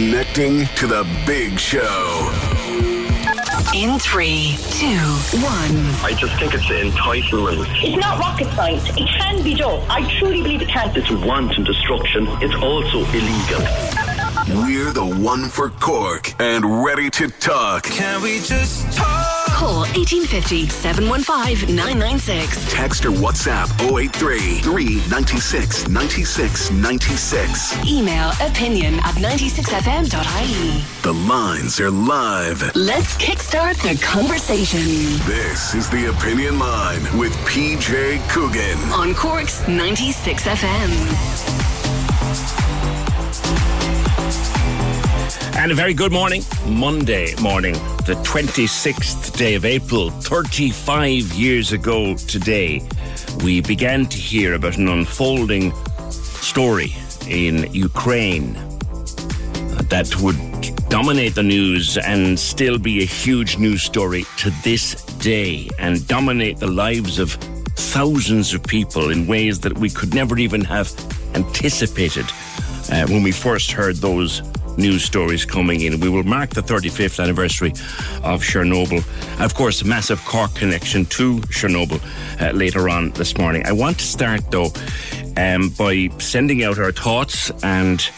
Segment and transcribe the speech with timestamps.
[0.00, 2.32] Connecting to the big show.
[3.74, 4.96] In three, two,
[5.44, 5.76] one.
[6.02, 7.66] I just think it's entitlement.
[7.84, 8.88] It's not rocket science.
[8.96, 9.84] It can be done.
[9.90, 10.96] I truly believe it can.
[10.96, 12.26] It's wanton destruction.
[12.40, 13.60] It's also illegal.
[14.64, 17.82] We're the one for Cork and ready to talk.
[17.82, 19.19] Can we just talk?
[19.60, 22.72] Call 1850 715 996.
[22.72, 27.86] Text or WhatsApp 083 396 96 96.
[27.86, 30.82] Email opinion at 96fm.ie.
[31.02, 32.74] The lines are live.
[32.74, 34.80] Let's kickstart the conversation
[35.28, 38.78] This is the Opinion Line with PJ Coogan.
[38.94, 41.59] on Cork's 96FM.
[45.60, 47.74] And a very good morning, Monday morning,
[48.06, 52.80] the 26th day of April, 35 years ago today,
[53.44, 55.74] we began to hear about an unfolding
[56.08, 56.94] story
[57.28, 58.54] in Ukraine
[59.90, 60.38] that would
[60.88, 66.58] dominate the news and still be a huge news story to this day and dominate
[66.58, 67.32] the lives of
[67.76, 70.90] thousands of people in ways that we could never even have
[71.34, 72.24] anticipated
[72.90, 74.40] uh, when we first heard those
[74.76, 76.00] news stories coming in.
[76.00, 77.70] We will mark the 35th anniversary
[78.22, 79.04] of Chernobyl.
[79.44, 82.00] Of course, massive Cork connection to Chernobyl
[82.40, 83.66] uh, later on this morning.
[83.66, 84.72] I want to start though
[85.36, 88.08] um, by sending out our thoughts and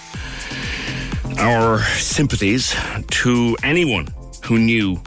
[1.38, 2.74] our sympathies
[3.08, 4.08] to anyone
[4.44, 5.00] who knew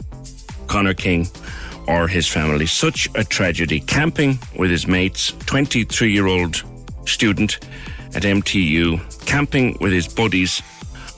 [0.66, 1.28] Connor King
[1.86, 2.66] or his family.
[2.66, 3.80] Such a tragedy.
[3.80, 6.62] Camping with his mates, 23 year old
[7.06, 7.58] student
[8.14, 10.62] at MTU, camping with his buddies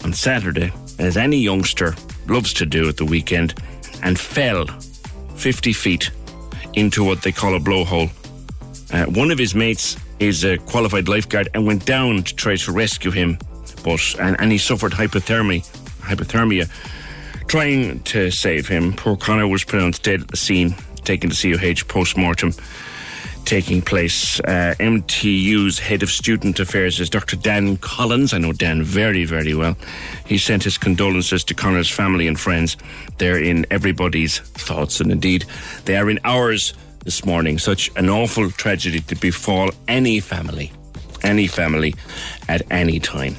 [0.05, 1.95] on Saturday, as any youngster
[2.27, 3.55] loves to do at the weekend,
[4.03, 4.67] and fell
[5.37, 6.11] 50 feet
[6.75, 8.11] into what they call a blowhole.
[8.93, 12.73] Uh, one of his mates is a qualified lifeguard and went down to try to
[12.73, 13.39] rescue him,
[13.85, 15.67] but and, and he suffered hypothermia.
[16.01, 16.69] Hypothermia.
[17.47, 21.89] Trying to save him, poor Connor was pronounced dead at the scene, taken to CUH
[21.89, 22.53] post mortem
[23.49, 24.41] taking place.
[24.41, 27.35] Uh, MTU's head of student affairs is Dr.
[27.35, 28.35] Dan Collins.
[28.35, 29.75] I know Dan very, very well.
[30.27, 32.77] He sent his condolences to Connor's family and friends.
[33.17, 35.47] They're in everybody's thoughts, and indeed,
[35.87, 37.57] they are in ours this morning.
[37.57, 40.71] Such an awful tragedy to befall any family.
[41.23, 41.95] Any family
[42.51, 43.33] at any time.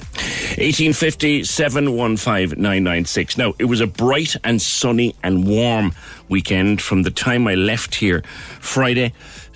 [0.57, 3.37] 1850 715 996.
[3.37, 5.93] Now, it was a bright and sunny and warm
[6.29, 8.23] weekend from the time I left here
[8.59, 9.13] Friday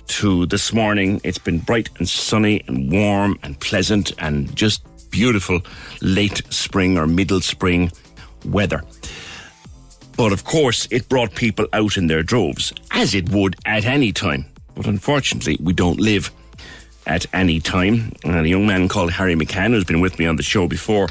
[0.08, 1.20] to this morning.
[1.24, 5.60] It's been bright and sunny and warm and pleasant and just beautiful
[6.00, 7.92] late spring or middle spring
[8.44, 8.82] weather.
[10.16, 14.12] But of course, it brought people out in their droves, as it would at any
[14.12, 14.46] time.
[14.74, 16.30] But unfortunately, we don't live
[17.06, 18.12] at any time.
[18.24, 21.08] And a young man called Harry McCann, who's been with me on the show before,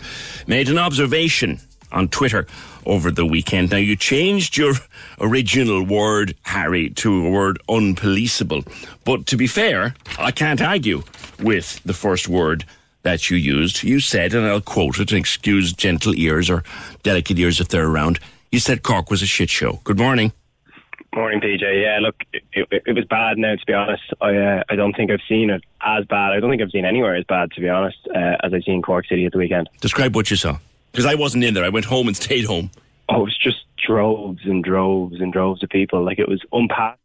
[0.47, 1.59] made an observation
[1.91, 2.47] on Twitter
[2.85, 3.71] over the weekend.
[3.71, 4.73] Now, you changed your
[5.19, 8.65] original word, Harry, to a word unpoliceable.
[9.03, 11.03] But to be fair, I can't argue
[11.39, 12.65] with the first word
[13.03, 13.83] that you used.
[13.83, 16.63] You said, and I'll quote it, and excuse gentle ears or
[17.03, 18.19] delicate ears if they're around.
[18.51, 19.79] You said Cork was a shit show.
[19.83, 20.31] Good morning.
[21.15, 21.61] Morning, PJ.
[21.61, 23.37] Yeah, look, it, it, it was bad.
[23.37, 26.31] Now, to be honest, I uh, I don't think I've seen it as bad.
[26.31, 28.81] I don't think I've seen anywhere as bad, to be honest, uh, as I've seen
[28.81, 29.69] Cork City at the weekend.
[29.79, 30.57] Describe what you saw.
[30.93, 31.65] Because I wasn't in there.
[31.65, 32.69] I went home and stayed home.
[33.09, 36.03] Oh, it was just droves and droves and droves of people.
[36.03, 36.99] Like it was unpassed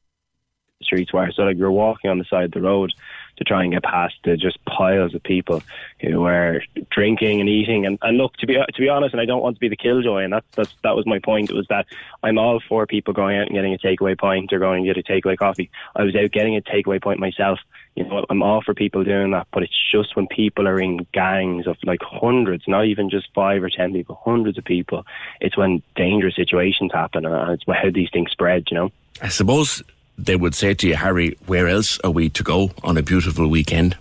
[0.82, 1.30] streets were.
[1.32, 2.92] So like you're walking on the side of the road
[3.36, 5.62] to try and get past the just piles of people
[6.00, 7.86] who were drinking and eating.
[7.86, 9.76] And, and look, to be to be honest, and I don't want to be the
[9.76, 11.50] killjoy, and that's, that's that was my point.
[11.50, 11.86] It was that
[12.22, 14.98] I'm all for people going out and getting a takeaway pint or going and get
[14.98, 15.70] a takeaway coffee.
[15.96, 17.60] I was out getting a takeaway point myself.
[17.98, 21.04] You know, I'm all for people doing that, but it's just when people are in
[21.12, 25.04] gangs of like hundreds, not even just five or ten people, hundreds of people.
[25.40, 28.68] It's when dangerous situations happen, and it's how these things spread.
[28.70, 28.92] You know.
[29.20, 29.82] I suppose
[30.16, 33.48] they would say to you, Harry, where else are we to go on a beautiful
[33.48, 33.96] weekend?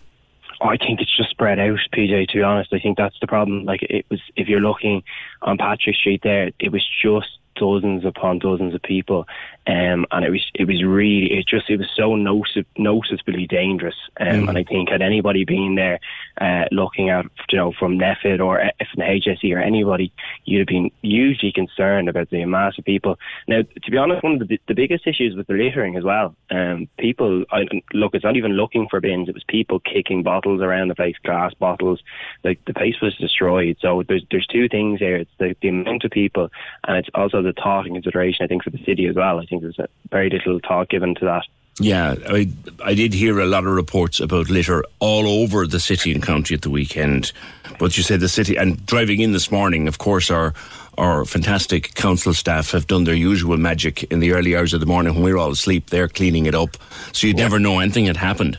[0.61, 2.27] Oh, I think it's just spread out, PJ.
[2.29, 3.65] To be honest, I think that's the problem.
[3.65, 5.01] Like it was, if you're looking
[5.41, 9.27] on Patrick Street, there, it was just dozens upon dozens of people,
[9.67, 13.95] um, and it was it was really it just it was so notice, noticeably dangerous.
[14.19, 14.49] Um, Mm.
[14.49, 15.99] And I think had anybody been there,
[16.39, 20.11] uh, looking at you know from NPHET or uh, from the HSE or anybody,
[20.45, 23.17] you'd have been hugely concerned about the mass of people.
[23.47, 26.35] Now, to be honest, one of the, the biggest issues with the littering as well.
[26.51, 29.27] Um, people, I, look, it's not even looking for bins.
[29.27, 32.01] It was people kicking bottles around the place, glass bottles.
[32.43, 33.77] Like the place was destroyed.
[33.81, 35.17] So there's there's two things here.
[35.17, 36.49] It's the, the amount of people,
[36.87, 38.43] and it's also the thought and consideration.
[38.43, 39.39] I think for the city as well.
[39.39, 39.77] I think there's
[40.09, 41.43] very little thought given to that.
[41.79, 42.49] Yeah, I,
[42.83, 46.55] I did hear a lot of reports about litter all over the city and county
[46.55, 47.31] at the weekend.
[47.77, 50.53] But you said the city, and driving in this morning, of course, our
[50.97, 54.87] our fantastic council staff have done their usual magic in the early hours of the
[54.87, 55.91] morning when we're all asleep.
[55.91, 56.75] They're cleaning it up,
[57.11, 58.57] so you'd never know anything had happened.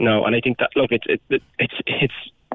[0.00, 2.14] No, and I think that look, it's it, it's it's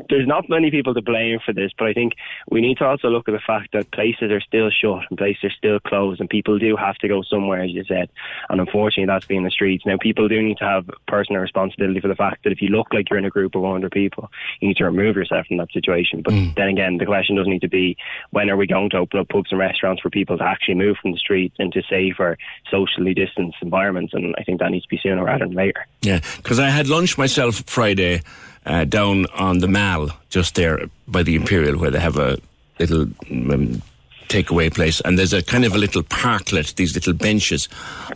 [0.09, 2.13] there's not many people to blame for this, but I think
[2.49, 5.45] we need to also look at the fact that places are still shut and places
[5.45, 8.09] are still closed, and people do have to go somewhere, as you said.
[8.49, 9.85] And unfortunately, that's being the streets.
[9.85, 12.93] Now, people do need to have personal responsibility for the fact that if you look
[12.93, 15.71] like you're in a group of 100 people, you need to remove yourself from that
[15.71, 16.21] situation.
[16.21, 16.55] But mm.
[16.55, 17.97] then again, the question doesn't need to be
[18.31, 20.97] when are we going to open up pubs and restaurants for people to actually move
[21.01, 22.37] from the streets into safer,
[22.69, 24.13] socially distanced environments.
[24.13, 25.85] And I think that needs to be sooner rather than later.
[26.01, 28.21] Yeah, because I had lunch myself Friday
[28.65, 32.37] uh, down on the Mall, just there by the Imperial, where they have a
[32.79, 33.81] little um,
[34.27, 37.69] takeaway place, and there's a kind of a little parklet, these little benches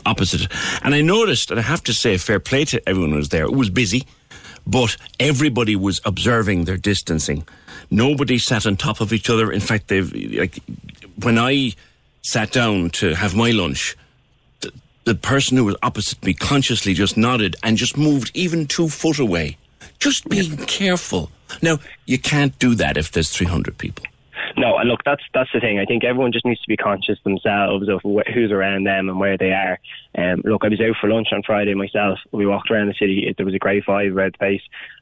[0.05, 0.51] opposite.
[0.83, 3.45] And I noticed, and I have to say, fair play to everyone who was there.
[3.45, 4.05] It was busy,
[4.65, 7.47] but everybody was observing their distancing.
[7.89, 9.51] Nobody sat on top of each other.
[9.51, 10.59] In fact, they've like
[11.23, 11.73] when I
[12.21, 13.95] sat down to have my lunch.
[14.59, 14.73] The,
[15.05, 19.19] the person who was opposite me consciously just nodded and just moved even two foot
[19.19, 19.57] away
[19.99, 21.31] just being careful.
[21.61, 24.05] Now, you can't do that if there's 300 people.
[24.55, 25.77] No, and look, that's that's the thing.
[25.77, 29.19] I think everyone just needs to be conscious themselves of wh- who's around them and
[29.19, 29.79] where they are.
[30.17, 32.17] Um, look, I was out for lunch on Friday myself.
[32.31, 33.27] We walked around the city.
[33.27, 34.61] It, there was a grade five red space,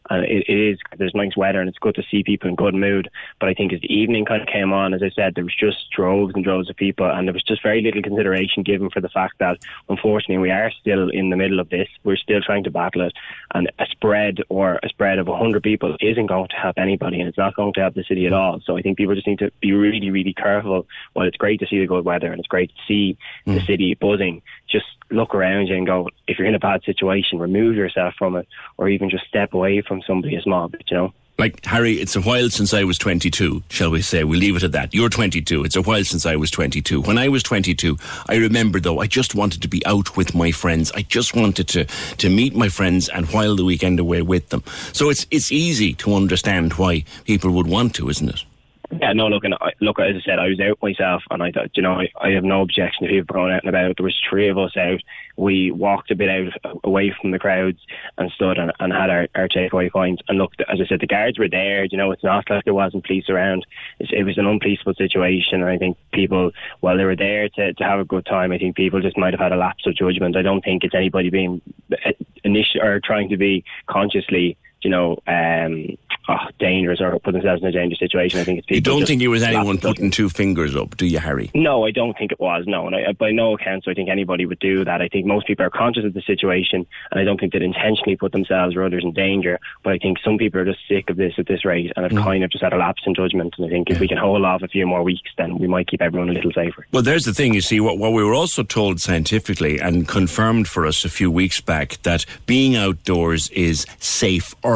[0.10, 2.76] and it, it is there's nice weather and it's good to see people in good
[2.76, 3.10] mood.
[3.40, 5.56] But I think as the evening kind of came on, as I said, there was
[5.56, 9.02] just droves and droves of people, and there was just very little consideration given for
[9.02, 9.58] the fact that
[9.90, 11.88] unfortunately we are still in the middle of this.
[12.04, 13.14] We're still trying to battle it,
[13.54, 17.28] and a spread or a spread of 100 people isn't going to help anybody, and
[17.28, 18.62] it's not going to help the city at all.
[18.66, 20.88] So I think people just need to be really, really careful.
[21.14, 23.18] While it's great to see the good weather and it's great to see
[23.48, 23.56] mm.
[23.56, 27.40] the city buzzing, just look around you and go, if you're in a bad situation,
[27.40, 28.48] remove yourself from it,
[28.78, 31.14] or even just step away from somebody as mob, you know?
[31.38, 34.24] Like, Harry, it's a while since I was 22, shall we say.
[34.24, 34.94] We'll leave it at that.
[34.94, 35.66] You're 22.
[35.66, 37.02] It's a while since I was 22.
[37.02, 37.98] When I was 22,
[38.30, 40.94] I remember, though, I just wanted to be out with my friends.
[40.94, 44.64] I just wanted to, to meet my friends and while the weekend away with them.
[44.94, 48.45] So it's, it's easy to understand why people would want to, isn't it?
[48.92, 51.52] Yeah, no, look, and I, look, as I said, I was out myself, and I
[51.52, 53.98] thought, you know, I, I have no objection to people going out and about.
[53.98, 55.00] There was three of us out.
[55.38, 57.80] We walked a bit out away from the crowds
[58.18, 60.22] and stood and, and had our, our takeaway points.
[60.28, 61.86] And look, as I said, the guards were there.
[61.86, 63.66] You know, it's not like there wasn't police around.
[64.00, 67.74] It's, it was an unpoliceable situation, and I think people, while they were there to,
[67.74, 69.96] to have a good time, I think people just might have had a lapse of
[69.96, 70.38] judgment.
[70.38, 71.62] I don't think it's anybody being
[71.92, 72.12] uh,
[72.44, 75.98] initial or trying to be consciously you know, um,
[76.30, 78.40] oh, dangerous or put themselves in a dangerous situation.
[78.40, 78.76] I think it's people.
[78.76, 81.50] You don't think it was anyone putting two fingers up, do you, Harry?
[81.56, 82.66] No, I don't think it was.
[82.68, 85.02] No, and I, by no account, so I think anybody would do that.
[85.02, 88.16] I think most people are conscious of the situation, and I don't think they'd intentionally
[88.16, 89.60] put themselves or others in danger.
[89.84, 92.12] But I think some people are just sick of this at this rate, and have
[92.12, 92.24] mm.
[92.24, 93.56] kind of just had a lapse in judgment.
[93.58, 95.88] And I think if we can hold off a few more weeks, then we might
[95.88, 96.86] keep everyone a little safer.
[96.92, 97.56] Well, there's the thing.
[97.56, 101.32] You see, what, what we were also told scientifically and confirmed for us a few
[101.32, 103.88] weeks back that being outdoors is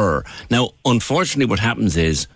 [0.00, 0.24] safer.
[0.50, 2.26] Now, unfortunately, what happens is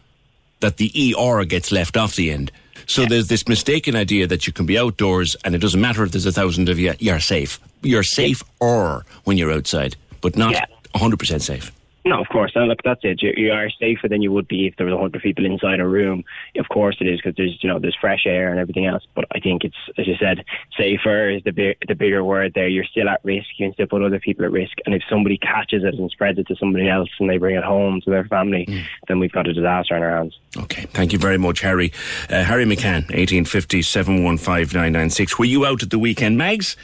[0.61, 2.51] that the ER gets left off the end.
[2.87, 3.09] So yeah.
[3.09, 6.27] there's this mistaken idea that you can be outdoors and it doesn't matter if there's
[6.27, 7.59] a thousand of you, you're safe.
[7.83, 10.67] You're safe or when you're outside, but not yeah.
[10.95, 11.73] 100% safe.
[12.07, 12.53] No, of course.
[12.55, 13.23] And look, that's it.
[13.23, 15.81] You, you, are safer than you would be if there was a hundred people inside
[15.81, 16.23] a room.
[16.57, 19.05] Of course, it is because there's you know there's fresh air and everything else.
[19.15, 20.45] But I think it's as you said,
[20.77, 22.69] safer is the big, the bigger word there.
[22.69, 23.47] You're still at risk.
[23.57, 24.77] You can still put other people at risk.
[24.85, 27.65] And if somebody catches it and spreads it to somebody else and they bring it
[27.65, 28.85] home to their family, mm.
[29.09, 30.39] then we've got a disaster on our hands.
[30.57, 31.91] Okay, thank you very much, Harry.
[32.29, 35.39] Uh, Harry McCann, eighteen fifty seven one five nine nine six.
[35.39, 36.37] Were you out at the weekend?
[36.37, 36.77] Mags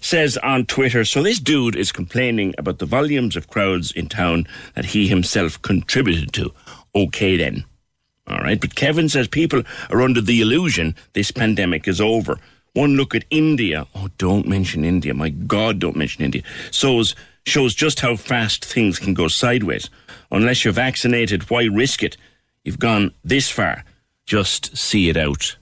[0.00, 1.04] says on Twitter.
[1.04, 5.60] So this dude is complaining about the volumes of crowds in town that he himself
[5.62, 6.52] contributed to.
[6.94, 7.64] Okay, then.
[8.26, 8.60] All right.
[8.60, 12.38] But Kevin says people are under the illusion this pandemic is over.
[12.74, 13.86] One look at India.
[13.94, 15.14] Oh, don't mention India.
[15.14, 16.42] My God, don't mention India.
[16.70, 17.14] Shows,
[17.46, 19.88] shows just how fast things can go sideways.
[20.30, 22.16] Unless you're vaccinated, why risk it?
[22.64, 23.84] You've gone this far.
[24.26, 25.56] Just see it out.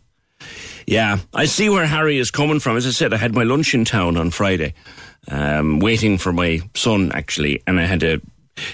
[0.86, 2.76] Yeah, I see where Harry is coming from.
[2.76, 4.74] As I said, I had my lunch in town on Friday,
[5.28, 8.20] um, waiting for my son, actually, and I had a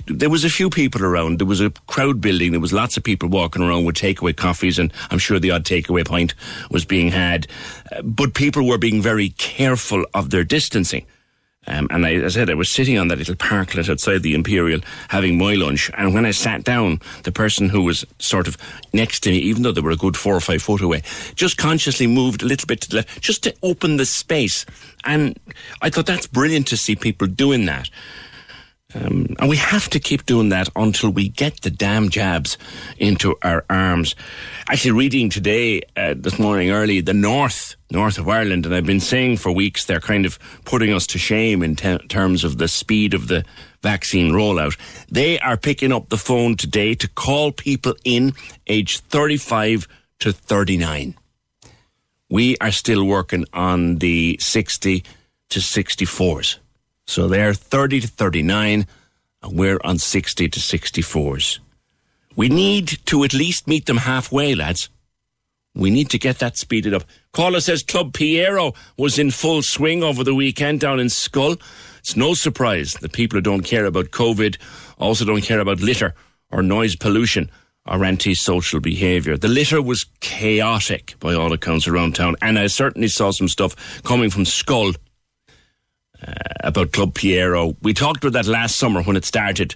[0.07, 1.39] there was a few people around.
[1.39, 2.53] There was a crowd building.
[2.53, 5.65] There was lots of people walking around with takeaway coffees, and I'm sure the odd
[5.65, 6.35] takeaway pint
[6.71, 7.47] was being had.
[7.91, 11.07] Uh, but people were being very careful of their distancing.
[11.69, 14.81] Um, and I, I said, I was sitting on that little parklet outside the Imperial
[15.09, 15.91] having my lunch.
[15.97, 18.57] And when I sat down, the person who was sort of
[18.93, 21.03] next to me, even though they were a good four or five foot away,
[21.37, 24.67] just consciously moved a little bit to the left, just to open the space.
[25.05, 25.39] And
[25.81, 27.89] I thought that's brilliant to see people doing that.
[28.95, 32.59] Um, and we have to keep doing that until we get the damn jabs
[32.99, 34.15] into our arms.
[34.69, 39.01] Actually, reading today, uh, this morning early, the north, north of Ireland, and I've been
[39.01, 42.69] saying for weeks they're kind of putting us to shame in te- terms of the
[42.69, 43.45] speed of the
[43.83, 44.79] vaccine rollout.
[45.11, 48.35] They are picking up the phone today to call people in
[48.67, 49.89] age 35
[50.21, 51.15] to 39.
[52.31, 55.05] We are still working on the 60
[55.51, 56.59] to 64s.
[57.07, 58.87] So they're 30 to 39,
[59.43, 61.59] and we're on 60 to 64s.
[62.37, 64.89] We need to at least meet them halfway, lads.
[65.75, 67.05] We need to get that speeded up.
[67.33, 71.61] Caller says Club Piero was in full swing over the weekend down in Schull.
[71.99, 74.59] It's no surprise that people who don't care about COVID
[74.99, 76.15] also don't care about litter
[76.51, 77.51] or noise pollution
[77.87, 79.37] or antisocial behaviour.
[79.37, 84.03] The litter was chaotic by all accounts around town, and I certainly saw some stuff
[84.03, 84.95] coming from Schull
[86.27, 87.77] uh, about Club Piero.
[87.83, 89.75] We talked about that last summer when it started.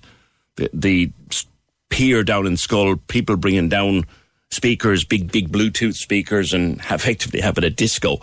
[0.57, 1.13] The, the
[1.89, 4.05] pier down in Schull, people bringing down
[4.51, 8.15] speakers, big, big Bluetooth speakers, and effectively having a disco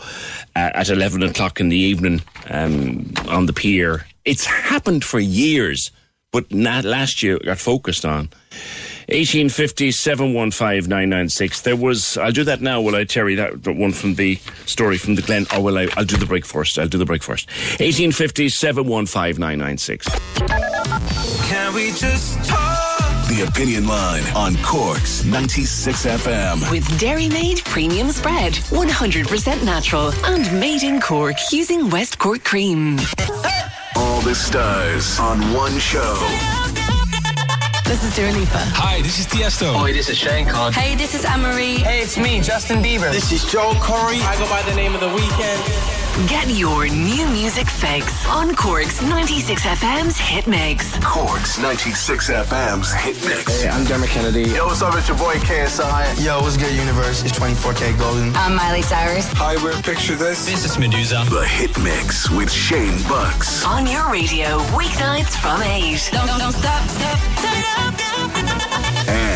[0.56, 4.06] uh, at 11 o'clock in the evening um, on the pier.
[4.26, 5.92] It's happened for years,
[6.32, 8.30] but not last year it got focused on.
[9.08, 13.36] 1850 715 There was, I'll do that now, will I, Terry?
[13.36, 15.88] That one from the story from the Glen, oh, or will I?
[15.98, 16.80] I'll do the break first.
[16.80, 17.48] I'll do the break first.
[17.80, 20.08] 1850 715 996.
[21.50, 22.94] Can we just talk?
[23.28, 26.72] The Opinion Line on Corks 96 FM.
[26.72, 28.54] With Dairymaid Premium Spread.
[28.54, 33.00] 100% natural and made in Cork using West Cork cream.
[33.96, 36.63] All the stars on one show.
[37.84, 38.60] This is Dua Lipa.
[38.76, 39.76] Hi, this is Tiesto.
[39.76, 40.72] Hi, this is Shane Con.
[40.74, 41.80] Hey, this is Anne-Marie.
[41.80, 43.12] Hey, it's me, Justin Bieber.
[43.12, 44.22] This is Joe Curry.
[44.22, 46.03] I go by the name of The Weeknd.
[46.28, 50.96] Get your new music fix on Cork's 96 FM's Hit Mix.
[51.04, 53.64] Corks 96 FM's Hit Mix.
[53.64, 54.44] Hey, I'm Dermot Kennedy.
[54.44, 54.94] Yo, what's up?
[54.96, 56.24] It's your boy KSI.
[56.24, 57.24] Yo, what's good, Universe?
[57.24, 58.36] It's 24kGoldn.
[58.36, 59.28] I'm Miley Cyrus.
[59.34, 60.46] Hi, we're Picture This.
[60.46, 61.28] This is Meduza.
[61.32, 63.66] The Hit Mix with Shane Bucks.
[63.66, 66.10] On your radio, weeknights from 8.
[66.14, 67.93] Don't, don't, don't stop, stop, turn it up.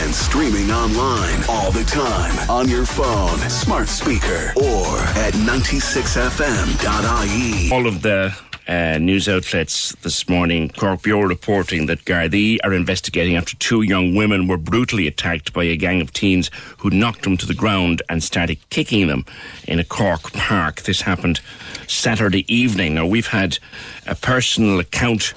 [0.07, 4.87] And streaming online all the time on your phone, smart speaker, or
[5.17, 7.71] at 96fm.ie.
[7.73, 8.33] All of the
[8.69, 14.15] uh, news outlets this morning, Cork Bureau reporting that Gardaí are investigating after two young
[14.15, 18.01] women were brutally attacked by a gang of teens who knocked them to the ground
[18.07, 19.25] and started kicking them
[19.67, 20.83] in a Cork park.
[20.83, 21.41] This happened
[21.85, 22.95] Saturday evening.
[22.95, 23.59] Now, we've had
[24.05, 25.33] a personal account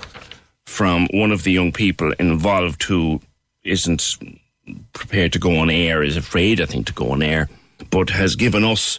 [0.64, 3.20] from one of the young people involved who
[3.64, 4.16] isn't
[4.92, 7.48] prepared to go on air, is afraid, I think, to go on air,
[7.90, 8.98] but has given us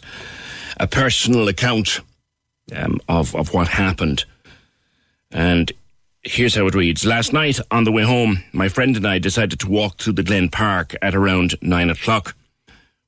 [0.78, 2.00] a personal account
[2.74, 4.24] um, of, of what happened.
[5.30, 5.72] And
[6.22, 7.04] here's how it reads.
[7.04, 10.22] Last night on the way home, my friend and I decided to walk through the
[10.22, 12.34] Glen Park at around nine o'clock.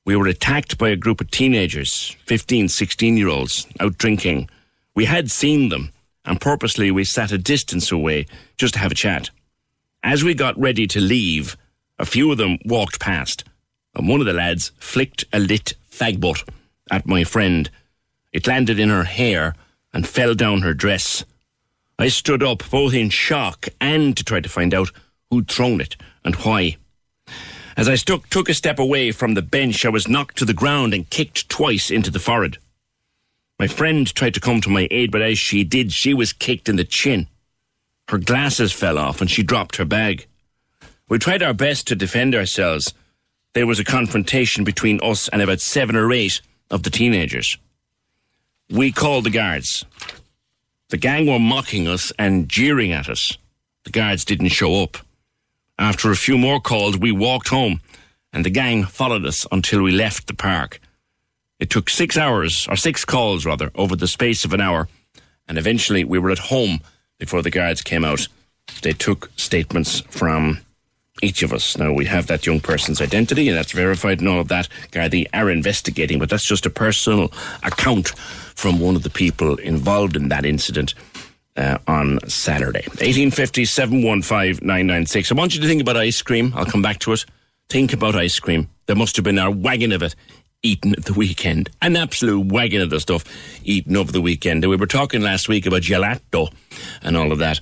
[0.05, 4.49] We were attacked by a group of teenagers, 15, 16 year olds, out drinking.
[4.93, 5.91] We had seen them,
[6.25, 9.29] and purposely we sat a distance away just to have a chat.
[10.03, 11.57] As we got ready to leave,
[11.97, 13.43] a few of them walked past,
[13.95, 16.43] and one of the lads flicked a lit fag butt
[16.91, 17.69] at my friend.
[18.33, 19.55] It landed in her hair
[19.93, 21.23] and fell down her dress.
[21.97, 24.91] I stood up, both in shock and to try to find out
[25.29, 26.75] who'd thrown it and why.
[27.77, 30.53] As I stuck, took a step away from the bench, I was knocked to the
[30.53, 32.57] ground and kicked twice into the forehead.
[33.57, 36.67] My friend tried to come to my aid, but as she did, she was kicked
[36.67, 37.27] in the chin.
[38.09, 40.27] Her glasses fell off and she dropped her bag.
[41.07, 42.93] We tried our best to defend ourselves.
[43.53, 47.57] There was a confrontation between us and about seven or eight of the teenagers.
[48.71, 49.85] We called the guards.
[50.89, 53.37] The gang were mocking us and jeering at us.
[53.83, 54.97] The guards didn't show up.
[55.77, 57.81] After a few more calls, we walked home,
[58.33, 60.79] and the gang followed us until we left the park.
[61.59, 64.89] It took six hours, or six calls rather, over the space of an hour,
[65.47, 66.79] and eventually we were at home
[67.19, 68.27] before the guards came out.
[68.81, 70.59] They took statements from
[71.21, 71.77] each of us.
[71.77, 74.67] Now we have that young person's identity, and that's verified, and all of that.
[74.91, 77.31] Gardaí are investigating, but that's just a personal
[77.63, 78.09] account
[78.55, 80.93] from one of the people involved in that incident.
[81.57, 82.81] Uh, on Saturday.
[82.81, 85.31] 1850 715 996.
[85.31, 86.51] I want you to think about ice cream.
[86.53, 87.23] I'll come back to it.
[87.69, 88.67] Think about ice cream.
[88.87, 90.15] There must have been a wagon of it
[90.65, 91.69] eaten at the weekend.
[91.81, 93.23] An absolute wagon of the stuff
[93.63, 94.63] eaten over the weekend.
[94.63, 96.51] And we were talking last week about gelato
[97.03, 97.59] and all of that.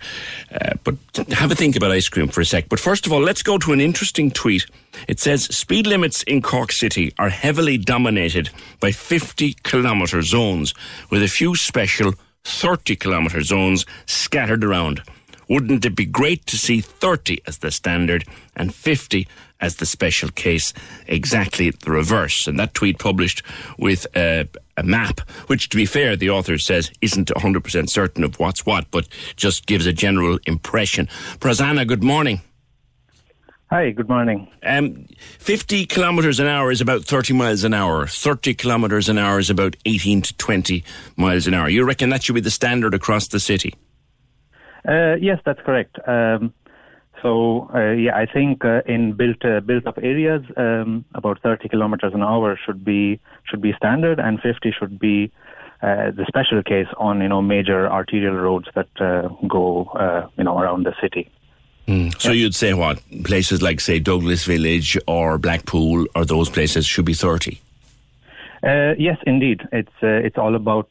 [0.51, 0.95] Uh, but
[1.31, 2.69] have a think about ice cream for a sec.
[2.69, 4.65] But first of all, let's go to an interesting tweet.
[5.07, 10.74] It says speed limits in Cork City are heavily dominated by 50 kilometre zones,
[11.10, 12.13] with a few special
[12.45, 15.01] 30 kilometre zones scattered around.
[15.50, 18.24] Wouldn't it be great to see 30 as the standard
[18.55, 19.27] and 50
[19.63, 20.74] as the special case?
[21.08, 22.48] Exactly the reverse.
[22.48, 23.41] And that tweet published
[23.79, 28.39] with a, a map, which, to be fair, the author says isn't 100% certain of
[28.39, 31.08] what's what, but just gives a general impression.
[31.39, 32.41] Prasanna, good morning.
[33.70, 34.51] Hi, good morning.
[34.62, 35.08] Um,
[35.39, 38.05] 50 kilometres an hour is about 30 miles an hour.
[38.05, 40.84] 30 kilometres an hour is about 18 to 20
[41.15, 41.70] miles an hour.
[41.70, 43.74] You reckon that should be the standard across the city?
[44.88, 45.98] Uh, yes, that's correct.
[46.08, 46.53] Um,
[47.23, 51.69] so uh, yeah, I think uh, in built uh, built up areas, um, about 30
[51.69, 55.31] kilometers an hour should be should be standard, and 50 should be
[55.81, 60.43] uh, the special case on you know major arterial roads that uh, go uh, you
[60.43, 61.29] know around the city.
[61.87, 62.19] Mm.
[62.21, 62.43] So yeah.
[62.43, 67.13] you'd say what places like say Douglas Village or Blackpool or those places should be
[67.13, 67.59] 30.
[68.63, 69.61] yes, indeed.
[69.71, 70.89] It's it's all about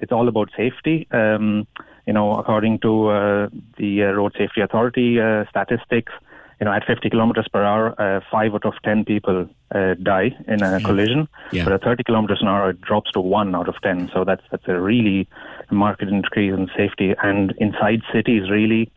[0.00, 1.06] it's all about safety.
[1.10, 1.66] Um,
[2.06, 3.48] you know, according to uh,
[3.78, 6.12] the uh, Road Safety Authority uh, statistics,
[6.60, 10.34] you know, at 50 kilometers per hour, uh, five out of 10 people uh, die
[10.48, 10.78] in a yeah.
[10.80, 11.28] collision.
[11.52, 11.64] Yeah.
[11.64, 14.10] But at 30 kilometers an hour, it drops to one out of 10.
[14.14, 15.28] So that's that's a really
[15.70, 17.14] marked increase in safety.
[17.22, 18.90] And inside cities, really,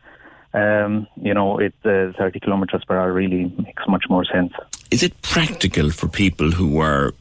[0.54, 4.52] um, you know, it uh, 30 kilometers per hour really makes much more sense.
[4.90, 7.12] Is it practical for people who are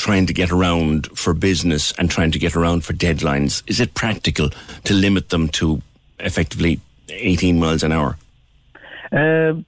[0.00, 3.94] trying to get around for business and trying to get around for deadlines, is it
[3.94, 4.48] practical
[4.84, 5.82] to limit them to
[6.18, 6.80] effectively
[7.10, 8.16] 18 miles an hour?
[9.12, 9.66] Um,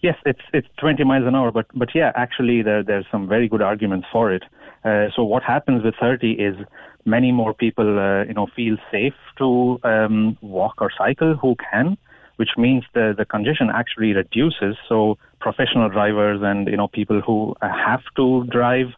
[0.00, 3.48] yes, it's it's 20 miles an hour, but but yeah, actually there there's some very
[3.48, 4.44] good arguments for it.
[4.84, 6.56] Uh, so what happens with 30 is
[7.04, 11.98] many more people uh, you know feel safe to um, walk or cycle who can,
[12.36, 14.76] which means the the congestion actually reduces.
[14.88, 18.90] So professional drivers and you know people who have to drive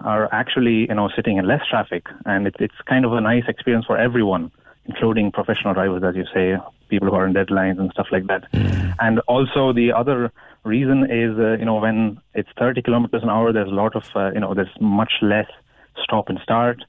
[0.00, 3.44] are actually, you know, sitting in less traffic, and it's it's kind of a nice
[3.48, 4.50] experience for everyone,
[4.86, 6.56] including professional drivers, as you say,
[6.88, 8.50] people who are in deadlines and stuff like that.
[8.52, 8.94] Mm.
[9.00, 10.32] And also the other
[10.64, 14.04] reason is, uh, you know, when it's 30 kilometers an hour, there's a lot of,
[14.14, 15.48] uh, you know, there's much less
[16.02, 16.82] stop and start.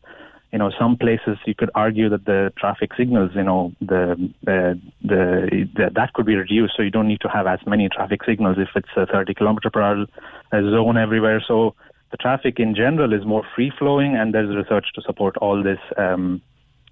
[0.51, 4.79] You know, some places you could argue that the traffic signals, you know, the, the,
[5.03, 8.21] the, the that could be reduced, so you don't need to have as many traffic
[8.25, 10.05] signals if it's a 30 kilometer per hour
[10.53, 11.43] zone everywhere.
[11.45, 11.75] So
[12.15, 15.79] the traffic in general is more free flowing, and there's research to support all this.
[15.97, 16.41] Um,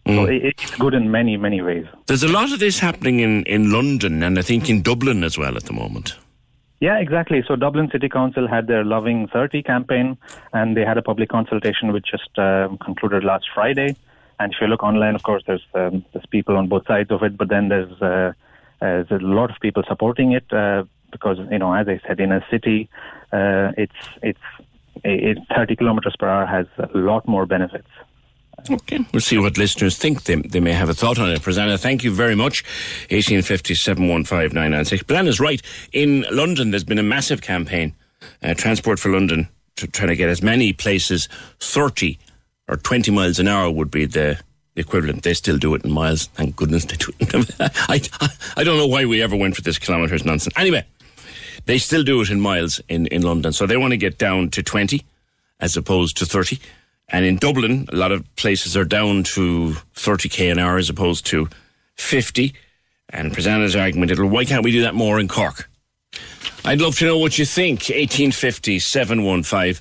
[0.06, 0.16] mm.
[0.16, 1.86] So it's good in many, many ways.
[2.08, 5.38] There's a lot of this happening in, in London and I think in Dublin as
[5.38, 6.18] well at the moment.
[6.82, 7.42] Yeah, exactly.
[7.48, 10.18] So Dublin City Council had their Loving 30 campaign,
[10.52, 13.96] and they had a public consultation which just um, concluded last Friday.
[14.40, 17.24] And if you look online, of course, there's um, there's people on both sides of
[17.24, 18.34] it, but then there's uh,
[18.82, 22.20] uh, there's a lot of people supporting it uh, because you know, as I said,
[22.20, 22.90] in a city,
[23.32, 24.48] uh, it's it's
[25.04, 27.88] it, 30 kilometers per hour has a lot more benefits.
[28.70, 30.24] Okay, we'll see what listeners think.
[30.24, 31.42] They, they may have a thought on it.
[31.42, 32.64] Prasanna, thank you very much.
[33.10, 35.62] 1850 715 is right.
[35.92, 37.94] In London, there's been a massive campaign,
[38.42, 41.28] uh, Transport for London, to try to get as many places
[41.60, 42.18] 30
[42.70, 44.40] or 20 miles an hour would be the
[44.76, 45.24] equivalent.
[45.24, 46.28] They still do it in miles.
[46.28, 47.56] Thank goodness they do it.
[47.60, 48.28] I, I,
[48.58, 50.54] I don't know why we ever went for this kilometres nonsense.
[50.58, 50.86] Anyway,
[51.66, 53.54] they still do it in miles in, in London.
[53.54, 55.04] So they want to get down to 20
[55.60, 56.60] as opposed to 30.
[57.10, 61.26] And in Dublin, a lot of places are down to 30k an hour as opposed
[61.28, 61.48] to
[61.96, 62.54] 50.
[63.10, 65.70] And Prasanna's argument is, why can't we do that more in Cork?
[66.66, 67.82] I'd love to know what you think.
[67.82, 69.76] 1850 715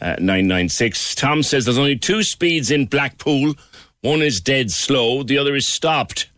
[0.00, 1.14] uh, 996.
[1.14, 3.54] Tom says there's only two speeds in Blackpool.
[4.00, 6.28] One is dead slow, the other is stopped.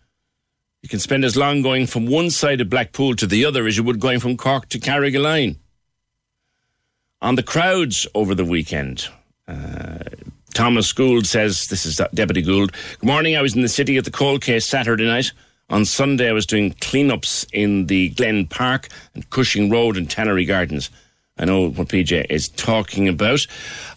[0.83, 3.77] You can spend as long going from one side of Blackpool to the other as
[3.77, 5.57] you would going from Cork to Carrigaline.
[7.21, 9.07] On the crowds over the weekend,
[9.47, 9.99] uh,
[10.55, 12.73] Thomas Gould says, this is Deputy Gould.
[12.99, 13.37] Good morning.
[13.37, 15.33] I was in the city at the cold case Saturday night.
[15.69, 20.47] On Sunday, I was doing cleanups in the Glen Park and Cushing Road and Tannery
[20.47, 20.91] Gardens.
[21.39, 23.47] I know what PJ is talking about.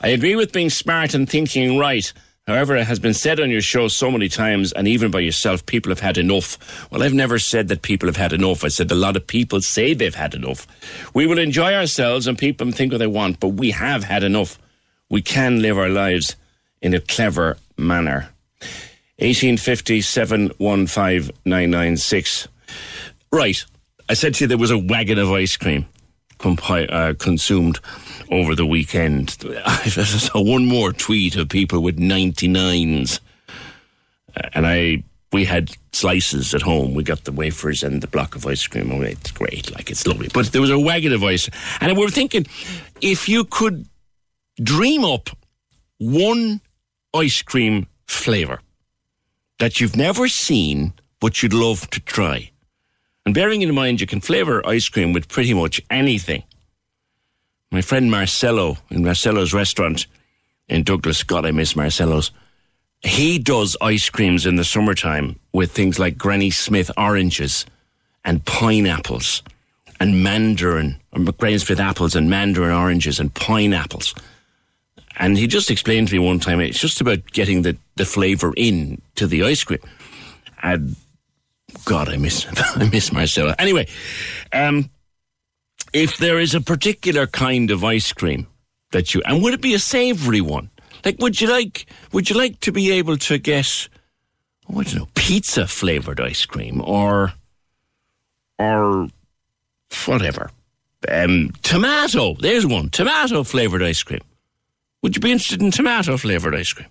[0.02, 2.12] I agree with being smart and thinking right.
[2.46, 5.66] However, it has been said on your show so many times, and even by yourself,
[5.66, 6.58] people have had enough.
[6.92, 8.66] Well, I've never said that people have had enough.
[8.66, 10.68] I said a lot of people say they've had enough.
[11.14, 14.60] We will enjoy ourselves and people think what they want, but we have had enough.
[15.10, 16.36] We can live our lives
[16.82, 18.30] in a clever manner.
[19.20, 22.50] 1850 715 996.
[23.32, 23.64] Right.
[24.10, 25.86] I said to you there was a wagon of ice cream.
[26.44, 27.80] Compi- uh, consumed
[28.30, 29.38] over the weekend.
[29.66, 33.20] I saw one more tweet of people with 99s.
[34.36, 36.94] Uh, and I we had slices at home.
[36.94, 38.92] We got the wafers and the block of ice cream.
[38.92, 40.30] Oh, it's great, like it's lovely.
[40.32, 41.50] But there was a wagon of ice,
[41.82, 42.46] and we were thinking,
[43.02, 43.88] if you could
[44.62, 45.30] dream up
[45.98, 46.62] one
[47.16, 48.60] ice cream flavour
[49.58, 52.52] that you've never seen but you'd love to try,
[53.26, 56.44] and bearing in mind you can flavour ice cream with pretty much anything.
[57.72, 60.06] My friend Marcelo in Marcelo's restaurant
[60.68, 62.32] in Douglas, God, I miss Marcelo's
[63.04, 67.66] he does ice creams in the summertime with things like Granny Smith oranges
[68.24, 69.44] and pineapples
[70.00, 74.16] and mandarin, or Granny Smith apples and mandarin oranges and pineapples.
[75.18, 78.54] And he just explained to me one time it's just about getting the, the flavour
[78.56, 79.80] in to the ice cream.
[80.64, 80.96] And
[81.86, 83.56] God, I miss I miss Marcella.
[83.60, 83.88] Anyway,
[84.52, 84.90] um,
[85.94, 88.48] if there is a particular kind of ice cream
[88.92, 90.70] that you and would it be a savoury one?
[91.06, 93.90] Like, would you like would you like to be able to get,
[94.70, 97.34] oh, I don't know, pizza flavored ice cream or
[98.58, 99.08] or
[100.06, 100.52] whatever,
[101.10, 102.36] um, tomato?
[102.36, 104.22] There's one tomato flavored ice cream.
[105.02, 106.88] Would you be interested in tomato flavored ice cream?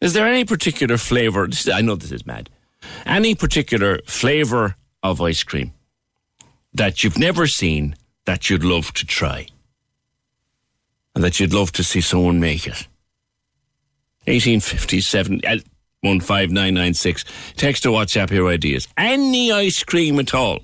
[0.00, 1.48] Is there any particular flavor?
[1.72, 2.48] I know this is mad.
[3.06, 5.72] Any particular flavor of ice cream
[6.74, 9.46] that you've never seen that you'd love to try?
[11.14, 12.86] And that you'd love to see someone make it?
[14.26, 15.56] 1857 uh,
[16.02, 17.24] 15996.
[17.56, 18.88] Text or WhatsApp your ideas.
[18.96, 20.60] Any ice cream at all.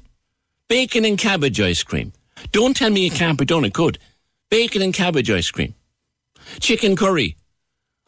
[0.68, 2.12] Bacon and cabbage ice cream.
[2.52, 3.98] Don't tell me it can't be done, it could.
[4.50, 5.74] Bacon and cabbage ice cream.
[6.60, 7.36] Chicken curry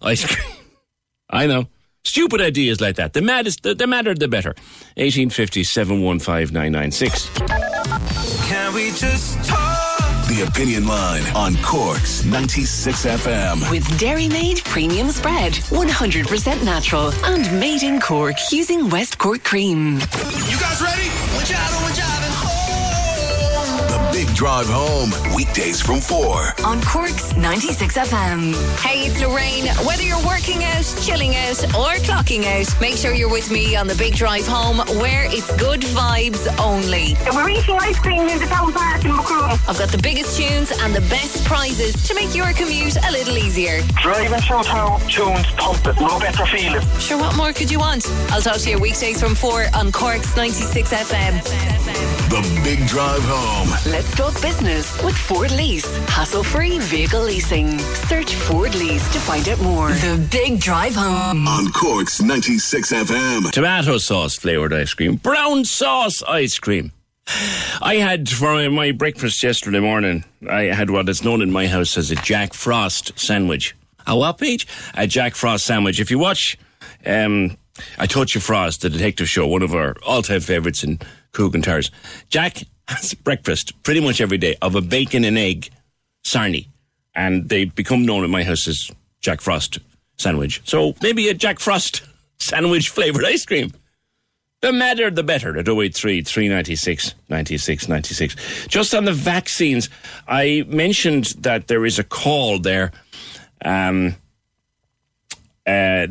[0.01, 0.57] ice cream.
[1.31, 1.69] I know.
[2.09, 3.13] Stupid ideas like that.
[3.13, 4.55] The maddest, the, the madder, the better.
[4.97, 7.29] 1857 15996.
[8.49, 9.77] Can we just talk?
[10.27, 13.71] The Opinion Line on Cork's 96 FM.
[13.71, 19.97] With Dairymaid Premium Spread, 100% natural and made in Cork using West Cork cream.
[19.97, 21.09] You guys ready?
[21.37, 22.08] We're driving, we're driving.
[24.29, 26.55] The Big Drive Home, weekdays from 4.
[26.65, 28.55] On Cork's 96 FM.
[28.79, 29.67] Hey, it's Lorraine.
[29.87, 33.87] Whether you're working out, chilling out, or clocking out, make sure you're with me on
[33.87, 37.17] the big drive home where it's good vibes only.
[37.35, 39.59] We're eating ice cream in the town park in Macroom.
[39.67, 43.39] I've got the biggest tunes and the best prizes to make your commute a little
[43.39, 43.81] easier.
[44.03, 46.83] Driving through town, tunes pumping, no better feeling.
[46.99, 48.07] Sure, what more could you want?
[48.31, 52.09] I'll talk to you weekdays from 4 on Cork's 96 FM.
[52.29, 53.71] The Big Drive Home.
[53.91, 55.97] Let's talk business with Ford Lease.
[56.09, 57.79] Hassle free vehicle leasing.
[57.79, 59.91] Search Ford Lease to find out more.
[59.91, 61.47] The Big Drive Home.
[61.47, 63.53] On Cork's 96 FM.
[63.53, 65.15] Tomato sauce flavoured ice cream.
[65.15, 66.91] Brown sauce ice cream.
[67.81, 71.97] I had for my breakfast yesterday morning, I had what is known in my house
[71.97, 73.77] as a Jack Frost sandwich.
[74.05, 74.67] A what, PJ?
[74.95, 76.01] A Jack Frost sandwich.
[76.01, 76.59] If you watch
[77.07, 77.57] um,
[77.99, 80.99] A Touch of Frost, the detective show, one of our all time favourites in
[81.31, 81.93] Coogan Towers,
[82.31, 85.71] Jack has breakfast pretty much every day of a bacon and egg
[86.25, 86.69] sarnie.
[87.15, 89.79] And they become known at my house as Jack Frost
[90.17, 90.63] sandwich.
[90.65, 92.03] So maybe a Jack Frost
[92.39, 93.73] sandwich flavoured ice cream.
[94.61, 98.67] The madder, the better at 083 396 96 96.
[98.67, 99.89] Just on the vaccines,
[100.27, 102.91] I mentioned that there is a call there.
[103.65, 104.17] Um,
[105.69, 106.07] uh,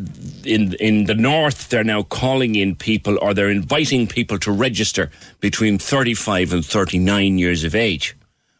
[0.46, 5.10] in in the north, they're now calling in people, or they're inviting people to register
[5.40, 8.16] between 35 and 39 years of age.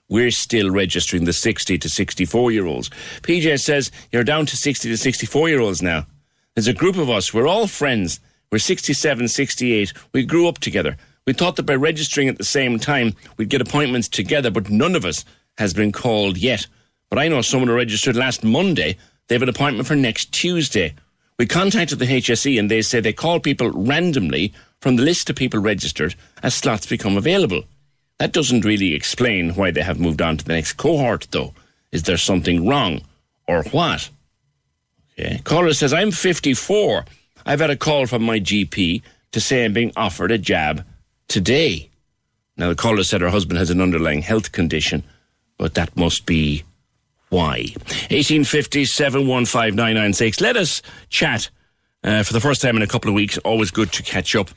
[0.10, 2.90] We're still registering the 60 to 64 year olds.
[3.22, 6.08] PJ says you're down to 60 to 64 year olds now.
[6.56, 7.34] There's a group of us.
[7.34, 8.20] We're all friends.
[8.52, 9.94] We're 67, 68.
[10.14, 10.98] We grew up together.
[11.28, 14.96] We thought that by registering at the same time, we'd get appointments together, but none
[14.96, 15.26] of us
[15.58, 16.66] has been called yet.
[17.10, 18.98] But I know someone who registered last Monday.
[19.28, 20.94] They have an appointment for next Tuesday.
[21.38, 25.36] We contacted the HSE and they say they call people randomly from the list of
[25.36, 27.64] people registered as slots become available.
[28.20, 31.54] That doesn't really explain why they have moved on to the next cohort, though.
[31.92, 33.02] Is there something wrong
[33.48, 34.10] or what?
[35.20, 35.40] Okay.
[35.44, 37.06] Caller says, I'm 54.
[37.46, 40.86] I've had a call from my GP to say I'm being offered a jab
[41.28, 41.90] today.
[42.56, 45.04] Now, the caller said her husband has an underlying health condition,
[45.58, 46.64] but that must be
[47.30, 47.74] why.
[48.10, 48.86] 1850
[50.42, 51.50] Let us chat
[52.04, 53.38] uh, for the first time in a couple of weeks.
[53.40, 54.50] Always good to catch up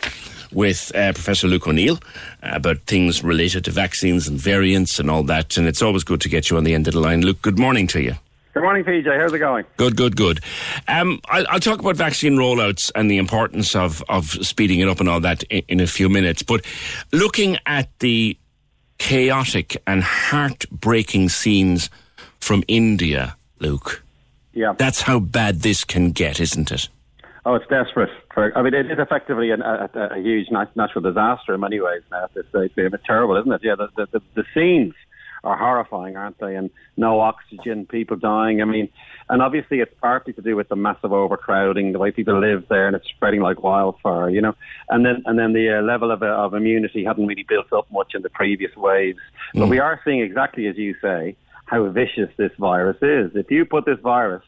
[0.52, 1.98] with uh, Professor Luke O'Neill
[2.42, 5.56] about things related to vaccines and variants and all that.
[5.56, 7.22] And it's always good to get you on the end of the line.
[7.22, 8.14] Luke, good morning to you.
[8.52, 9.20] Good morning, PJ.
[9.20, 9.64] How's it going?
[9.76, 10.40] Good, good, good.
[10.88, 14.98] Um, I'll, I'll, talk about vaccine rollouts and the importance of, of speeding it up
[14.98, 16.42] and all that in, in a few minutes.
[16.42, 16.64] But
[17.12, 18.36] looking at the
[18.98, 21.90] chaotic and heartbreaking scenes
[22.40, 24.02] from India, Luke.
[24.52, 24.74] Yeah.
[24.76, 26.88] That's how bad this can get, isn't it?
[27.46, 28.10] Oh, it's desperate.
[28.34, 32.02] For, I mean, it is effectively an, a, a, huge natural disaster in many ways.
[32.10, 33.60] Now, it's, it's, it's terrible, isn't it?
[33.64, 34.94] Yeah, the, the, the, the scenes
[35.42, 36.54] are horrifying, aren't they?
[36.54, 38.60] And no oxygen, people dying.
[38.60, 38.90] I mean,
[39.30, 42.86] and obviously it's partly to do with the massive overcrowding, the way people live there,
[42.86, 44.54] and it's spreading like wildfire, you know.
[44.90, 47.90] And then and then the uh, level of, uh, of immunity hadn't really built up
[47.90, 49.20] much in the previous waves.
[49.54, 51.36] But we are seeing exactly as you say
[51.70, 53.30] how vicious this virus is.
[53.36, 54.42] If you put this virus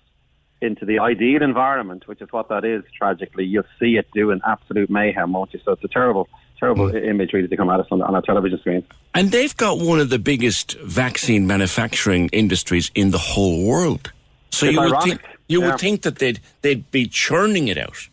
[0.60, 4.40] into the ideal environment, which is what that is, tragically, you'll see it do an
[4.44, 5.60] absolute mayhem, won't you?
[5.64, 7.04] So it's a terrible, terrible Mm.
[7.12, 8.82] image really to come at us on, on our television screen.
[9.14, 14.12] And they've got one of the biggest vaccine manufacturing industries in the whole world.
[14.50, 15.66] So It's you would think you yeah.
[15.66, 18.08] would think that they'd they'd be churning it out.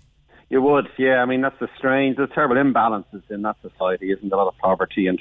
[0.52, 1.22] You would, yeah.
[1.24, 4.40] I mean, that's the strange, the terrible imbalances in that society, isn't there?
[4.40, 5.08] A lot of poverty.
[5.08, 5.20] And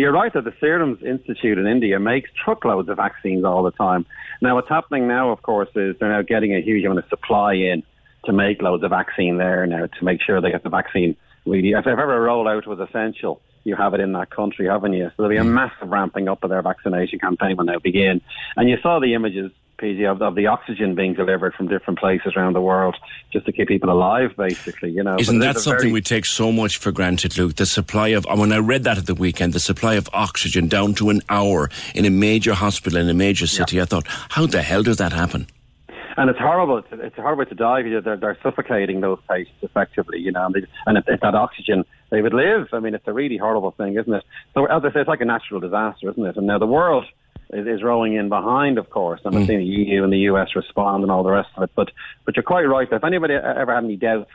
[0.00, 4.06] you're right that the Serum Institute in India makes truckloads of vaccines all the time.
[4.42, 7.54] Now, what's happening now, of course, is they're now getting a huge amount of supply
[7.54, 7.82] in
[8.24, 11.70] to make loads of vaccine there now to make sure they get the vaccine really.
[11.70, 15.08] If ever a rollout was essential, you have it in that country, haven't you?
[15.08, 15.54] So there'll be a hmm.
[15.54, 18.20] massive ramping up of their vaccination campaign will now begin.
[18.56, 22.32] And you saw the images, PJ, of, of the oxygen being delivered from different places
[22.36, 22.96] around the world
[23.32, 24.90] just to keep people alive, basically.
[24.90, 27.56] You know, Isn't that something very- we take so much for granted, Luke?
[27.56, 30.94] The supply of when I read that at the weekend, the supply of oxygen down
[30.94, 33.80] to an hour in a major hospital in a major city.
[33.80, 35.46] I thought, how the hell does that happen?
[36.18, 36.78] And it's horrible.
[36.78, 40.46] It's, it's horrible to die because they're, they're suffocating those patients effectively, you know.
[40.46, 42.68] And, they, and if, if that oxygen, they would live.
[42.72, 44.24] I mean, it's a really horrible thing, isn't it?
[44.54, 46.36] So as I say, it's like a natural disaster, isn't it?
[46.36, 47.04] And now the world
[47.52, 49.20] is, is rolling in behind, of course.
[49.24, 49.46] And I've mm.
[49.46, 51.70] seen the EU and the US respond and all the rest of it.
[51.74, 51.90] But
[52.24, 52.88] but you're quite right.
[52.90, 54.30] If anybody ever had any doubts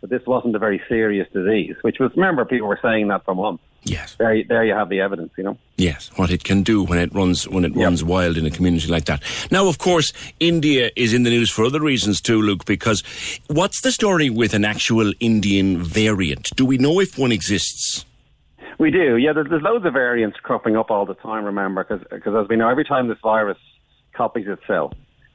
[0.00, 3.34] that this wasn't a very serious disease, which was remember people were saying that for
[3.34, 3.62] months.
[3.84, 4.14] Yes.
[4.16, 5.58] There, there you have the evidence, you know.
[5.76, 8.86] Yes, what it can do when it runs when it runs wild in a community
[8.86, 9.22] like that.
[9.50, 12.64] Now, of course, India is in the news for other reasons too, Luke.
[12.64, 13.02] Because
[13.48, 16.54] what's the story with an actual Indian variant?
[16.54, 18.04] Do we know if one exists?
[18.82, 19.32] We do, yeah.
[19.32, 21.44] There's, there's loads of variants cropping up all the time.
[21.44, 23.56] Remember, because as we know, every time this virus
[24.12, 24.92] copies itself,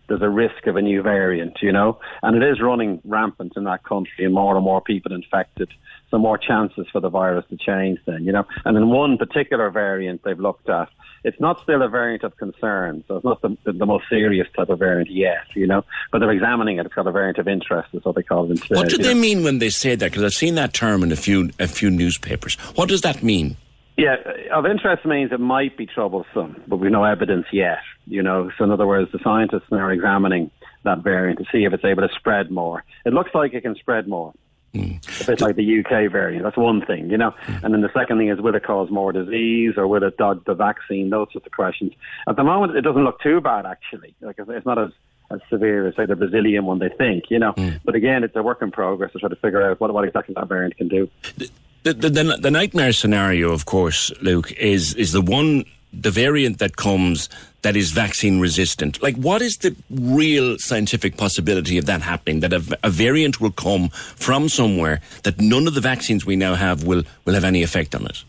[0.10, 3.63] there's a risk of a new variant, you know, and it is running rampant in
[3.63, 5.69] that country, and more and more people infected,
[6.12, 7.99] so more chances for the virus to change.
[8.05, 10.89] Then, you know, and in one particular variant they've looked at,
[11.23, 14.69] it's not still a variant of concern, so it's not the, the, most serious type
[14.69, 16.86] of variant yet, you know, but they're examining it.
[16.86, 18.60] It's got a variant of interest, is what they call it.
[18.69, 19.19] What do they know.
[19.19, 20.12] mean when they say that?
[20.12, 22.56] Because I've seen that term in a few a few newspapers.
[22.75, 23.58] What does that mean?
[23.97, 24.15] Yeah,
[24.53, 27.80] of interest means it might be troublesome, but we've no evidence yet.
[28.06, 30.51] You know, so in other words, the scientists are examining
[30.84, 32.84] that variant to see if it's able to spread more.
[33.06, 34.34] It looks like it can spread more.
[34.75, 36.43] A bit like the UK variant.
[36.43, 37.32] That's one thing, you know.
[37.47, 37.63] Mm.
[37.63, 40.39] And then the second thing is, will it cause more disease or will it dodge
[40.45, 41.10] the vaccine?
[41.10, 41.93] Those sorts of questions.
[42.27, 44.13] At the moment, it doesn't look too bad, actually.
[44.21, 44.91] Like it's- not as
[45.30, 47.51] as severe as say the Brazilian one they think, you know.
[47.53, 47.82] Mm.
[47.84, 50.34] But again, it's a work in progress to try to figure out what what exactly
[50.36, 51.10] that variant can do.
[51.84, 56.60] The, the, the, the nightmare scenario, of course, Luke, is is the one the variant
[56.60, 57.30] that comes
[57.62, 59.02] that is vaccine resistant.
[59.02, 62.41] Like, what is the real scientific possibility of that happening?
[62.41, 66.84] That a variant will come from somewhere that none of the vaccines we now have
[66.84, 68.23] will will have any effect on it.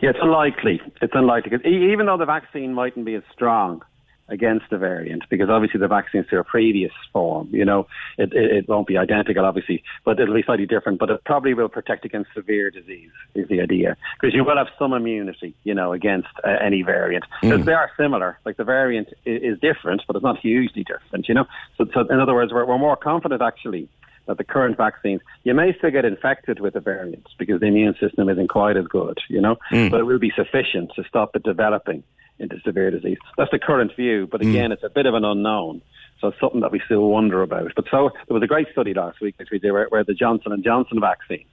[0.00, 0.80] Yeah, it's unlikely.
[1.02, 3.82] It's unlikely even though the vaccine mightn't be as strong
[4.28, 7.86] against the variant, because obviously the vaccine's to a previous form, you know,
[8.18, 10.98] it, it, it won't be identical, obviously, but it'll be slightly different.
[10.98, 14.68] But it probably will protect against severe disease, is the idea, because you will have
[14.78, 17.24] some immunity, you know, against uh, any variant.
[17.40, 18.38] Because they are similar.
[18.44, 21.46] Like the variant is, is different, but it's not hugely different, you know.
[21.76, 23.88] So, so in other words, we're, we're more confident actually
[24.26, 27.94] that the current vaccines, you may still get infected with the variants because the immune
[27.98, 29.90] system isn't quite as good, you know, Mm.
[29.90, 32.02] but it will be sufficient to stop it developing
[32.38, 33.18] into severe disease.
[33.36, 34.50] That's the current view, but hmm.
[34.50, 35.82] again, it's a bit of an unknown.
[36.20, 37.72] So it's something that we still wonder about.
[37.76, 40.14] But so there was a great study last week, which we did, where, where the
[40.14, 41.46] Johnson and Johnson vaccine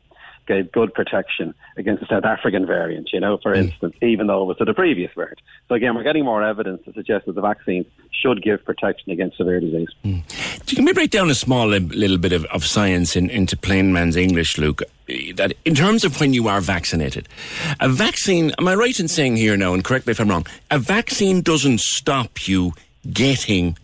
[0.46, 3.64] gave good protection against the South African variant, you know, for hmm.
[3.64, 5.40] instance, even though it was to the previous variant.
[5.68, 9.38] So again, we're getting more evidence to suggest that the vaccines should give protection against
[9.38, 9.90] severe disease.
[10.04, 10.20] Hmm.
[10.68, 14.16] Can we break down a small little bit of, of science in, into plain man's
[14.16, 14.82] English, Luke?
[15.36, 17.30] That in terms of when you are vaccinated,
[17.80, 20.48] a vaccine, am I right in saying here now, and correct me if I'm wrong,
[20.72, 22.74] a vaccine doesn't stop you
[23.12, 23.78] getting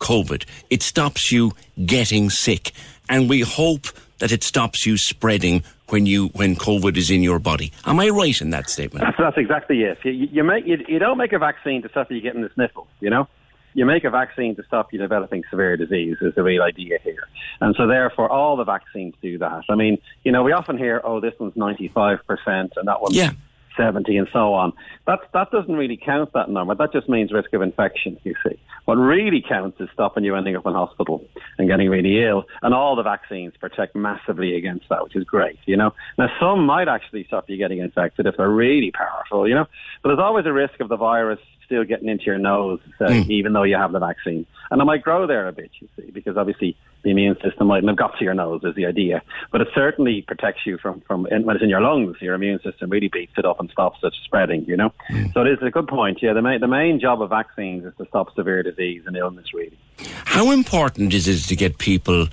[0.00, 0.44] COVID.
[0.70, 1.52] It stops you
[1.84, 2.72] getting sick.
[3.08, 3.86] And we hope
[4.18, 7.72] that it stops you spreading when you when COVID is in your body.
[7.84, 9.04] Am I right in that statement?
[9.04, 9.98] That's, that's exactly it.
[10.04, 12.88] You, you, make, you, you don't make a vaccine to stop you getting the sniffles,
[13.00, 13.28] you know?
[13.74, 17.28] You make a vaccine to stop you developing severe disease is the real idea here.
[17.60, 19.64] And so therefore all the vaccines do that.
[19.68, 23.32] I mean, you know, we often hear, oh, this one's 95% and that one's Yeah.
[23.76, 24.72] 70 and so on.
[25.06, 26.74] That, that doesn't really count that number.
[26.74, 28.58] That just means risk of infection, you see.
[28.84, 31.24] What really counts is stopping you ending up in hospital
[31.58, 32.44] and getting really ill.
[32.62, 35.92] And all the vaccines protect massively against that, which is great, you know.
[36.18, 39.66] Now, some might actually stop you getting infected if they're really powerful, you know.
[40.02, 43.28] But there's always a risk of the virus still getting into your nose, uh, mm.
[43.28, 44.46] even though you have the vaccine.
[44.70, 47.88] And it might grow there a bit, you see, because obviously the immune system mightn't
[47.88, 49.22] have got to your nose, is the idea.
[49.52, 52.90] But it certainly protects you from, from when it's in your lungs, your immune system
[52.90, 54.92] really beats it up and stops it spreading, you know.
[55.08, 55.32] Mm.
[55.32, 56.20] So it is a good point.
[56.20, 59.54] Yeah, the, main, the main job of vaccines is to stop severe disease and illness,
[59.54, 59.78] really.
[60.24, 62.26] How important is it to get people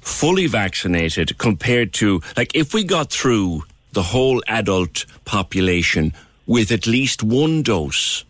[0.00, 6.12] fully vaccinated compared to, like, if we got through the whole adult population
[6.46, 8.24] with at least one dose?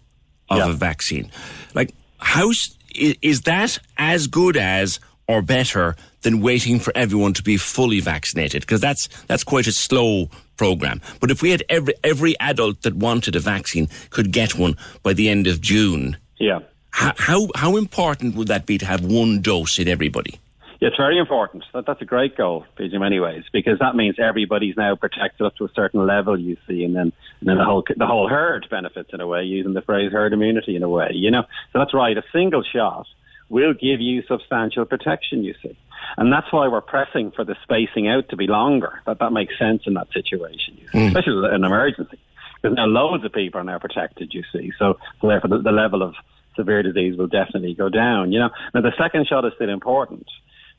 [0.51, 0.71] of yeah.
[0.71, 1.31] a vaccine.
[1.75, 2.51] Like, how
[2.95, 8.63] is that as good as or better than waiting for everyone to be fully vaccinated?
[8.63, 11.01] Because that's that's quite a slow program.
[11.21, 15.13] But if we had every every adult that wanted a vaccine could get one by
[15.13, 16.61] the end of June, yeah.
[16.91, 20.39] How, how how important would that be to have one dose in everybody?
[20.81, 21.65] Yeah, it's very important.
[21.73, 25.57] That, that's a great goal, in many ways, because that means everybody's now protected up
[25.57, 26.39] to a certain level.
[26.39, 29.43] You see, and then and then the whole the whole herd benefits in a way,
[29.45, 31.11] using the phrase herd immunity in a way.
[31.13, 32.17] You know, so that's right.
[32.17, 33.07] A single shot
[33.49, 35.45] will give you substantial protection.
[35.45, 35.77] You see,
[36.17, 39.01] and that's why we're pressing for the spacing out to be longer.
[39.07, 41.09] That that makes sense in that situation, mm.
[41.09, 42.19] especially an emergency,
[42.61, 44.33] because now loads of people are now protected.
[44.33, 46.15] You see, so, so therefore the, the level of
[46.57, 48.33] severe disease will definitely go down.
[48.33, 50.27] You know, now the second shot is still important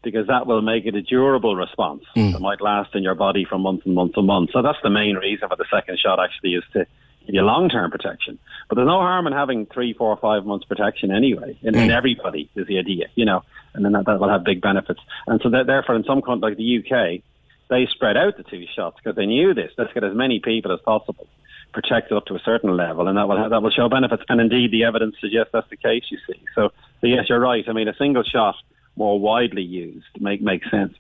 [0.04, 2.32] because that will make it a durable response mm.
[2.32, 4.54] that might last in your body for months and months and months.
[4.54, 6.86] So that's the main reason for the second shot actually is to
[7.26, 8.40] give you long-term protection.
[8.70, 11.58] But there's no harm in having three, four, five months protection anyway.
[11.62, 11.84] In, mm.
[11.84, 15.00] in everybody is the idea, you know, and then that, that will have big benefits.
[15.28, 17.22] And so that, therefore, in some countries like the UK,
[17.70, 19.72] they spread out the two shots because they knew this.
[19.78, 21.28] Let's get as many people as possible
[21.74, 24.24] protected up to a certain level, and that will that will show benefits.
[24.30, 26.04] And indeed, the evidence suggests that's the case.
[26.10, 27.66] You see, so, so yes, you're right.
[27.68, 28.56] I mean, a single shot
[28.96, 30.94] more widely used make makes sense.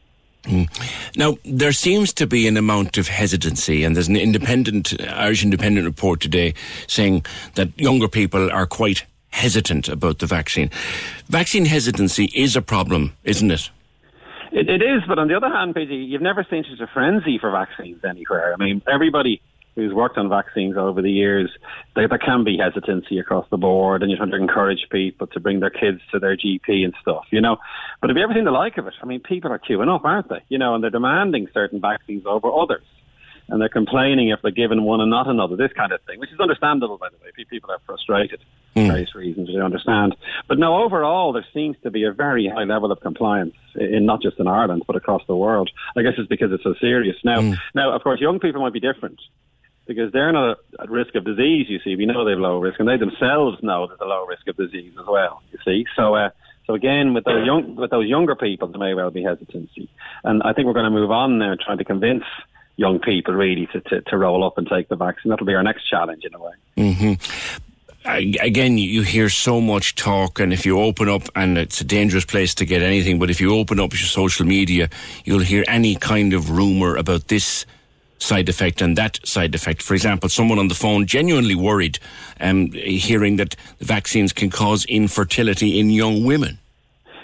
[0.45, 0.69] Mm.
[1.17, 5.85] Now, there seems to be an amount of hesitancy, and there's an independent Irish Independent
[5.85, 6.53] report today
[6.87, 10.69] saying that younger people are quite hesitant about the vaccine.
[11.27, 13.69] Vaccine hesitancy is a problem, isn't it?
[14.51, 17.37] It, it is, but on the other hand, PJ, you've never seen such a frenzy
[17.37, 18.53] for vaccines anywhere.
[18.53, 19.41] I mean, everybody
[19.75, 21.51] who's worked on vaccines over the years,
[21.95, 25.39] there, there can be hesitancy across the board, and you're trying to encourage people to
[25.39, 27.57] bring their kids to their GP and stuff, you know.
[28.01, 28.93] But have you ever seen the like of it?
[29.01, 30.43] I mean, people are queuing up, aren't they?
[30.47, 32.83] You know, and they're demanding certain vaccines over others.
[33.47, 36.31] And they're complaining if they're given one and not another, this kind of thing, which
[36.31, 37.31] is understandable, by the way.
[37.47, 38.39] People are frustrated
[38.73, 38.87] for mm.
[38.87, 40.15] various reasons, I understand.
[40.47, 44.23] But no, overall, there seems to be a very high level of compliance in not
[44.23, 45.69] just in Ireland, but across the world.
[45.95, 47.17] I guess it's because it's so serious.
[47.23, 47.55] Now, mm.
[47.75, 49.19] now, of course, young people might be different
[49.85, 51.67] because they're not at risk of disease.
[51.69, 54.47] You see, we know they've low risk, and they themselves know there's a low risk
[54.47, 55.41] of disease as well.
[55.51, 56.29] You see, so uh,
[56.65, 59.89] so again, with those young with those younger people, there may well be hesitancy,
[60.23, 62.23] and I think we're going to move on now, trying to convince
[62.77, 65.29] young people really to, to, to roll up and take the vaccine.
[65.29, 66.51] That'll be our next challenge in a way.
[66.77, 67.61] Mm-hmm
[68.05, 72.25] again, you hear so much talk, and if you open up, and it's a dangerous
[72.25, 74.89] place to get anything, but if you open up your social media,
[75.23, 77.65] you'll hear any kind of rumor about this
[78.17, 79.81] side effect and that side effect.
[79.81, 81.99] For example, someone on the phone genuinely worried
[82.39, 86.59] um, hearing that vaccines can cause infertility in young women.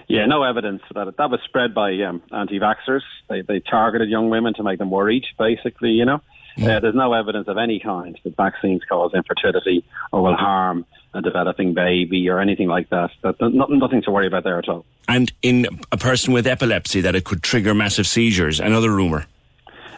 [0.07, 1.15] Yeah, no evidence for that.
[1.17, 3.01] That was spread by um, anti-vaxxers.
[3.29, 6.21] They, they targeted young women to make them worried, basically, you know.
[6.57, 6.77] Yeah.
[6.77, 11.21] Uh, there's no evidence of any kind that vaccines cause infertility or will harm a
[11.21, 13.11] developing baby or anything like that.
[13.21, 14.85] that nothing, nothing to worry about there at all.
[15.07, 18.59] And in a person with epilepsy, that it could trigger massive seizures.
[18.59, 19.27] Another rumour.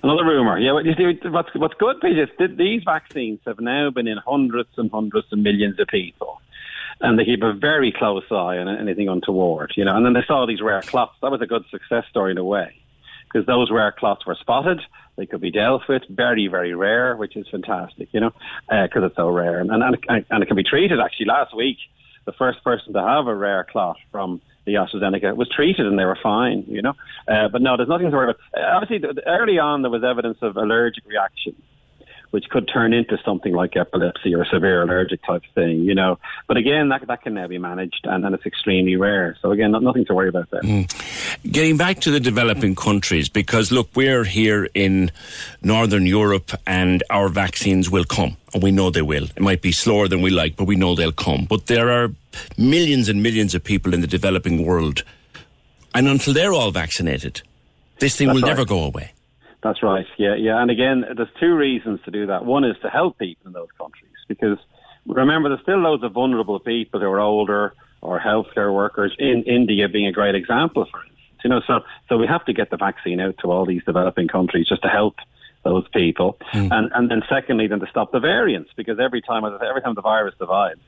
[0.04, 0.60] Another rumor.
[0.60, 5.40] Yeah, what's, what's good, Peter, these vaccines have now been in hundreds and hundreds of
[5.40, 6.42] millions of people.
[7.00, 9.96] And they keep a very close eye on anything untoward, you know.
[9.96, 11.16] And then they saw these rare clots.
[11.22, 12.76] That was a good success story in a way,
[13.26, 14.82] because those rare clots were spotted.
[15.16, 18.34] They could be dealt with, very, very rare, which is fantastic, you know,
[18.68, 19.60] because uh, it's so rare.
[19.60, 21.00] And, and, and it can be treated.
[21.00, 21.78] Actually, last week,
[22.26, 26.06] the first person to have a rare clot from the AstraZeneca was treated and they
[26.06, 26.94] were fine, you know.
[27.28, 28.40] Uh, but no, there's nothing to worry about.
[28.58, 31.56] Uh, obviously, early on there was evidence of allergic reaction
[32.34, 36.18] which could turn into something like epilepsy or severe allergic type thing, you know.
[36.48, 39.38] But again, that, that can now be managed and, and it's extremely rare.
[39.40, 40.62] So again, not, nothing to worry about there.
[40.62, 40.90] Mm.
[41.52, 45.12] Getting back to the developing countries, because look, we're here in
[45.62, 48.36] Northern Europe and our vaccines will come.
[48.52, 49.26] And we know they will.
[49.26, 51.46] It might be slower than we like, but we know they'll come.
[51.46, 52.10] But there are
[52.58, 55.04] millions and millions of people in the developing world.
[55.94, 57.44] And until they're all vaccinated,
[58.00, 58.56] this thing That's will right.
[58.56, 59.13] never go away.
[59.64, 60.06] That's right.
[60.18, 60.62] Yeah, yeah.
[60.62, 62.46] And again, there's two reasons to do that.
[62.46, 64.58] One is to help people in those countries because
[65.06, 69.16] remember, there's still loads of vulnerable people who are older or healthcare workers.
[69.18, 71.20] In India being a great example, for instance.
[71.44, 74.28] You know, so so we have to get the vaccine out to all these developing
[74.28, 75.16] countries just to help
[75.64, 76.38] those people.
[76.54, 76.70] Mm.
[76.72, 80.02] And and then secondly, then to stop the variants because every time every time the
[80.02, 80.80] virus divides,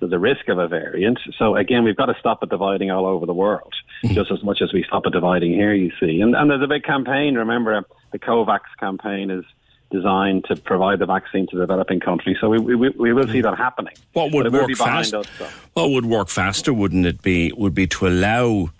[0.00, 1.20] there's a risk of a variant.
[1.38, 4.14] So again, we've got to stop it dividing all over the world, mm.
[4.14, 5.74] just as much as we stop it dividing here.
[5.74, 7.34] You see, and and there's a big campaign.
[7.34, 9.44] Remember, the COVAX campaign is
[9.90, 12.36] designed to provide the vaccine to developing countries.
[12.40, 13.94] So we, we, we will see that happening.
[14.12, 15.12] What would work fast?
[15.14, 15.48] Us, so.
[15.74, 16.72] What would work faster?
[16.72, 17.52] Wouldn't it be?
[17.52, 18.70] Would be to allow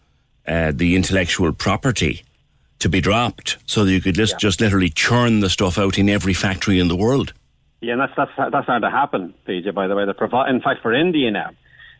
[0.46, 2.24] uh, the intellectual property
[2.78, 4.38] to be dropped, so that you could just yeah.
[4.38, 7.32] just literally churn the stuff out in every factory in the world.
[7.80, 9.74] Yeah, and that's that's that's starting to happen, PJ.
[9.74, 10.50] By the way, they provide.
[10.50, 11.50] In fact, for India now,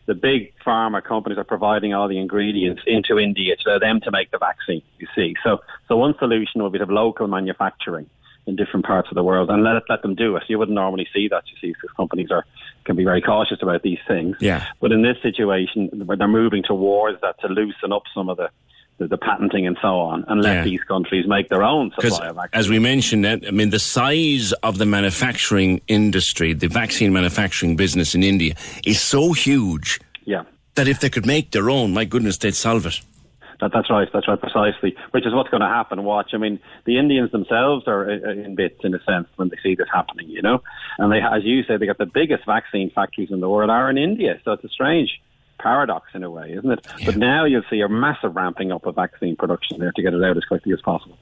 [0.05, 4.31] the big pharma companies are providing all the ingredients into India to them to make
[4.31, 4.81] the vaccine.
[4.99, 8.09] You see, so so one solution would be to have local manufacturing
[8.47, 10.43] in different parts of the world and let let them do it.
[10.47, 12.45] You wouldn't normally see that, you see, because companies are
[12.83, 14.37] can be very cautious about these things.
[14.39, 14.65] Yeah.
[14.79, 18.49] But in this situation, where they're moving towards that to loosen up some of the
[19.07, 20.63] the, patenting and so on, and let yeah.
[20.63, 22.49] these countries make their own supply of vaccines.
[22.53, 28.15] As we mentioned, I mean, the size of the manufacturing industry, the vaccine manufacturing business
[28.15, 29.99] in India, is so huge.
[30.25, 30.43] Yeah.
[30.75, 33.01] That if they could make their own, my goodness, they'd solve it.
[33.59, 34.07] That, that's right.
[34.11, 34.95] That's right, precisely.
[35.11, 36.03] Which is what's going to happen.
[36.03, 36.31] Watch.
[36.33, 39.75] I mean, the Indians themselves are uh, in bits, in a sense, when they see
[39.75, 40.29] this happening.
[40.29, 40.63] You know,
[40.97, 43.89] and they, as you say, they got the biggest vaccine factories in the world are
[43.89, 44.39] in India.
[44.43, 45.21] So it's a strange
[45.61, 46.85] paradox in a way, isn't it?
[46.99, 47.05] Yeah.
[47.05, 50.23] But now you'll see a massive ramping up of vaccine production there to get it
[50.23, 51.17] out as quickly as possible.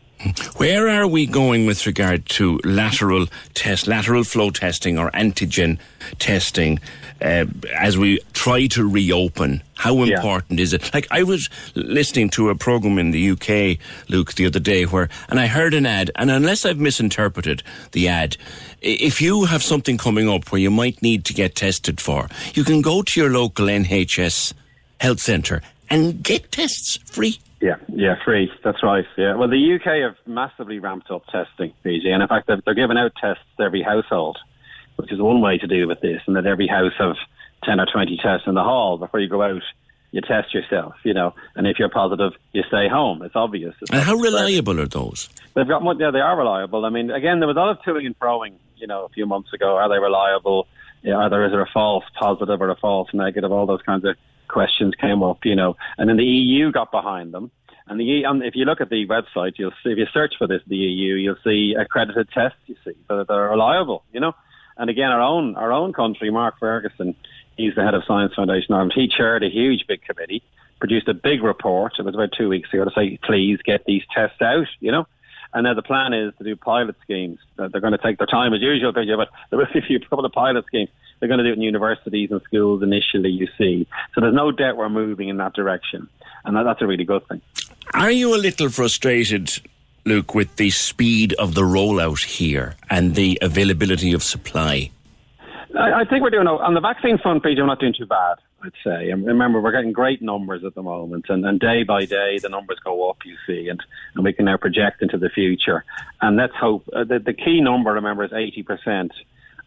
[0.57, 5.79] Where are we going with regard to lateral test, lateral flow testing or antigen
[6.17, 6.79] testing
[7.21, 7.45] uh,
[7.77, 9.63] as we try to reopen?
[9.75, 10.63] How important yeah.
[10.63, 10.93] is it?
[10.93, 15.07] Like I was listening to a program in the UK, Luke, the other day, where
[15.29, 17.63] and I heard an ad, and unless I've misinterpreted
[17.93, 18.35] the ad,
[18.81, 22.65] if you have something coming up where you might need to get tested for, you
[22.65, 24.53] can go to your local NHS
[24.99, 27.39] health centre and get tests free.
[27.61, 28.51] Yeah, yeah, free.
[28.63, 29.05] That's right.
[29.17, 29.35] Yeah.
[29.35, 32.97] Well, the UK have massively ramped up testing, PJ, and in fact, they're, they're giving
[32.97, 34.37] out tests to every household,
[34.95, 37.17] which is one way to deal with this, and that every house have
[37.63, 39.61] ten or twenty tests in the hall before you go out.
[40.11, 43.21] You test yourself, you know, and if you're positive, you stay home.
[43.21, 43.75] It's obvious.
[43.79, 45.29] It's and how reliable are those?
[45.53, 46.83] They've got, yeah, they are reliable.
[46.83, 49.27] I mean, again, there was a lot of toing and froing, you know, a few
[49.27, 49.75] months ago.
[49.75, 50.67] Are they reliable?
[51.03, 53.51] Yeah, are there is there a false positive or a false negative?
[53.51, 54.15] All those kinds of
[54.49, 57.51] questions came up, you know, and then the EU got behind them.
[57.87, 60.35] And the and um, if you look at the website, you'll see if you search
[60.37, 62.59] for this, the EU, you'll see accredited tests.
[62.67, 64.33] You see, so they're reliable, you know.
[64.77, 67.15] And again, our own our own country, Mark Ferguson,
[67.57, 68.93] he's the head of Science Foundation Ireland.
[68.95, 70.43] He chaired a huge big committee,
[70.79, 71.93] produced a big report.
[71.97, 75.07] It was about two weeks ago to say, please get these tests out, you know.
[75.53, 77.39] And now the plan is to do pilot schemes.
[77.57, 79.05] They're going to take their time as usual, but
[79.49, 80.89] there will be a few couple of pilot schemes.
[81.19, 83.87] They're going to do it in universities and schools initially, you see.
[84.13, 86.07] So there's no doubt we're moving in that direction.
[86.45, 87.41] And that's a really good thing.
[87.93, 89.51] Are you a little frustrated,
[90.05, 94.91] Luke, with the speed of the rollout here and the availability of supply?
[95.77, 97.61] I, I think we're doing on the vaccine front, Peter.
[97.61, 98.37] We're not doing too bad.
[98.61, 99.09] I'd say.
[99.09, 102.49] And remember, we're getting great numbers at the moment, and, and day by day the
[102.49, 103.19] numbers go up.
[103.23, 103.81] You see, and,
[104.15, 105.85] and we can now project into the future.
[106.21, 109.13] And let's hope uh, the, the key number, remember, is eighty percent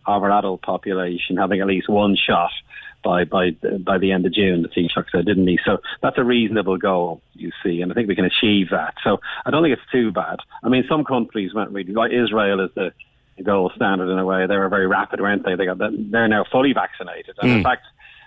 [0.06, 2.50] of our adult population having at least one shot
[3.02, 3.50] by by
[3.80, 4.62] by the end of June.
[4.62, 5.58] The Taoiseach said, didn't he?
[5.64, 8.94] So that's a reasonable goal, you see, and I think we can achieve that.
[9.04, 10.38] So I don't think it's too bad.
[10.62, 12.92] I mean, some countries went really like Israel is the
[13.42, 14.46] gold standard in a way.
[14.46, 15.56] They were very rapid, weren't they?
[15.56, 17.54] They got they're now fully vaccinated, and mm.
[17.54, 17.64] in hmm.
[17.64, 17.86] fact.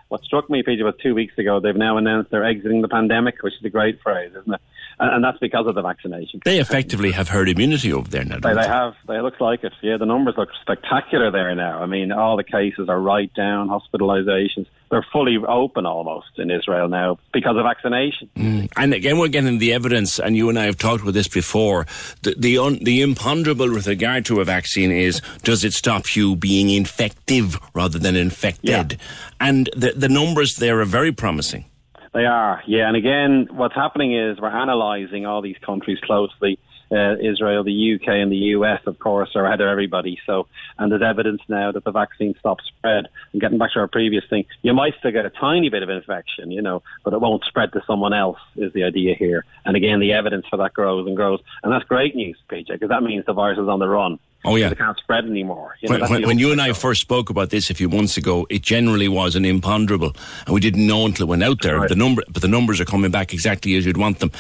[0.10, 1.60] What struck me, Peter, was two weeks ago.
[1.60, 4.62] They've now announced they're exiting the pandemic, which is a great phrase, isn't it?
[5.00, 6.42] and, and that's because of the vaccination.
[6.46, 8.40] They effectively have herd immunity over there now.
[8.40, 8.96] They, they, have.
[9.08, 9.74] They look like it.
[9.82, 11.82] Yeah, the numbers look spectacular there now.
[11.82, 13.70] I mean, all the cases are right down.
[13.70, 18.30] Hospitalizations they're fully open almost in Israel now because of vaccination.
[18.36, 18.72] Mm.
[18.78, 21.86] And again, we're getting the evidence, and you and I have talked about this before.
[22.22, 26.36] The the, un, the imponderable with regard to a vaccine is does it stop you
[26.36, 28.94] being infective rather than infected?
[28.94, 28.98] Yeah.
[29.40, 31.66] And the the numbers there are very promising.
[32.14, 32.88] They are, yeah.
[32.88, 36.58] And again, what's happening is we're analysing all these countries closely.
[36.92, 40.20] Uh, Israel, the UK, and the US, of course, are ahead of everybody.
[40.26, 43.08] So, and there's evidence now that the vaccine stops spread.
[43.32, 45.90] And getting back to our previous thing, you might still get a tiny bit of
[45.90, 48.40] infection, you know, but it won't spread to someone else.
[48.56, 49.46] Is the idea here?
[49.66, 52.90] And again, the evidence for that grows and grows, and that's great news, PJ, because
[52.90, 54.20] that means the virus is on the run.
[54.46, 55.76] Oh yeah, they can't spread anymore.
[55.82, 58.18] You know, when, when, when you and I first spoke about this a few months
[58.18, 60.16] ago, it generally was an imponderable,
[60.46, 61.80] and we didn't know until it went out there.
[61.80, 61.90] Right.
[61.90, 64.32] The number, but the numbers are coming back exactly as you'd want them.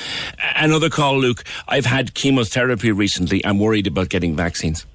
[0.55, 1.43] Another call, Luke.
[1.67, 3.45] I've had chemotherapy recently.
[3.45, 4.85] I'm worried about getting vaccines.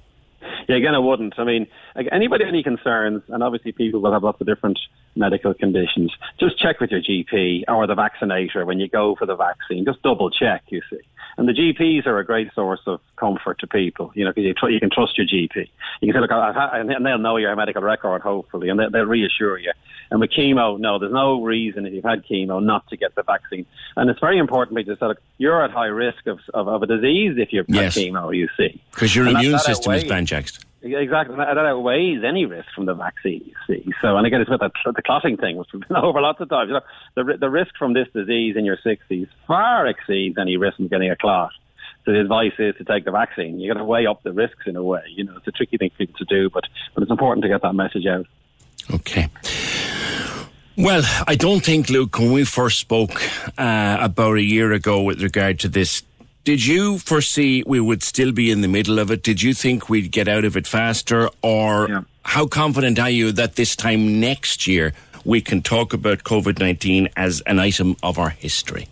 [0.67, 1.37] Yeah, again, I wouldn't.
[1.37, 1.67] I mean,
[2.11, 4.79] anybody any concerns, and obviously people will have lots of different
[5.15, 6.13] medical conditions.
[6.39, 9.85] Just check with your GP or the vaccinator when you go for the vaccine.
[9.85, 10.63] Just double check.
[10.69, 10.99] You see.
[11.41, 14.53] And the GPs are a great source of comfort to people, you know, because you,
[14.53, 15.67] tr- you can trust your GP.
[15.99, 18.85] You can say, look, I've had, and they'll know your medical record, hopefully, and they,
[18.91, 19.71] they'll reassure you.
[20.11, 23.23] And with chemo, no, there's no reason if you've had chemo not to get the
[23.23, 23.65] vaccine.
[23.97, 26.85] And it's very important to say, look, you're at high risk of, of, of a
[26.85, 27.95] disease if you've yes.
[27.95, 28.79] had chemo, you see.
[28.91, 30.63] Because your and immune that, that system outweighs, is banjaxed.
[30.83, 33.43] Exactly, that, that outweighs any risk from the vaccine.
[33.45, 36.19] You see, so and again, it's about the, the clotting thing, which we've been over
[36.21, 36.69] lots of times.
[36.69, 36.81] You know,
[37.15, 41.11] the the risk from this disease in your sixties far exceeds any risk from getting
[41.11, 41.51] a clot.
[42.05, 43.59] So the advice is to take the vaccine.
[43.59, 45.03] You got to weigh up the risks in a way.
[45.09, 46.63] You know, it's a tricky thing for people to do, but
[46.95, 48.25] but it's important to get that message out.
[48.91, 49.29] Okay.
[50.77, 53.21] Well, I don't think, Luke, when we first spoke
[53.57, 56.01] uh, about a year ago with regard to this,
[56.43, 59.23] did you foresee we would still be in the middle of it?
[59.23, 61.29] Did you think we'd get out of it faster?
[61.41, 62.01] Or yeah.
[62.23, 67.09] how confident are you that this time next year we can talk about COVID 19
[67.15, 68.87] as an item of our history?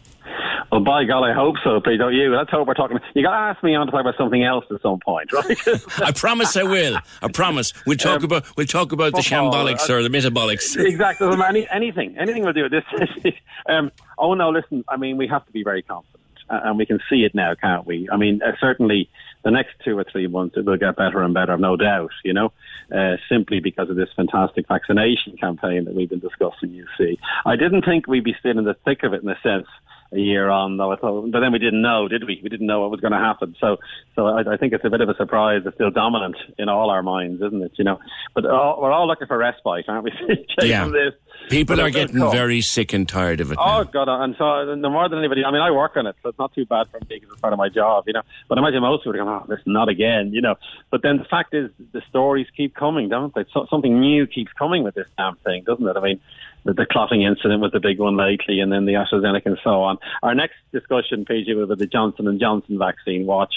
[0.71, 1.97] Well, by God, I hope so, Pete.
[1.97, 2.31] Don't you?
[2.31, 2.99] That's how we're talking.
[3.15, 5.57] You got to ask me on to talk about something else at some point, right?
[5.97, 6.99] I promise I will.
[7.23, 7.73] I promise.
[7.87, 10.77] We'll talk um, about we'll talk about the shambolics uh, or the metabolics.
[10.99, 11.27] Exactly.
[11.47, 12.69] Any, anything, anything we'll do.
[12.69, 12.83] This.
[13.69, 14.83] um, oh no, listen.
[14.87, 16.18] I mean, we have to be very confident,
[16.49, 18.09] and we can see it now, can't we?
[18.11, 19.09] I mean, uh, certainly
[19.43, 22.11] the next two or three months it will get better and better, no doubt.
[22.23, 22.51] You know,
[22.93, 26.73] uh, simply because of this fantastic vaccination campaign that we've been discussing.
[26.73, 29.39] You see, I didn't think we'd be still in the thick of it in a
[29.41, 29.67] sense
[30.12, 30.91] a year on, though.
[30.91, 32.39] I thought, but then we didn't know, did we?
[32.41, 33.55] We didn't know what was going to happen.
[33.60, 33.78] So,
[34.16, 35.62] so I, I think it's a bit of a surprise.
[35.66, 37.74] It's still dominant in all our minds, isn't it?
[37.78, 37.99] You know,
[38.34, 40.12] but all, we're all looking for respite, aren't we?
[40.62, 40.88] yeah.
[40.88, 41.14] This.
[41.49, 43.57] People but are getting very sick and tired of it.
[43.60, 43.84] Oh now.
[43.84, 44.24] God!
[44.24, 45.43] And so, no more than anybody.
[45.45, 47.41] I mean, I work on it, so it's not too bad for me because it's
[47.41, 48.22] part of my job, you know.
[48.47, 50.55] But I imagine most people are going, "Oh, listen, not again," you know.
[50.91, 53.45] But then the fact is, the stories keep coming, don't they?
[53.53, 55.97] So, something new keeps coming with this damn thing, doesn't it?
[55.97, 56.20] I mean,
[56.66, 59.82] the, the clotting incident was the big one lately, and then the AstraZeneca and so
[59.82, 59.97] on.
[60.24, 63.26] Our next discussion, PJ, will be the Johnson and Johnson vaccine.
[63.26, 63.53] Watch,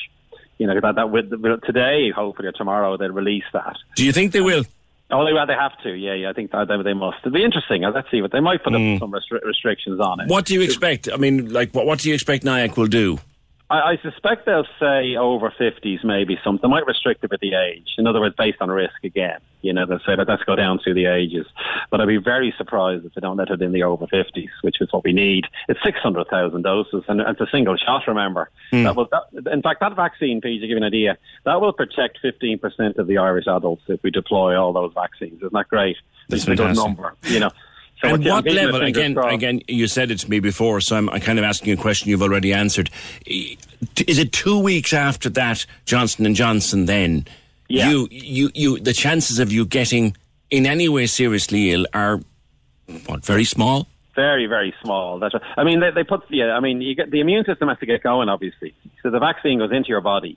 [0.58, 1.30] you know, that that with,
[1.64, 3.76] today, hopefully or tomorrow, they'll release that.
[3.96, 4.64] Do you think they will?
[5.10, 5.92] Oh, they, well, they have to.
[5.92, 6.30] Yeah, yeah.
[6.30, 7.18] I think that they, they must.
[7.20, 7.82] It'll be interesting.
[7.82, 8.94] Let's see what they might put mm.
[8.94, 10.28] up some restri- restrictions on it.
[10.28, 11.08] What do you expect?
[11.12, 13.18] I mean, like, what, what do you expect NIAC will do?
[13.72, 16.68] I, I suspect they'll say over 50s, maybe something.
[16.68, 17.94] They might restrict it with the age.
[17.96, 19.40] In other words, based on risk again.
[19.62, 21.46] You know, they'll say that let's go down through the ages.
[21.90, 24.80] But I'd be very surprised if they don't let it in the over 50s, which
[24.80, 25.46] is what we need.
[25.68, 28.50] It's 600,000 doses, and it's a single shot, remember.
[28.72, 28.84] Mm.
[28.84, 31.72] That will, that, in fact, that vaccine, Pete, to give you an idea, that will
[31.72, 35.38] protect 15% of the Irish adults if we deploy all those vaccines.
[35.38, 35.96] Isn't that great?
[36.28, 37.50] That's a good number, you know.
[38.02, 38.82] So and what level?
[38.82, 41.76] Again, again, you said it to me before, so I'm, I'm kind of asking a
[41.76, 42.90] question you've already answered.
[43.26, 46.86] Is it two weeks after that Johnson and Johnson?
[46.86, 47.26] Then
[47.68, 47.90] yeah.
[47.90, 50.16] you, you, you, the chances of you getting
[50.50, 52.20] in any way seriously ill are
[53.06, 53.86] what very small.
[54.16, 55.20] Very, very small.
[55.20, 55.34] That's.
[55.56, 56.24] I mean, they, they put.
[56.28, 58.74] Yeah, I mean, you get the immune system has to get going, obviously.
[59.02, 60.36] So the vaccine goes into your body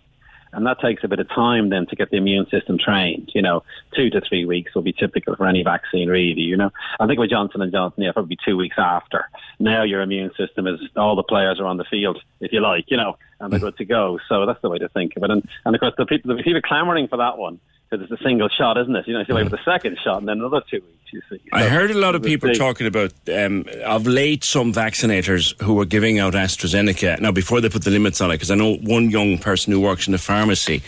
[0.55, 3.31] and that takes a bit of time then to get the immune system trained.
[3.35, 3.63] You know,
[3.95, 6.41] two to three weeks will be typical for any vaccine, really.
[6.41, 9.29] You know, I think with Johnson and Johnson, yeah, probably two weeks after.
[9.59, 12.85] Now your immune system is all the players are on the field, if you like,
[12.87, 13.65] you know, and they're hmm.
[13.65, 14.19] good to go.
[14.29, 15.31] So that's the way to think of it.
[15.31, 17.59] And and of course, the people, the people clamouring for that one
[17.89, 19.07] because it's a single shot, isn't it?
[19.07, 20.91] You know, you wait for the second shot and then another two weeks.
[21.11, 21.38] You see.
[21.38, 25.75] So I heard a lot of people talking about um, of late some vaccinators who
[25.75, 28.33] were giving out AstraZeneca now before they put the limits on it.
[28.33, 30.81] Because I know one young person who works in a pharmacy,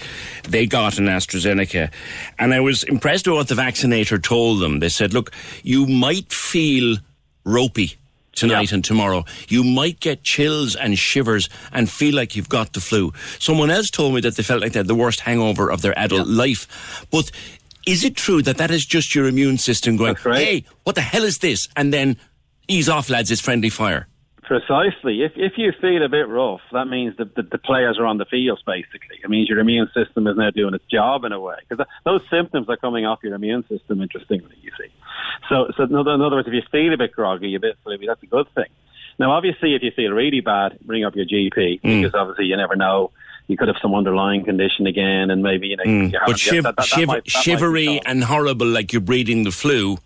[0.50, 1.91] they got an AstraZeneca,
[2.39, 4.80] and I was impressed with what the vaccinator told them.
[4.80, 5.32] They said, "Look,
[5.64, 6.98] you might feel
[7.45, 7.95] ropey."
[8.38, 8.76] Tonight yeah.
[8.76, 9.26] and tomorrow.
[9.50, 13.12] You might get chills and shivers and feel like you've got the flu.
[13.40, 15.98] Someone else told me that they felt like they had the worst hangover of their
[15.98, 16.38] adult yeah.
[16.38, 17.06] life.
[17.12, 17.32] But
[17.86, 20.38] is it true that that is just your immune system going, right.
[20.38, 21.68] hey, what the hell is this?
[21.76, 22.18] And then
[22.68, 24.08] ease off, lads, it's friendly fire.
[24.48, 25.24] Precisely.
[25.24, 28.18] If if you feel a bit rough, that means that the, the, players are on
[28.18, 28.62] the field.
[28.66, 31.86] Basically, it means your immune system is now doing its job in a way because
[32.06, 34.02] those symptoms are coming off your immune system.
[34.02, 34.88] Interestingly, you see.
[35.50, 38.24] So, so in other, words, if you feel a bit groggy, a bit sleepy, that's
[38.24, 38.70] a good thing.
[39.20, 41.82] Now, obviously, if you feel really bad, bring up your GP mm.
[41.82, 43.12] because obviously you never know.
[43.48, 45.84] You could have some underlying condition again, and maybe you know.
[45.84, 46.14] Mm.
[46.14, 49.52] You but shiv- that, that, shiv- that might, shivery and horrible, like you're breathing the
[49.52, 49.98] flu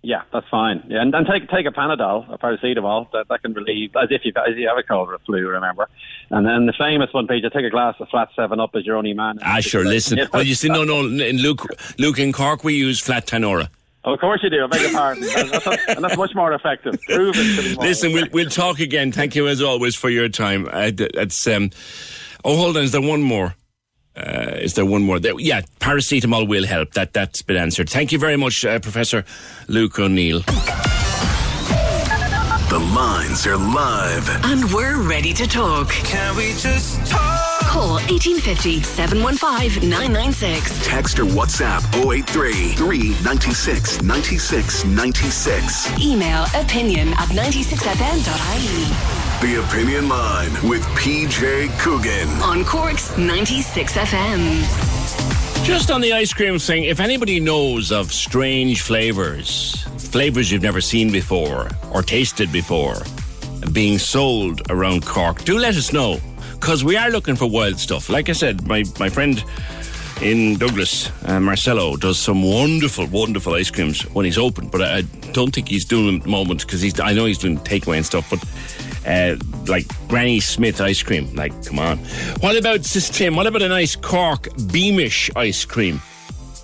[0.00, 0.84] Yeah, that's fine.
[0.86, 3.10] Yeah, and, and take take a Panadol, a paracetamol.
[3.10, 5.48] That, that can relieve, as if you as you have a cold or a flu.
[5.48, 5.88] Remember,
[6.30, 7.50] and then the famous one, Peter.
[7.50, 9.40] Take a glass of flat Seven Up as your only man.
[9.42, 9.84] Ah, sure.
[9.84, 10.20] Listen.
[10.32, 11.00] Well, you see, no, no.
[11.00, 11.66] In Luke,
[11.98, 13.68] Luke in Cork, we use flat Tanora.
[14.04, 14.64] Oh, of course you do.
[14.64, 15.22] I beg your pardon.
[15.34, 17.00] that's, and that's much more effective.
[17.08, 19.10] Proven to be Listen, we'll, we'll talk again.
[19.10, 20.68] Thank you as always for your time.
[20.70, 21.70] Uh, it's um.
[22.44, 22.84] Oh, hold on.
[22.84, 23.56] Is there one more?
[24.18, 25.20] Uh, is there one more?
[25.20, 26.94] There, yeah, paracetamol will help.
[26.94, 27.88] That that's been answered.
[27.88, 29.24] Thank you very much, uh, Professor
[29.68, 30.40] Luke O'Neill.
[32.68, 34.28] The lines are live.
[34.44, 35.88] And we're ready to talk.
[35.90, 37.60] Can we just talk?
[37.62, 40.86] Call 1850 715 996.
[40.86, 45.98] Text or WhatsApp 083 396 96 96.
[46.00, 49.27] Email opinion at 96fm.ie.
[49.40, 52.28] The Opinion Line with PJ Coogan.
[52.42, 55.64] On Cork's 96 FM.
[55.64, 60.80] Just on the ice cream thing, if anybody knows of strange flavors, flavors you've never
[60.80, 62.96] seen before or tasted before,
[63.72, 66.18] being sold around Cork, do let us know.
[66.54, 68.08] Because we are looking for wild stuff.
[68.08, 69.44] Like I said, my, my friend
[70.20, 74.66] in Douglas, uh, Marcelo, does some wonderful, wonderful ice creams when he's open.
[74.66, 76.98] But I, I don't think he's doing them at the moment because he's.
[76.98, 78.28] I know he's doing takeaway and stuff.
[78.28, 78.42] But
[79.08, 79.36] uh,
[79.66, 81.98] like Granny Smith ice cream, like come on.
[82.40, 83.34] What about Sis Tim?
[83.36, 86.00] What about a nice Cork Beamish ice cream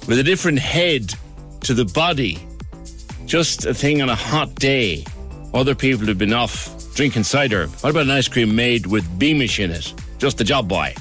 [0.06, 1.14] with a different head
[1.62, 2.46] to the body?
[3.24, 5.04] Just a thing on a hot day.
[5.54, 7.68] Other people have been off drinking cider.
[7.80, 9.94] What about an ice cream made with Beamish in it?
[10.18, 10.94] Just the job boy.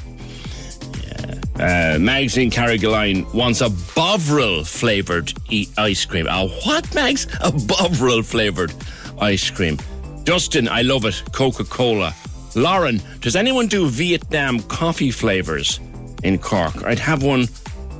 [1.56, 6.28] Uh, Mags in Carrigaline wants a Bovril flavoured e- ice cream.
[6.28, 7.28] A what, Mags?
[7.42, 8.74] A Bovril flavoured
[9.20, 9.78] ice cream.
[10.24, 11.22] Justin, I love it.
[11.34, 12.14] Coca Cola.
[12.56, 15.80] Lauren, does anyone do Vietnam coffee flavours
[16.24, 16.84] in Cork?
[16.86, 17.48] I'd have one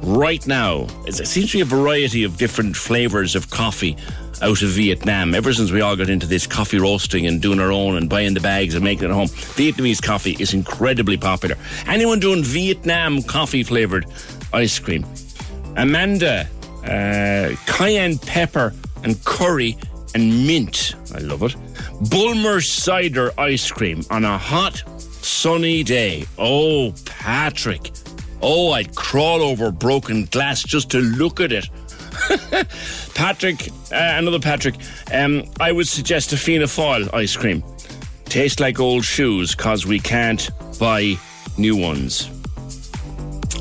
[0.04, 0.88] right now.
[1.06, 3.98] It seems to be a variety of different flavours of coffee
[4.42, 5.36] out of Vietnam.
[5.36, 8.34] Ever since we all got into this coffee roasting and doing our own and buying
[8.34, 11.58] the bags and making it at home, Vietnamese coffee is incredibly popular.
[11.88, 14.06] Anyone doing Vietnam coffee flavoured
[14.54, 15.06] ice cream?
[15.76, 16.48] Amanda,
[16.84, 19.78] uh, cayenne pepper and curry
[20.16, 20.96] and mint.
[21.14, 21.56] I love it.
[22.10, 26.26] Bulmer cider ice cream on a hot, sunny day.
[26.38, 27.92] Oh, Patrick.
[28.42, 31.70] Oh, I'd crawl over broken glass just to look at it.
[33.16, 34.76] Patrick, uh, another Patrick,
[35.14, 37.64] um, I would suggest a Fianna Fáil ice cream.
[38.26, 41.16] Taste like old shoes because we can't buy
[41.58, 42.30] new ones.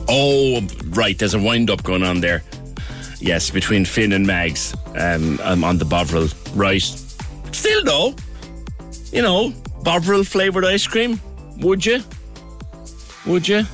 [0.08, 2.42] Oh, right, there's a wind up going on there.
[3.20, 6.28] Yes, between Finn and Mags um, um, on the Bovril.
[6.56, 6.82] Right.
[7.52, 8.14] Still, though,
[9.12, 11.20] you know, Bovril flavoured ice cream.
[11.58, 12.00] Would you?
[13.26, 13.64] Would you?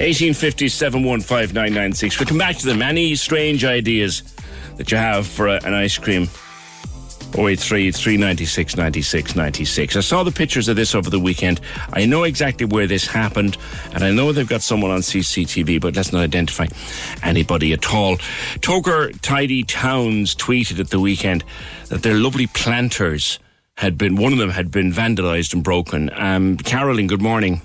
[0.00, 2.18] 1850 715 996.
[2.18, 2.82] We'll come back to them.
[2.82, 4.22] Any strange ideas
[4.76, 6.28] that you have for a, an ice cream?
[7.34, 9.96] 083 396 96 96.
[9.96, 11.60] I saw the pictures of this over the weekend.
[11.92, 13.56] I know exactly where this happened,
[13.92, 16.66] and I know they've got someone on CCTV, but let's not identify
[17.22, 18.16] anybody at all.
[18.58, 21.44] Togher Tidy Towns tweeted at the weekend
[21.88, 23.38] that their lovely planters
[23.76, 26.10] had been, one of them had been vandalised and broken.
[26.14, 27.62] Um, Carolyn, good morning.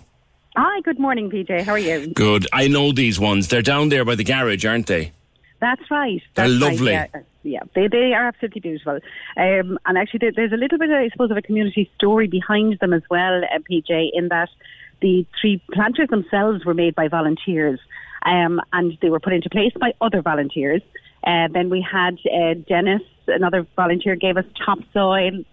[0.55, 1.63] Hi, good morning, PJ.
[1.63, 2.07] How are you?
[2.13, 2.47] Good.
[2.53, 3.49] I know these ones.
[3.49, 5.11] They're down there by the garage, aren't they?
[5.59, 6.21] That's right.
[6.35, 6.91] They're That's right, lovely.
[6.91, 7.07] yeah.
[7.43, 8.99] Yeah, they they are absolutely beautiful.
[9.37, 12.79] Um, and actually, there, there's a little bit, I suppose, of a community story behind
[12.79, 14.49] them as well, uh, PJ, in that
[15.01, 17.79] the three planters themselves were made by volunteers,
[18.25, 20.81] um, and they were put into place by other volunteers.
[21.23, 25.43] Uh, then we had uh, Dennis, another volunteer, gave us topsoil,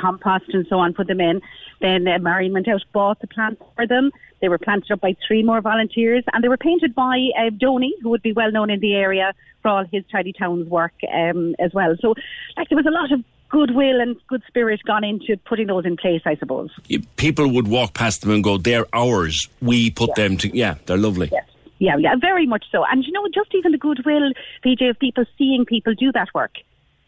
[0.00, 1.40] compost, and so on, put them in.
[1.80, 4.10] Then uh, Marion went out, bought the plants for them.
[4.40, 7.94] They were planted up by three more volunteers, and they were painted by uh, Donny,
[8.02, 11.54] who would be well known in the area for all his Tidy Towns work um,
[11.58, 11.96] as well.
[12.00, 12.14] So,
[12.56, 15.96] like, there was a lot of goodwill and good spirit gone into putting those in
[15.96, 16.70] place, I suppose.
[17.16, 19.48] People would walk past them and go, they're ours.
[19.60, 21.30] We put them to, yeah, they're lovely.
[21.32, 21.44] Yes.
[21.80, 22.84] Yeah, yeah, very much so.
[22.90, 24.32] And you know, just even the goodwill,
[24.64, 26.56] PJ, of people seeing people do that work.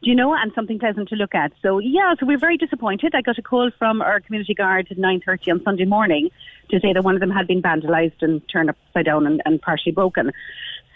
[0.03, 1.53] Do you know, and something pleasant to look at.
[1.61, 3.15] So yeah, so we're very disappointed.
[3.15, 6.31] I got a call from our community guard at nine thirty on Sunday morning
[6.71, 9.61] to say that one of them had been vandalised and turned upside down and, and
[9.61, 10.33] partially broken.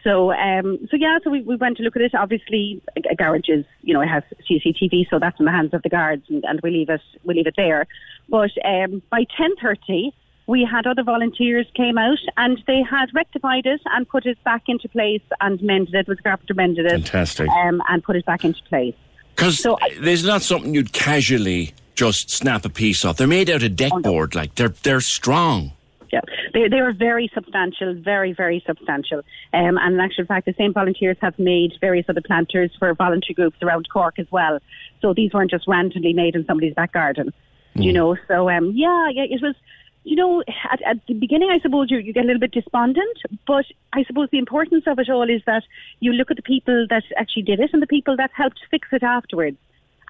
[0.04, 2.14] So, um, so yeah, so we, we went to look at it.
[2.14, 5.82] Obviously, a garage is, you know, it has CCTV, so that's in the hands of
[5.82, 7.86] the guards, and, and we leave it, we leave it there.
[8.28, 10.12] But um, by ten thirty,
[10.46, 14.62] we had other volunteers came out and they had rectified it and put it back
[14.68, 16.06] into place and mended it.
[16.06, 17.48] Was carpenter mended it, Fantastic.
[17.48, 18.94] um, and put it back into place.
[19.34, 19.66] Because
[20.00, 23.16] there's not something you'd casually just snap a piece off.
[23.16, 25.72] They're made out of deck board, like they're they're strong.
[26.14, 26.20] yeah.
[26.52, 29.18] They, they are very substantial, very, very substantial.
[29.52, 33.34] Um, and in actual fact, the same volunteers have made various other planters for voluntary
[33.34, 34.60] groups around Cork as well.
[35.00, 37.32] So these weren't just randomly made in somebody's back garden,
[37.76, 37.84] mm.
[37.84, 38.16] you know.
[38.28, 39.56] So, um, yeah, yeah, it was,
[40.04, 43.18] you know, at, at the beginning, I suppose you, you get a little bit despondent,
[43.46, 45.64] but I suppose the importance of it all is that
[46.00, 48.88] you look at the people that actually did it and the people that helped fix
[48.92, 49.56] it afterwards.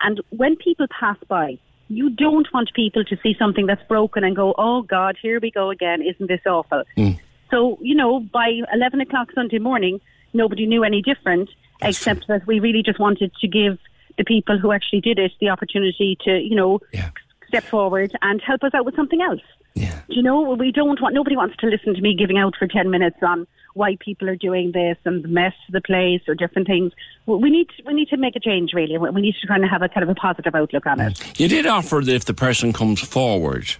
[0.02, 4.34] And when people pass by, you don't want people to see something that's broken and
[4.34, 6.02] go, oh God, here we go again.
[6.02, 6.82] Isn't this awful?
[6.96, 7.20] Mm.
[7.50, 10.00] So, you know, by 11 o'clock Sunday morning,
[10.32, 13.78] nobody knew any different, that's except that we really just wanted to give
[14.18, 17.10] the people who actually did it the opportunity to, you know, yeah.
[17.46, 19.42] step forward and help us out with something else.
[19.74, 20.00] Yeah.
[20.08, 22.90] You know, we don't want, nobody wants to listen to me giving out for 10
[22.90, 26.68] minutes on why people are doing this and the mess of the place or different
[26.68, 26.92] things.
[27.26, 28.96] We need, we need to make a change, really.
[28.96, 31.40] We need to kind of have a kind of a positive outlook on it.
[31.40, 33.74] You did offer that if the person comes forward.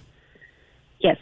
[0.99, 1.17] Yes.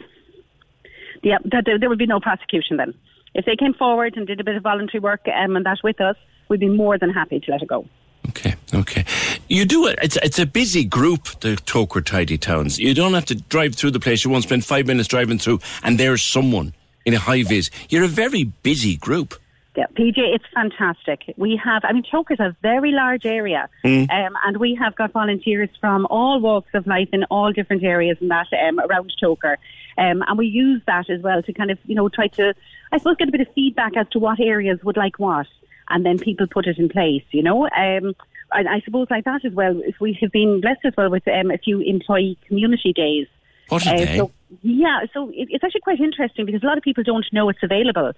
[1.22, 2.94] Yeah, that there, there would be no prosecution then.
[3.34, 6.00] If they came forward and did a bit of voluntary work um, and that with
[6.00, 6.16] us,
[6.48, 7.86] we'd be more than happy to let it go.
[8.28, 9.04] Okay, okay.
[9.48, 9.98] You do it.
[10.02, 12.78] It's, it's a busy group, the Togher Tidy Towns.
[12.78, 14.24] You don't have to drive through the place.
[14.24, 17.70] You won't spend five minutes driving through, and there's someone in a high vis.
[17.88, 19.34] You're a very busy group.
[19.76, 21.34] Yeah, PJ, it's fantastic.
[21.36, 24.08] We have, I mean, Togher's a very large area, mm.
[24.08, 28.16] um, and we have got volunteers from all walks of life in all different areas
[28.20, 29.56] and that um, around Togher.
[29.98, 32.54] Um, and we use that as well to kind of, you know, try to,
[32.92, 35.46] I suppose, get a bit of feedback as to what areas would like what
[35.88, 37.68] and then people put it in place, you know.
[37.68, 38.14] Um,
[38.54, 39.80] I, I suppose like that as well.
[39.84, 43.26] If we have been blessed as well with um, a few employee community days.
[43.68, 44.18] What are uh, they?
[44.18, 44.30] So,
[44.62, 47.62] yeah, so it, it's actually quite interesting because a lot of people don't know it's
[47.62, 48.12] available.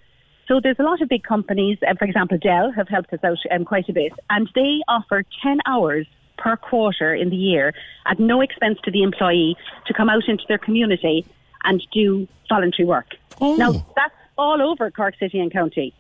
[0.48, 3.38] So there's a lot of big companies, uh, for example, Dell have helped us out
[3.50, 6.06] um, quite a bit, and they offer 10 hours
[6.38, 7.74] per quarter in the year
[8.04, 9.56] at no expense to the employee
[9.86, 11.26] to come out into their community
[11.64, 13.16] and do voluntary work.
[13.40, 13.56] Oh.
[13.56, 15.94] Now, that's all over Cork City and County.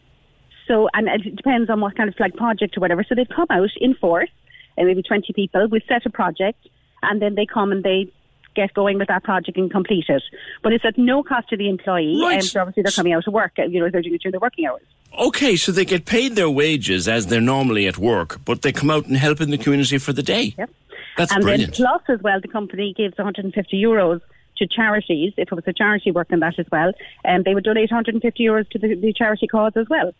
[0.66, 3.04] So, and it depends on what kind of like project or whatever.
[3.04, 4.30] So they've come out in force,
[4.76, 5.66] and maybe 20 people.
[5.68, 6.66] We set a project,
[7.02, 8.12] and then they come and they
[8.54, 10.22] get going with that project and complete it.
[10.62, 12.34] But it's at no cost to the employee, um, right.
[12.34, 13.52] and so obviously they're coming out to work.
[13.58, 14.82] Uh, you know, they're doing it during their working hours.
[15.18, 18.90] Okay, so they get paid their wages as they're normally at work, but they come
[18.90, 20.54] out and help in the community for the day.
[20.58, 20.70] Yep.
[21.16, 21.76] That's and brilliant.
[21.76, 24.20] then plus as well, the company gives 150 euros
[24.58, 26.92] to charities, if it was a charity work in that as well,
[27.24, 30.12] and they would donate 150 euros to the, the charity cause as well.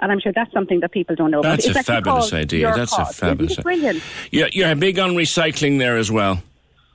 [0.00, 1.40] And I'm sure that's something that people don't know.
[1.40, 1.60] About.
[1.60, 2.72] That's a fabulous idea.
[2.74, 3.10] That's cause.
[3.10, 3.52] a fabulous.
[3.52, 3.62] idea.
[3.62, 4.02] Brilliant.
[4.30, 6.42] Yeah, you're big on recycling there as well.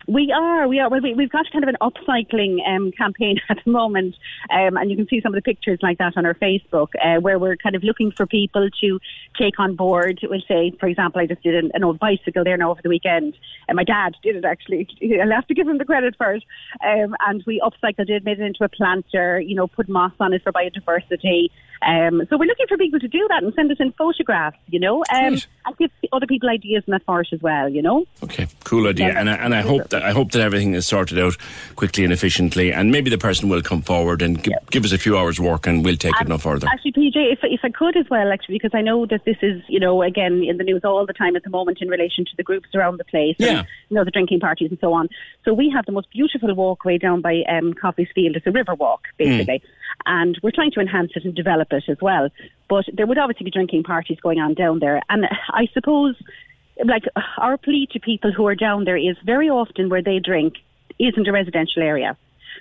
[0.07, 0.89] We are, we are.
[0.89, 4.15] Well, we, have got kind of an upcycling um, campaign at the moment,
[4.49, 7.21] um, and you can see some of the pictures like that on our Facebook, uh,
[7.21, 8.99] where we're kind of looking for people to
[9.39, 10.19] take on board.
[10.23, 12.89] We'll say, for example, I just did an, an old bicycle there now over the
[12.89, 13.35] weekend,
[13.67, 14.87] and my dad did it actually.
[15.21, 16.43] I'll have to give him the credit for it.
[16.85, 20.33] Um, and we upcycled it, made it into a planter, you know, put moss on
[20.33, 21.47] it for biodiversity.
[21.85, 24.79] Um, so we're looking for people to do that and send us in photographs, you
[24.79, 28.05] know, um, and give other people ideas in that for as well, you know.
[28.23, 29.19] Okay, cool idea, yeah.
[29.19, 31.37] and I, and I hope that I hope that everything is sorted out
[31.75, 34.69] quickly and efficiently, and maybe the person will come forward and give, yeah.
[34.71, 36.67] give us a few hours' work, and we'll take and it no further.
[36.67, 39.61] Actually, PJ, if if I could as well, actually, because I know that this is,
[39.67, 42.31] you know, again in the news all the time at the moment in relation to
[42.35, 45.09] the groups around the place, yeah, and, you know, the drinking parties and so on.
[45.45, 48.35] So we have the most beautiful walkway down by um, Coffey's Field.
[48.35, 49.59] It's a river walk, basically.
[49.59, 49.63] Mm
[50.05, 52.29] and we're trying to enhance it and develop it as well.
[52.69, 56.15] But there would obviously be drinking parties going on down there, and I suppose,
[56.83, 57.03] like
[57.37, 60.55] our plea to people who are down there is very often where they drink
[60.99, 62.17] isn't a residential area,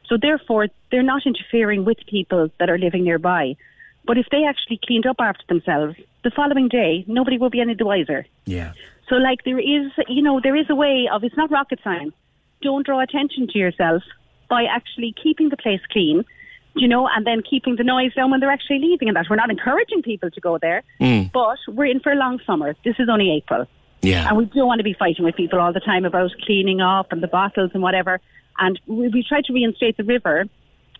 [0.09, 3.57] so therefore they're not interfering with people that are living nearby.
[4.05, 7.75] But if they actually cleaned up after themselves, the following day nobody will be any
[7.75, 8.27] the wiser.
[8.47, 8.73] Yeah.
[9.09, 12.15] So like there is, you know, there is a way of it's not rocket science.
[12.63, 14.03] Don't draw attention to yourself
[14.49, 16.25] by actually keeping the place clean
[16.75, 19.27] you know, and then keeping the noise down when they're actually leaving and that.
[19.29, 21.31] We're not encouraging people to go there, mm.
[21.33, 22.75] but we're in for a long summer.
[22.85, 23.67] This is only April.
[24.03, 24.29] Yeah.
[24.29, 27.13] And we don't want to be fighting with people all the time about cleaning up
[27.13, 28.21] and the bottles and whatever.
[28.59, 30.45] And we, we tried to reinstate the river.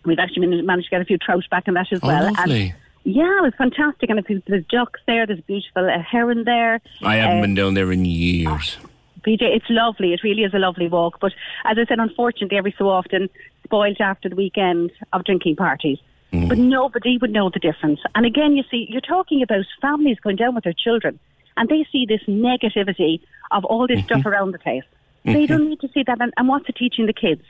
[0.05, 2.33] We've actually managed to get a few trout back in that as oh, well.
[2.33, 2.69] Lovely.
[3.03, 4.09] And yeah, it was fantastic.
[4.09, 6.81] And there's ducks there, there's a beautiful uh, heron there.
[7.03, 8.77] I haven't um, been down there in years.
[9.25, 10.13] PJ, it's lovely.
[10.13, 11.19] It really is a lovely walk.
[11.19, 11.33] But
[11.65, 13.29] as I said, unfortunately, every so often
[13.63, 15.99] spoiled after the weekend of drinking parties.
[16.31, 16.49] Mm.
[16.49, 17.99] But nobody would know the difference.
[18.15, 21.19] And again, you see, you're talking about families going down with their children,
[21.57, 24.07] and they see this negativity of all this mm-hmm.
[24.07, 24.83] stuff around the place.
[25.25, 25.33] Mm-hmm.
[25.33, 26.19] They don't need to see that.
[26.19, 27.43] And, and what's it teaching the kids?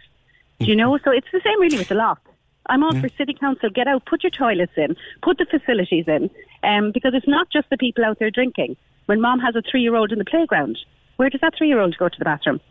[0.59, 0.97] Do you know?
[1.03, 2.21] So it's the same really with the lock.
[2.67, 3.01] I'm all yeah.
[3.01, 3.69] for city council.
[3.69, 6.29] Get out, put your toilets in, put the facilities in,
[6.63, 8.77] um, because it's not just the people out there drinking.
[9.05, 10.77] When mom has a three-year-old in the playground,
[11.17, 12.61] where does that three-year-old go to the bathroom?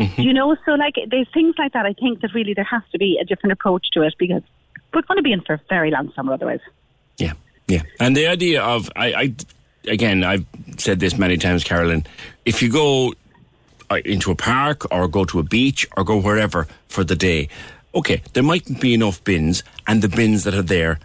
[0.00, 0.22] Mm-hmm.
[0.22, 1.84] You know, so like there's things like that.
[1.84, 4.42] I think that really there has to be a different approach to it because
[4.94, 6.60] we're going to be in for a very long summer otherwise.
[7.18, 7.34] Yeah,
[7.68, 7.82] yeah.
[8.00, 9.34] And the idea of, I, I
[9.86, 10.46] again, I've
[10.78, 12.06] said this many times, Carolyn,
[12.46, 13.12] if you go
[13.90, 17.50] uh, into a park or go to a beach or go wherever for the day,
[17.94, 20.98] okay, there mightn't be enough bins, and the bins that are there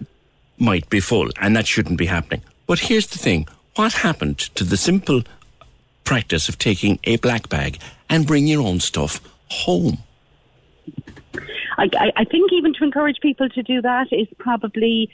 [0.57, 2.41] might be full, and that shouldn't be happening.
[2.65, 5.23] But here's the thing what happened to the simple
[6.05, 7.79] practice of taking a black bag
[8.09, 9.97] and bring your own stuff home?
[11.77, 15.09] I, I, I think even to encourage people to do that is probably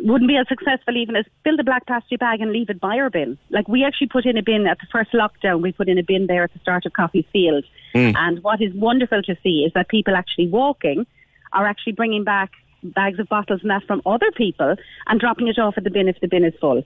[0.00, 2.98] wouldn't be as successful even as build a black plastic bag and leave it by
[2.98, 3.38] our bin.
[3.50, 5.62] Like we actually put in a bin at the first lockdown.
[5.62, 7.64] We put in a bin there at the start of Coffey Field,
[7.94, 8.14] mm.
[8.16, 11.06] and what is wonderful to see is that people actually walking
[11.52, 12.50] are actually bringing back
[12.82, 14.74] bags of bottles and that from other people
[15.06, 16.84] and dropping it off at the bin if the bin is full.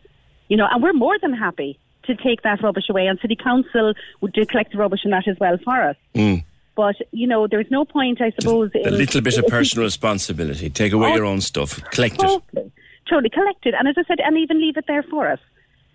[0.49, 3.95] You know, and we're more than happy to take that rubbish away, and City Council
[4.21, 5.97] would do collect the rubbish and that as well for us.
[6.15, 6.45] Mm.
[6.75, 8.71] But you know, there's no point, I suppose.
[8.75, 10.69] a little bit of personal responsibility.
[10.69, 12.73] Take away your own stuff, collect totally, it.
[13.09, 15.41] Totally collect it, and as I said, and even leave it there for us.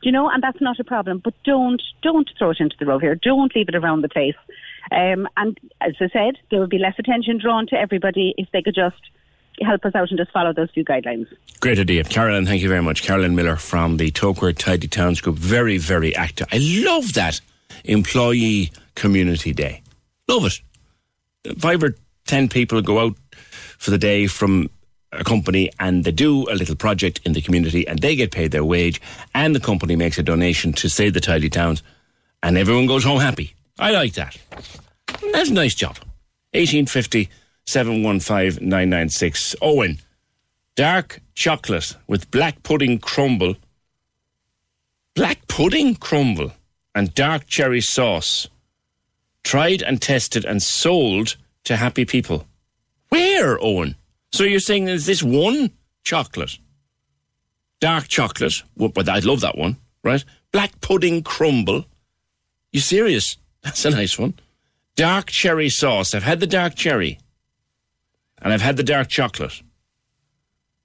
[0.02, 0.30] Do you know?
[0.30, 1.22] And that's not a problem.
[1.24, 3.16] But don't don't throw it into the road here.
[3.16, 4.36] Don't leave it around the place.
[4.92, 8.64] Um, and as I said, there would be less attention drawn to everybody if they
[8.64, 9.02] could just
[9.62, 11.28] help us out and just follow those few guidelines.
[11.60, 12.04] Great idea.
[12.04, 13.04] Carolyn, thank you very much.
[13.04, 15.38] Carolyn Miller from the Togher Tidy Towns Group.
[15.38, 16.48] Very, very active.
[16.52, 17.40] I love that
[17.84, 19.82] Employee Community Day.
[20.28, 20.62] Love it
[21.58, 21.96] five or
[22.26, 23.16] ten people go out
[23.78, 24.70] for the day from
[25.12, 28.52] a company and they do a little project in the community and they get paid
[28.52, 29.02] their wage
[29.34, 31.84] and the company makes a donation to save the tidy towns
[32.44, 33.54] and everyone goes home happy.
[33.80, 34.38] I like that.
[35.34, 35.98] That's a nice job.
[36.54, 37.30] 1850
[37.72, 39.56] 715 996.
[39.62, 40.00] Owen,
[40.76, 43.56] dark chocolate with black pudding crumble.
[45.16, 46.52] Black pudding crumble
[46.94, 48.50] and dark cherry sauce
[49.44, 52.46] tried and tested and sold to happy people.
[53.08, 53.96] Where, Owen?
[54.34, 55.72] So you're saying is this one
[56.04, 56.58] chocolate?
[57.80, 60.26] Dark chocolate, but I'd love that one, right?
[60.52, 61.86] Black pudding crumble.
[62.74, 63.38] You serious?
[63.64, 64.34] That's a nice one.
[64.98, 66.14] Dark cherry sauce.
[66.14, 67.18] I've had the dark cherry.
[68.42, 69.62] And I've had the dark chocolate.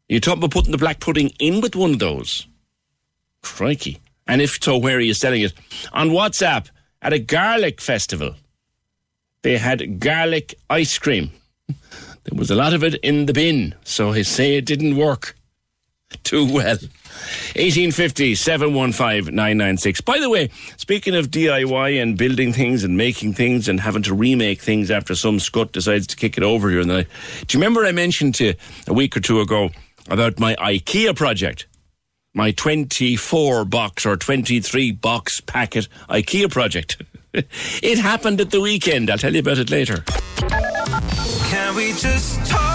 [0.09, 2.47] You talking about putting the black pudding in with one of those?
[3.43, 4.01] Crikey.
[4.27, 5.53] And if so, where are you selling it?
[5.93, 6.69] On WhatsApp
[7.03, 8.35] at a garlic festival
[9.47, 11.31] they had garlic ice cream.
[12.25, 15.37] There was a lot of it in the bin, so I say it didn't work
[16.25, 16.79] too well.
[17.57, 20.01] 1850 715 996.
[20.03, 24.15] By the way, speaking of DIY and building things and making things and having to
[24.15, 27.85] remake things after some scut decides to kick it over here, and do you remember
[27.85, 28.55] I mentioned to you
[28.87, 29.71] a week or two ago
[30.09, 31.67] about my IKEA project?
[32.35, 37.03] My 24 box or 23 box packet IKEA project.
[37.33, 39.11] it happened at the weekend.
[39.11, 40.05] I'll tell you about it later.
[41.49, 42.66] Can we just talk?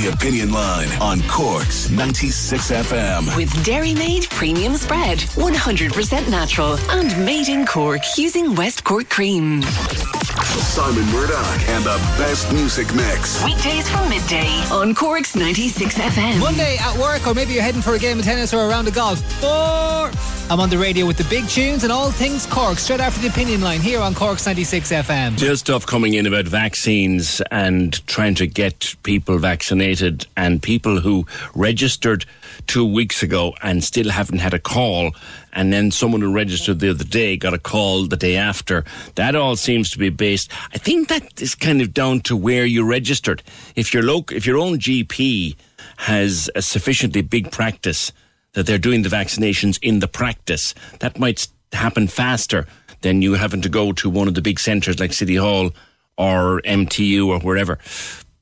[0.00, 3.36] The Opinion Line on Cork's 96 FM.
[3.36, 5.18] With Dairymaid Premium Spread.
[5.18, 9.60] 100% natural and made in Cork using West Cork cream.
[9.62, 13.44] Simon Murdoch and the best music mix.
[13.44, 16.40] Weekdays from midday on Cork's 96 FM.
[16.40, 18.88] Monday at work, or maybe you're heading for a game of tennis or a round
[18.88, 19.20] of golf.
[19.40, 20.10] Four.
[20.50, 23.28] I'm on the radio with the big tunes and all things Cork, straight after the
[23.28, 25.36] opinion line here on Cork's 96 FM.
[25.36, 29.89] Still stuff coming in about vaccines and trying to get people vaccinated
[30.36, 32.24] and people who registered
[32.66, 35.12] two weeks ago and still haven't had a call.
[35.52, 38.84] And then someone who registered the other day got a call the day after.
[39.16, 40.50] That all seems to be based.
[40.72, 43.42] I think that is kind of down to where you registered.
[43.74, 45.56] If your local, if your own GP
[45.96, 48.12] has a sufficiently big practice
[48.52, 50.74] that they're doing the vaccinations in the practice.
[51.00, 52.66] That might happen faster
[53.02, 55.70] than you having to go to one of the big centres like City Hall
[56.18, 57.78] or MTU or wherever.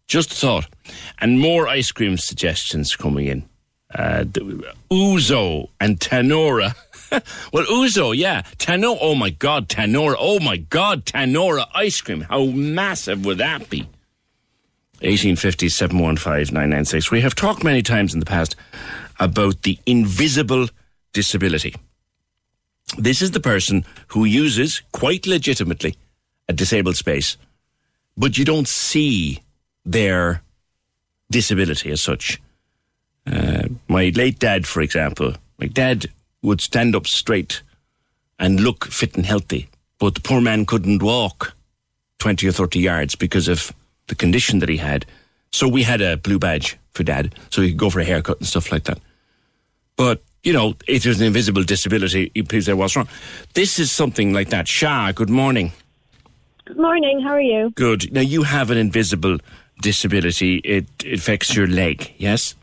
[0.09, 0.67] Just a thought.
[1.21, 3.49] And more ice cream suggestions coming in.
[3.95, 4.25] Uh,
[4.91, 6.75] Ouzo and Tanora.
[7.53, 8.43] well, Ouzo, yeah.
[8.57, 10.17] Tanora, oh my God, Tanora.
[10.19, 12.23] Oh my God, Tanora ice cream.
[12.23, 13.83] How massive would that be?
[15.01, 17.11] 1850 715 996.
[17.11, 18.57] We have talked many times in the past
[19.21, 20.69] about the invisible
[21.13, 21.75] disability.
[22.97, 25.97] This is the person who uses, quite legitimately,
[26.49, 27.37] a disabled space,
[28.17, 29.41] but you don't see
[29.85, 30.43] their
[31.31, 32.41] disability as such.
[33.27, 36.07] Uh, my late dad, for example, my dad
[36.43, 37.63] would stand up straight
[38.39, 39.69] and look fit and healthy,
[39.99, 41.55] but the poor man couldn't walk
[42.19, 43.73] 20 or 30 yards because of
[44.07, 45.05] the condition that he had.
[45.53, 48.39] So we had a blue badge for dad, so he could go for a haircut
[48.39, 48.99] and stuff like that.
[49.97, 52.31] But you know, it was an invisible disability.
[52.31, 53.09] Please say what's wrong.
[53.55, 54.69] This is something like that.
[54.69, 55.73] Shah, good morning.
[56.65, 57.21] Good morning.
[57.23, 57.71] How are you?
[57.75, 58.13] Good.
[58.13, 59.39] Now you have an invisible
[59.81, 60.57] disability.
[60.59, 62.13] It, it affects your leg.
[62.19, 62.55] Yes.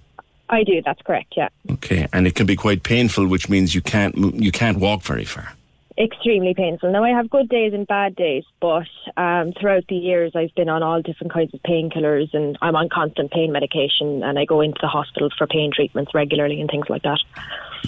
[0.49, 0.81] I do.
[0.83, 1.33] That's correct.
[1.35, 1.49] Yeah.
[1.71, 5.25] Okay, and it can be quite painful, which means you can't you can't walk very
[5.25, 5.53] far.
[5.97, 6.91] Extremely painful.
[6.91, 8.87] Now I have good days and bad days, but
[9.17, 12.89] um, throughout the years I've been on all different kinds of painkillers, and I'm on
[12.89, 16.89] constant pain medication, and I go into the hospital for pain treatments regularly and things
[16.89, 17.19] like that.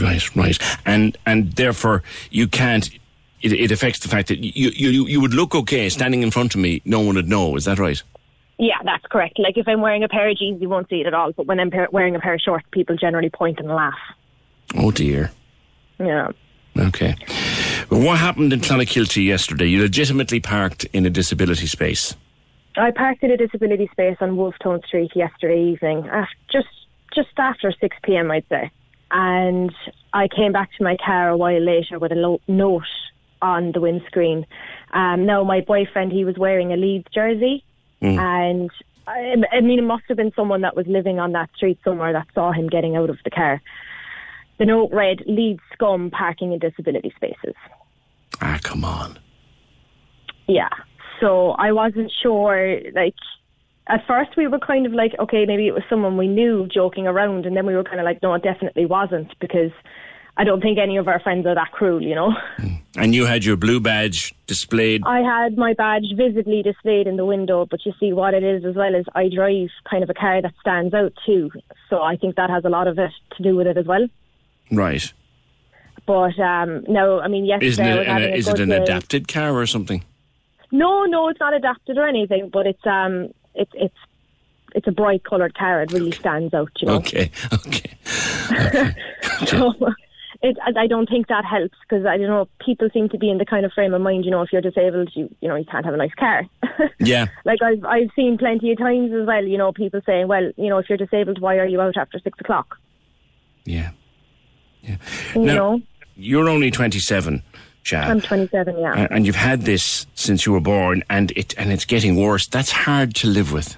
[0.01, 2.01] Right, right, and and therefore
[2.31, 2.89] you can't.
[3.39, 6.55] It, it affects the fact that you, you you would look okay standing in front
[6.55, 6.81] of me.
[6.85, 7.55] No one would know.
[7.55, 8.01] Is that right?
[8.59, 9.37] Yeah, that's correct.
[9.39, 11.31] Like if I'm wearing a pair of jeans, you won't see it at all.
[11.31, 13.93] But when I'm pa- wearing a pair of shorts, people generally point and laugh.
[14.75, 15.31] Oh dear.
[15.99, 16.31] Yeah.
[16.77, 17.15] Okay.
[17.89, 19.65] What happened in Clonakilty yesterday?
[19.65, 22.15] You legitimately parked in a disability space.
[22.75, 26.67] I parked in a disability space on Wolfe Tone Street yesterday evening, af just
[27.15, 28.69] just after six pm, I'd say.
[29.09, 29.73] And
[30.13, 32.83] I came back to my car a while later with a lo- note
[33.41, 34.45] on the windscreen.
[34.93, 37.63] Um, now, my boyfriend, he was wearing a Leeds jersey,
[38.01, 38.71] and
[39.07, 42.13] I, I mean, it must have been someone that was living on that street somewhere
[42.13, 43.61] that saw him getting out of the car.
[44.59, 47.55] The note read, Leeds scum parking in disability spaces."
[48.41, 49.17] Ah, come on.
[50.47, 50.69] Yeah.
[51.19, 53.15] So I wasn't sure, like,
[53.87, 57.07] at first we were kind of like, okay, maybe it was someone we knew joking
[57.07, 59.71] around, and then we were kind of like, no, it definitely wasn't, because
[60.39, 62.31] I don't think any of our friends are that cruel, you know?
[62.95, 65.01] And you had your blue badge displayed.
[65.03, 68.63] I had my badge visibly displayed in the window, but you see what it is
[68.63, 71.49] as well is I drive kind of a car that stands out too.
[71.89, 74.07] So I think that has a lot of it to do with it as well.
[74.71, 75.11] Right.
[76.05, 78.07] But um, no, I mean, yesterday Isn't it?
[78.07, 78.77] An, is it an day.
[78.77, 80.03] adapted car or something?
[80.71, 83.95] No, no, it's not adapted or anything, but it's um, it's it's
[84.75, 85.81] it's a bright coloured car.
[85.81, 86.95] It really stands out, you know.
[86.97, 87.31] Okay.
[88.49, 88.95] Okay.
[89.45, 89.73] So
[90.41, 92.47] it, I don't think that helps because I don't know.
[92.63, 94.61] People seem to be in the kind of frame of mind, you know, if you're
[94.61, 96.43] disabled, you you know, you can't have a nice car.
[96.99, 97.27] Yeah.
[97.45, 100.69] like I've I've seen plenty of times as well, you know, people saying, well, you
[100.69, 102.77] know, if you're disabled, why are you out after six o'clock?
[103.65, 103.91] Yeah.
[104.81, 104.97] Yeah.
[105.35, 105.81] You Now- know,
[106.15, 107.41] You're only 27,
[107.83, 107.99] Sha.
[108.01, 109.07] I'm 27, yeah.
[109.11, 112.47] and you've had this since you were born, and it and it's getting worse.
[112.47, 113.75] That's hard to live with.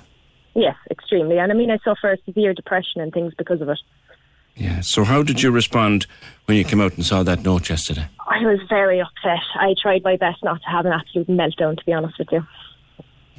[0.56, 1.38] yes, extremely.
[1.40, 3.80] And I mean, I suffer severe depression and things because of it.
[4.60, 4.82] Yeah.
[4.82, 6.06] So how did you respond
[6.46, 8.08] when you came out and saw that note yesterday?
[8.28, 9.40] I was very upset.
[9.56, 12.46] I tried my best not to have an absolute meltdown, to be honest with you.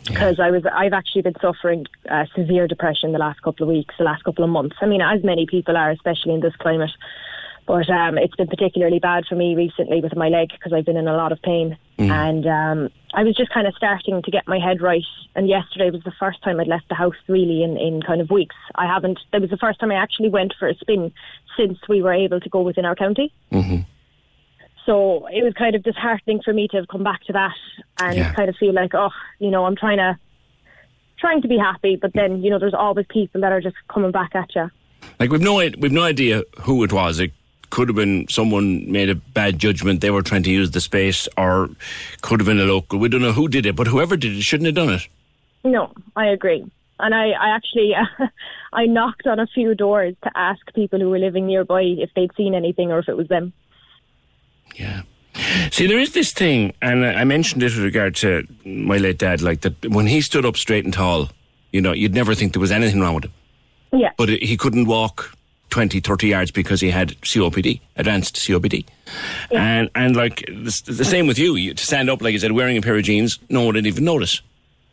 [0.05, 3.95] Because I was, I've actually been suffering uh, severe depression the last couple of weeks,
[3.99, 4.77] the last couple of months.
[4.81, 6.91] I mean, as many people are, especially in this climate.
[7.71, 10.97] But um, it's been particularly bad for me recently with my leg because I've been
[10.97, 11.79] in a lot of pain.
[11.99, 15.05] And um, I was just kind of starting to get my head right.
[15.37, 18.29] And yesterday was the first time I'd left the house really in, in kind of
[18.29, 18.57] weeks.
[18.75, 21.13] I haven't, that was the first time I actually went for a spin
[21.57, 23.33] since we were able to go within our county.
[23.53, 23.83] Mm-hmm.
[24.85, 27.55] So it was kind of disheartening for me to have come back to that
[28.01, 28.33] and Yeah.
[28.33, 30.19] kind of feel like, oh, you know, I'm trying to
[31.19, 34.11] trying to be happy, but then you know, there's always people that are just coming
[34.11, 34.71] back at you.
[35.21, 37.21] Like we've no we've no idea who it was.
[37.21, 37.33] It
[37.71, 40.01] could have been someone made a bad judgment.
[40.01, 41.71] They were trying to use the space, or
[42.21, 42.99] could have been a local.
[42.99, 45.09] We don't know who did it, but whoever did it shouldn't have done it.
[45.65, 46.65] No, I agree.
[46.99, 47.95] And I, I actually,
[48.73, 52.35] I knocked on a few doors to ask people who were living nearby if they'd
[52.37, 53.53] seen anything or if it was them.
[54.77, 55.03] Yeah.
[55.71, 59.19] See, there is this thing, and I I mentioned it with regard to my late
[59.19, 59.41] dad.
[59.41, 61.31] Like that, when he stood up straight and tall,
[61.73, 63.33] you know, you'd never think there was anything wrong with him.
[63.93, 64.11] Yeah.
[64.17, 65.33] But he couldn't walk
[65.71, 68.85] 20, 30 yards because he had COPD, advanced COPD.
[69.51, 72.53] And and like the, the same with you, you to stand up like you said,
[72.53, 74.41] wearing a pair of jeans, no one would even notice.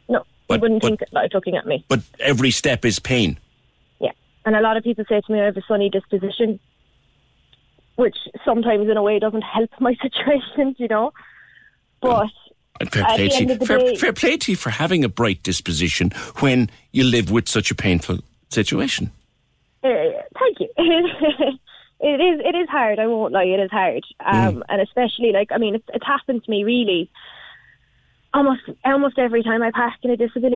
[0.09, 1.83] No, But- wouldn't but- think like looking at me.
[1.87, 3.37] But every step is pain.
[3.99, 4.11] Yeah.
[4.45, 6.59] And a lot of people say to me I have a sunny disposition,
[7.95, 11.11] which sometimes in a way doesn't help my situation, you know.
[12.01, 12.29] But
[12.79, 13.55] And fair play to you.
[13.65, 17.71] Fair, fair play to you for having a bright disposition when you live with such
[17.71, 18.19] a painful
[18.49, 19.11] situation.
[19.87, 20.69] Uh, thank you.
[20.77, 22.41] it is.
[22.43, 22.99] It is hard.
[22.99, 23.43] I won't lie.
[23.43, 27.09] It is hard, um, and especially like I mean, it's, it's happened to me really.
[28.33, 30.55] Almost, almost every time I pass in a disability.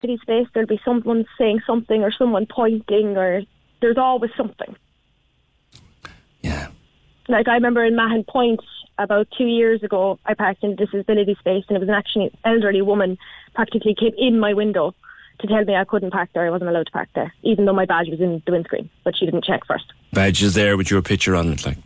[0.00, 3.42] City space, there'll be someone saying something or someone pointing, or
[3.80, 4.76] there's always something.
[6.40, 6.68] Yeah.
[7.28, 8.60] Like I remember in Mahon Point
[8.98, 12.32] about two years ago, I parked in a disability space, and it was an actually
[12.44, 13.18] elderly woman
[13.54, 14.94] practically came in my window
[15.40, 16.46] to tell me I couldn't park there.
[16.46, 18.90] I wasn't allowed to park there, even though my badge was in the windscreen.
[19.04, 19.84] But she didn't check first.
[20.12, 21.78] Badge is there with your picture on it, like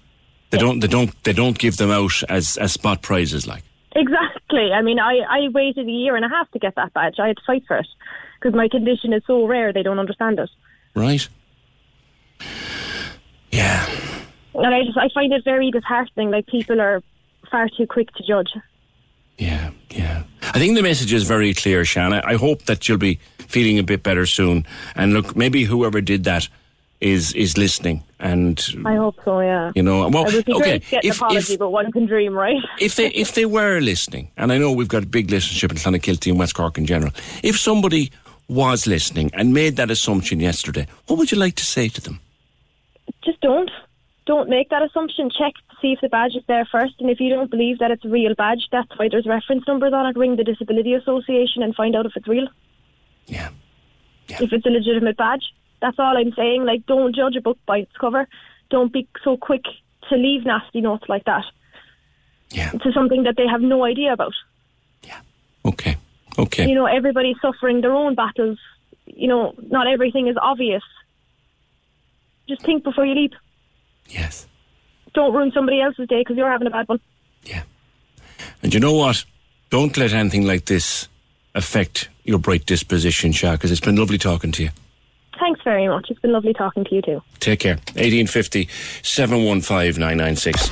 [0.51, 3.65] they don't they don't they don't give them out as as spot prizes, like.
[3.95, 4.73] Exactly.
[4.73, 7.17] I mean, I, I waited a year and a half to get that badge.
[7.19, 7.87] I had to fight for it
[8.41, 10.51] because my condition is so rare they don't understand it.
[10.95, 11.29] Right.
[13.51, 13.87] Yeah.
[14.55, 16.31] And I just I find it very disheartening.
[16.31, 17.03] Like people are
[17.51, 18.51] far too quick to judge.
[19.39, 20.25] Yeah, yeah.
[20.43, 22.23] I think the message is very clear, Shanna.
[22.25, 24.67] I hope that you'll be feeling a bit better soon.
[24.95, 26.49] And look, maybe whoever did that
[27.03, 28.05] is is listening.
[28.21, 29.41] And I hope so.
[29.41, 29.73] Yeah.
[29.75, 30.79] You know, well, it would be okay.
[30.79, 32.57] to get if, apology, if, but one can dream, right?
[32.81, 35.77] if they if they were listening, and I know we've got a big listenership in
[35.77, 38.13] Clonakilty and West Cork in general, if somebody
[38.49, 42.21] was listening and made that assumption yesterday, what would you like to say to them?
[43.25, 43.71] Just don't.
[44.25, 45.31] Don't make that assumption.
[45.31, 46.95] Check to see if the badge is there first.
[47.01, 49.93] And if you don't believe that it's a real badge, that's why there's reference numbers
[49.93, 50.17] on it.
[50.17, 52.47] Ring the Disability Association and find out if it's real.
[53.27, 53.51] Yeah.
[54.29, 55.43] If it's a legitimate badge.
[55.83, 56.65] That's all I'm saying.
[56.65, 58.27] Like, don't judge a book by its cover.
[58.71, 59.65] Don't be so quick
[60.09, 61.45] to leave nasty notes like that.
[62.51, 62.71] Yeah.
[62.71, 64.33] To something that they have no idea about.
[65.03, 65.21] Yeah.
[65.65, 65.97] Okay.
[66.39, 66.69] Okay.
[66.69, 68.59] You know, everybody's suffering their own battles.
[69.07, 70.83] You know, not everything is obvious.
[72.49, 73.33] Just think before you leap.
[74.09, 74.47] Yes.
[75.15, 77.01] Don't ruin somebody else's day because you're having a bad one.
[77.45, 77.65] Yeah.
[78.63, 79.25] And you know what?
[79.71, 81.09] Don't let anything like this
[81.55, 84.71] affect your bright disposition, Shah, because it's been lovely talking to you.
[85.39, 86.07] Thanks very much.
[86.11, 87.23] It's been lovely talking to you too.
[87.41, 87.77] Take care.
[87.95, 88.69] 1850
[89.03, 90.71] 715 996.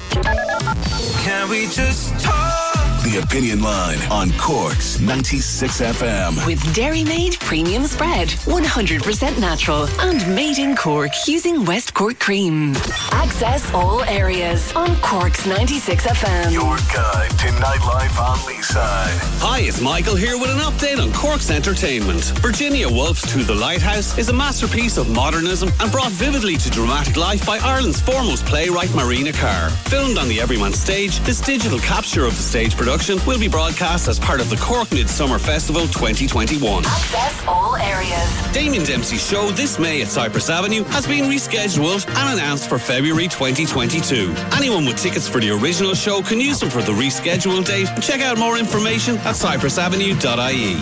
[1.25, 2.70] Can we just talk?
[3.11, 6.47] The Opinion Line on Cork's 96 FM.
[6.47, 12.73] With Dairymaid Premium Spread, 100% natural and made in Cork using West Cork cream.
[13.11, 16.53] Access all areas on Cork's 96 FM.
[16.53, 19.19] Your guide to nightlife on the side.
[19.43, 22.23] Hi, it's Michael here with an update on Cork's entertainment.
[22.39, 27.17] Virginia Woolf's To the Lighthouse is a masterpiece of modernism and brought vividly to dramatic
[27.17, 29.71] life by Ireland's foremost playwright Marina Carr.
[29.91, 34.09] Filmed on the Everyman stage, this digital capture of the stage production will be broadcast
[34.09, 36.85] as part of the Cork Midsummer Festival 2021.
[36.85, 38.53] Access all areas.
[38.53, 43.27] Damien Dempsey's show this May at Cypress Avenue has been rescheduled and announced for February
[43.27, 44.35] 2022.
[44.53, 47.89] Anyone with tickets for the original show can use them for the rescheduled date.
[48.03, 50.77] Check out more information at cypressavenue.ie.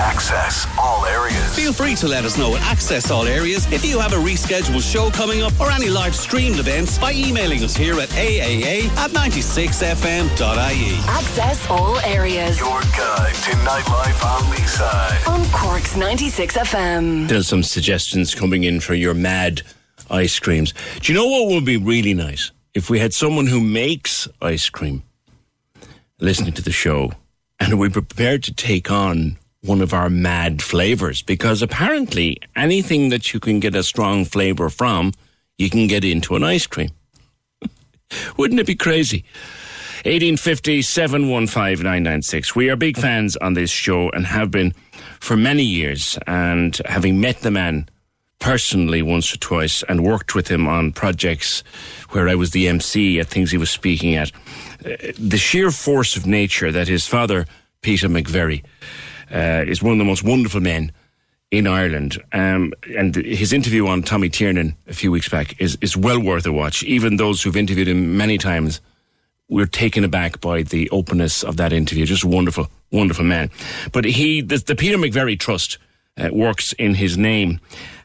[0.00, 1.54] Access all areas.
[1.54, 4.90] Feel free to let us know at Access All Areas if you have a rescheduled
[4.90, 9.10] show coming up or any live streamed events by emailing us here at aaa at
[9.10, 10.94] 96fm.ie.
[11.08, 15.26] Access all areas Your guide to nightlife on the side.
[15.26, 17.28] on Cork's 96 FM.
[17.28, 19.62] There's some suggestions coming in for your mad
[20.10, 20.72] ice creams.
[21.00, 22.50] Do you know what would be really nice?
[22.74, 25.02] If we had someone who makes ice cream
[26.20, 27.12] listening to the show
[27.60, 33.32] and we're prepared to take on one of our mad flavors because apparently anything that
[33.34, 35.12] you can get a strong flavor from,
[35.58, 36.90] you can get into an ice cream.
[38.36, 39.24] Wouldn't it be crazy?
[40.04, 42.54] 1850 715 996.
[42.54, 44.72] We are big fans on this show and have been
[45.18, 46.16] for many years.
[46.28, 47.88] And having met the man
[48.38, 51.64] personally once or twice and worked with him on projects
[52.10, 54.30] where I was the MC at things he was speaking at,
[54.86, 57.46] uh, the sheer force of nature that his father,
[57.82, 58.62] Peter McVerry,
[59.34, 60.92] uh, is one of the most wonderful men
[61.50, 62.22] in Ireland.
[62.32, 66.46] Um, and his interview on Tommy Tiernan a few weeks back is, is well worth
[66.46, 66.84] a watch.
[66.84, 68.80] Even those who've interviewed him many times
[69.48, 72.04] we're taken aback by the openness of that interview.
[72.06, 73.50] Just wonderful, wonderful man.
[73.92, 75.78] But he, the, the Peter McVerry Trust
[76.16, 77.60] uh, works in his name.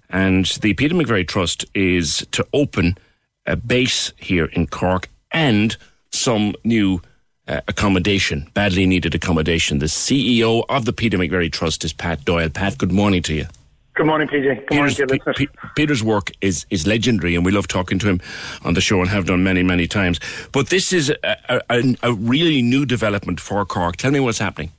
[0.10, 2.98] And the Peter McVerry Trust is to open
[3.46, 5.76] a base here in Cork and
[6.12, 7.02] some new
[7.48, 9.80] uh, accommodation, badly needed accommodation.
[9.80, 12.50] The CEO of the Peter McVerry Trust is Pat Doyle.
[12.50, 13.48] Pat, good morning to you.
[13.96, 14.68] Good morning, PJ.
[14.68, 15.36] Good morning, Peter's, listeners.
[15.38, 18.22] Pe- Pe- Peter's work is, is legendary, and we love talking to him
[18.66, 20.20] on the show and have done many, many times.
[20.52, 23.98] But this is a, a, a really new development for Cork.
[23.98, 24.72] Tell me what's happening.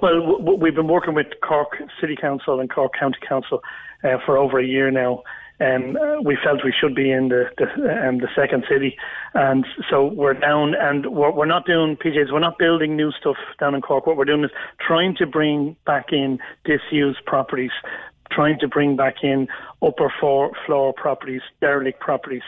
[0.00, 3.62] Well, w- we've been working with Cork City Council and Cork County Council
[4.02, 5.22] uh, for over a year now.
[5.60, 8.96] Um, uh, we felt we should be in the the, um, the second city,
[9.34, 10.74] and so we're down.
[10.74, 12.32] And we're, we're not doing PJs.
[12.32, 14.06] We're not building new stuff down in Cork.
[14.06, 14.50] What we're doing is
[14.84, 17.70] trying to bring back in disused properties,
[18.34, 19.48] trying to bring back in
[19.82, 22.42] upper floor, floor properties, derelict properties.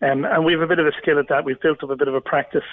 [0.00, 1.44] Um, and we have a bit of a skill at that.
[1.44, 2.64] We've built up a bit of a practice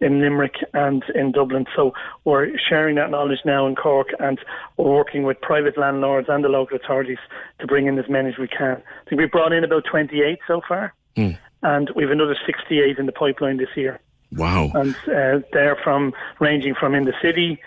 [0.00, 1.66] in Limerick and in Dublin.
[1.74, 1.94] So
[2.24, 4.38] we're sharing that knowledge now in Cork and
[4.76, 7.18] we're working with private landlords and the local authorities
[7.60, 8.82] to bring in as many as we can.
[9.06, 10.92] I think we've brought in about 28 so far.
[11.62, 14.00] And we've another 68 in the pipeline this year.
[14.32, 14.70] Wow.
[14.74, 17.62] And uh, they're from ranging from in the city,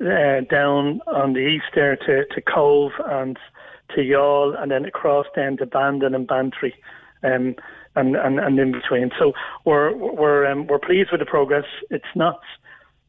[0.00, 3.36] uh, down on the east there to, to Cove and
[3.94, 6.74] to Youghal, and then across then to Bandon and Bantry.
[7.22, 7.54] Um,
[7.96, 9.10] and, and, and in between.
[9.18, 9.32] So
[9.64, 11.64] we're we're um, we're pleased with the progress.
[11.90, 12.38] It's not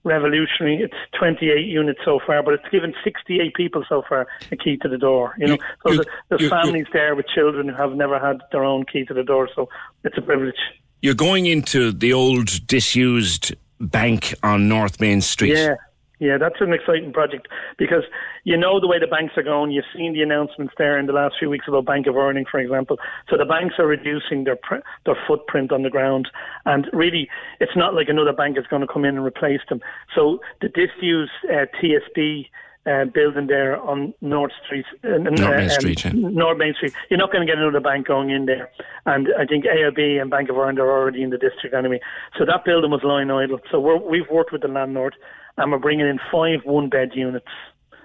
[0.03, 0.77] revolutionary.
[0.81, 4.89] It's 28 units so far, but it's given 68 people so far a key to
[4.89, 5.35] the door.
[5.37, 8.63] You know, so you- there's you- families there with children who have never had their
[8.63, 9.49] own key to the door.
[9.55, 9.69] So
[10.03, 10.55] it's a privilege.
[11.01, 15.53] You're going into the old disused bank on North Main Street.
[15.55, 15.75] Yeah.
[16.21, 17.47] Yeah, that's an exciting project
[17.79, 18.03] because
[18.43, 19.71] you know the way the banks are going.
[19.71, 22.59] You've seen the announcements there in the last few weeks about Bank of Ireland, for
[22.59, 22.97] example.
[23.27, 26.29] So the banks are reducing their pr- their footprint on the ground,
[26.65, 27.27] and really,
[27.59, 29.81] it's not like another bank is going to come in and replace them.
[30.13, 32.45] So the disused uh, TSB
[32.85, 36.11] uh, building there on North Street, uh, North Main Street, yeah.
[36.13, 36.93] North Main Street.
[37.09, 38.69] You're not going to get another bank going in there.
[39.07, 41.99] And I think AIB and Bank of Ireland are already in the district anyway.
[42.37, 43.59] So that building was lying idle.
[43.71, 45.15] So we're, we've worked with the landlord
[45.57, 47.47] and we're bringing in five one bed units.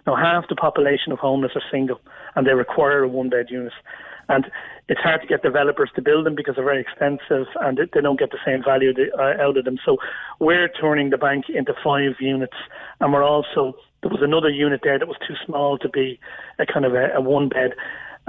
[0.07, 2.01] Now, half the population of homeless are single
[2.35, 3.73] and they require a one bed unit.
[4.29, 4.47] And
[4.89, 8.19] it's hard to get developers to build them because they're very expensive and they don't
[8.19, 9.79] get the same value uh, out of them.
[9.85, 9.99] So
[10.41, 12.57] we're turning the bank into five units
[13.01, 16.19] and we're also, there was another unit there that was too small to be
[16.59, 17.73] a kind of a, a one bed.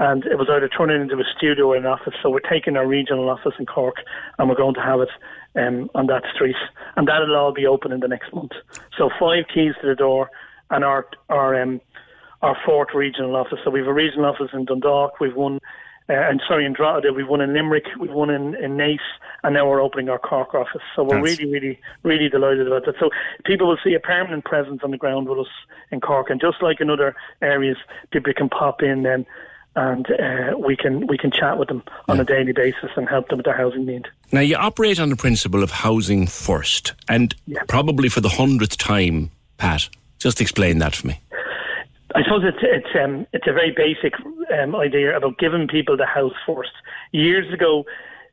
[0.00, 2.14] And it was either turning into a studio or an office.
[2.22, 3.96] So we're taking our regional office in Cork
[4.38, 5.10] and we're going to have it
[5.56, 6.56] um, on that street.
[6.96, 8.52] And that'll all be open in the next month.
[8.96, 10.30] So five keys to the door
[10.70, 11.80] and our, our, um,
[12.42, 13.58] our fourth regional office.
[13.64, 15.20] So we have a regional office in Dundalk.
[15.20, 15.60] We've one,
[16.08, 17.12] uh, and sorry, in Drogheda.
[17.12, 17.84] We've one in Limerick.
[17.98, 18.98] We've one in, in Naas,
[19.42, 20.82] and now we're opening our Cork office.
[20.94, 22.94] So we're That's- really, really, really delighted about that.
[23.00, 23.10] So
[23.44, 25.52] people will see a permanent presence on the ground with us
[25.90, 27.76] in Cork, and just like in other areas,
[28.10, 29.26] people can pop in then.
[29.78, 33.28] And uh, we can we can chat with them on a daily basis and help
[33.28, 34.08] them with their housing need.
[34.32, 37.32] Now, you operate on the principle of housing first, and
[37.68, 39.88] probably for the hundredth time, Pat.
[40.18, 41.20] Just explain that for me.
[42.16, 44.14] I suppose it's it's um, it's a very basic
[44.52, 46.72] um, idea about giving people the house first.
[47.12, 47.84] Years ago,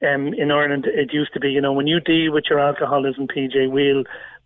[0.01, 3.27] um, in Ireland, it used to be you know when you deal with your alcoholism,
[3.27, 4.03] PJ, we'll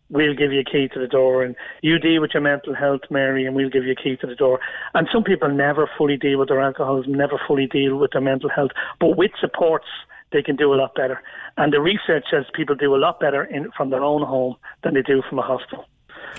[0.10, 3.02] we'll give you a key to the door, and you deal with your mental health,
[3.10, 4.60] Mary, and we'll give you a key to the door.
[4.94, 8.50] And some people never fully deal with their alcoholism, never fully deal with their mental
[8.50, 9.88] health, but with supports.
[10.32, 11.24] They can do a lot better,
[11.58, 14.94] and the research says people do a lot better in, from their own home than
[14.94, 15.86] they do from a hostel.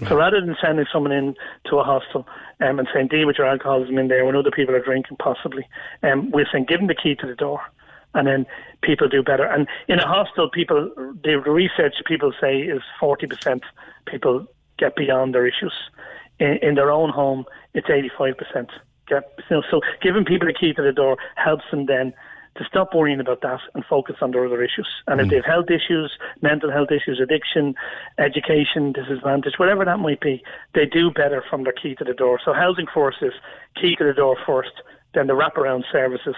[0.09, 1.35] So rather than sending someone in
[1.69, 2.27] to a hostel
[2.61, 5.67] um, and saying, deal with your alcoholism in there when other people are drinking, possibly,
[6.03, 7.61] um, we're saying, give them the key to the door.
[8.15, 8.47] And then
[8.83, 9.45] people do better.
[9.45, 10.91] And in a hostel, people,
[11.23, 13.61] the research people say is 40%
[14.07, 14.47] people
[14.79, 15.75] get beyond their issues.
[16.39, 18.69] In, in their own home, it's 85%.
[19.07, 22.13] Get, you know, so giving people a key to the door helps them then
[22.57, 24.89] to stop worrying about that and focus on their other issues.
[25.07, 25.31] And if hmm.
[25.31, 26.13] they have health issues,
[26.43, 27.75] mental health issues, addiction,
[28.19, 30.43] education, disadvantage, whatever that might be,
[30.75, 32.41] they do better from their key to the door.
[32.45, 33.33] So housing first is
[33.81, 34.83] key to the door first,
[35.15, 36.37] then the wraparound services,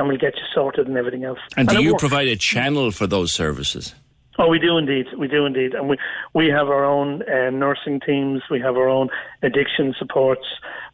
[0.00, 1.38] and we'll get you sorted and everything else.
[1.58, 2.02] And do you works.
[2.02, 3.94] provide a channel for those services?
[4.38, 5.06] Oh, we do indeed.
[5.18, 5.98] We do indeed, and we
[6.34, 8.40] we have our own uh, nursing teams.
[8.50, 9.10] We have our own
[9.42, 10.46] addiction supports.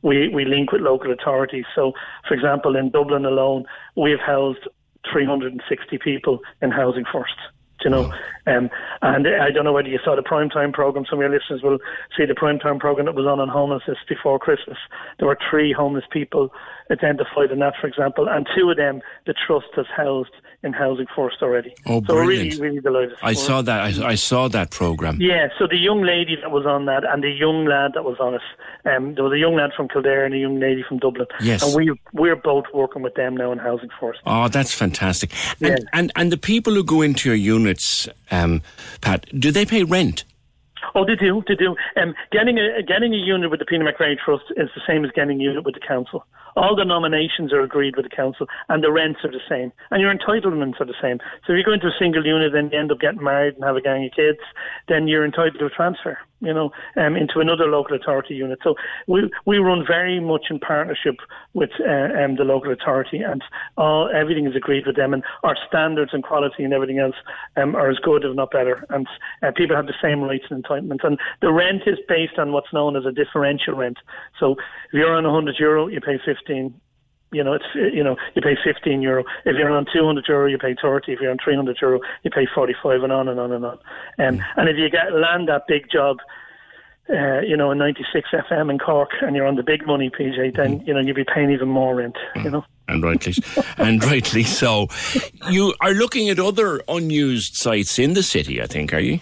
[0.03, 1.65] We we link with local authorities.
[1.73, 1.93] So,
[2.27, 3.65] for example, in Dublin alone,
[3.95, 4.67] we have housed
[5.13, 7.37] 360 people in Housing First.
[7.85, 8.11] You know,
[8.47, 8.71] um,
[9.03, 11.05] and I don't know whether you saw the primetime program.
[11.09, 11.79] Some of your listeners will
[12.17, 14.79] see the primetime program that was on on homelessness before Christmas.
[15.19, 16.51] There were three homeless people
[16.91, 20.33] identified in that, for example, and two of them the trust has housed
[20.67, 21.75] in Housing First already.
[21.87, 22.51] Oh, so brilliant.
[22.55, 23.17] really, really delighted.
[23.23, 23.81] I saw that.
[23.81, 25.19] I, I saw that program.
[25.21, 28.19] Yeah, so the young lady that was on that and the young lad that was
[28.21, 28.43] on it,
[28.85, 31.27] um, there was a young lad from Kildare and a young lady from Dublin.
[31.41, 31.63] Yes.
[31.63, 34.21] And we, we're both working with them now in Housing First.
[34.27, 35.31] Oh, that's fantastic.
[35.61, 38.63] And, and and the people who go into your units, um,
[39.01, 40.25] Pat, do they pay rent?
[40.95, 41.77] Oh, they do, they do.
[41.97, 45.11] Um, getting a getting a unit with the Peter McVerry Trust is the same as
[45.13, 46.25] getting a unit with the council.
[46.57, 50.01] All the nominations are agreed with the council, and the rents are the same, and
[50.01, 51.19] your entitlements are the same.
[51.47, 53.65] So if you go into a single unit and you end up getting married and
[53.65, 54.41] have a gang of kids,
[54.89, 58.59] then you're entitled to a transfer, you know, um, into another local authority unit.
[58.63, 58.75] So
[59.07, 61.17] we we run very much in partnership
[61.55, 63.43] with uh, um, the local authority, and
[63.77, 67.17] all everything is agreed with them, and our standards and quality and everything else
[67.57, 68.85] um, are as good, if not better.
[68.91, 69.07] And
[69.43, 72.73] uh, people have the same rights and entitlements, and the rent is based on what's
[72.73, 73.99] known as a differential rent.
[74.39, 76.75] So if you're on 100 euro, you pay 15.
[77.33, 79.25] You know, it's you know you pay 15 euro.
[79.45, 81.13] If you're on 200 euro, you pay 30.
[81.13, 83.79] If you're on 300 euro, you pay 45, and on and on and on.
[84.19, 86.19] Um, and if you get land that big job,
[87.11, 90.57] uh, you know, in 96 FM in Cork, and you're on the big money, PJ,
[90.57, 92.17] then you know you'll be paying even more rent.
[92.37, 92.65] You know.
[92.89, 93.35] And rightly,
[93.79, 94.87] and rightly so.
[95.51, 99.19] You are looking at other unused sites in the city, I think, are you?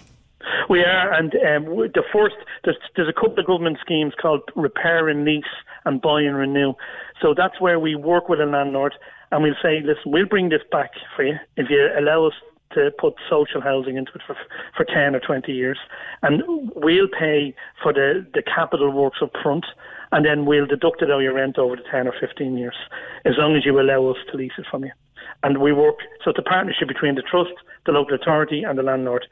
[0.69, 5.09] We are, and um, the first there's, there's a couple of government schemes called repair
[5.09, 5.43] and lease
[5.85, 6.73] and buy and renew.
[7.21, 8.95] So that's where we work with a landlord
[9.31, 12.33] and we'll say, listen, we'll bring this back for you if you allow us
[12.73, 14.35] to put social housing into it for
[14.75, 15.77] for ten or twenty years,
[16.23, 16.43] and
[16.75, 19.65] we'll pay for the the capital works up front,
[20.11, 22.75] and then we'll deduct it out your rent over the ten or fifteen years,
[23.23, 24.91] as long as you allow us to lease it from you.
[25.43, 27.53] And we work so it's a partnership between the trust,
[27.85, 29.25] the local authority, and the landlord.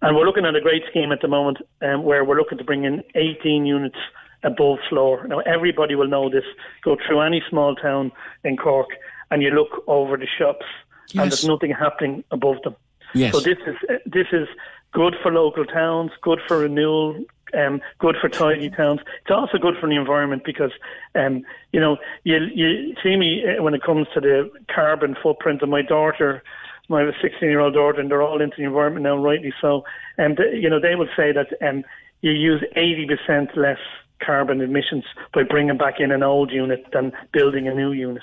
[0.00, 2.64] And we're looking at a great scheme at the moment um, where we're looking to
[2.64, 3.98] bring in 18 units
[4.42, 5.26] above floor.
[5.26, 6.44] Now, everybody will know this.
[6.82, 8.12] Go through any small town
[8.44, 8.88] in Cork
[9.30, 10.66] and you look over the shops
[11.08, 11.22] yes.
[11.22, 12.76] and there's nothing happening above them.
[13.14, 13.32] Yes.
[13.32, 14.48] So this is this is
[14.92, 17.24] good for local towns, good for renewal,
[17.54, 19.00] um, good for tidy towns.
[19.22, 20.72] It's also good for the environment because,
[21.14, 21.42] um,
[21.72, 25.68] you know, you you see me uh, when it comes to the carbon footprint of
[25.68, 26.42] my daughter.
[26.90, 29.84] My 16-year-old daughter, and they're all into the environment now, rightly so.
[30.16, 31.84] And you know, they would say that um,
[32.22, 33.76] you use 80% less
[34.24, 38.22] carbon emissions by bringing back in an old unit than building a new unit.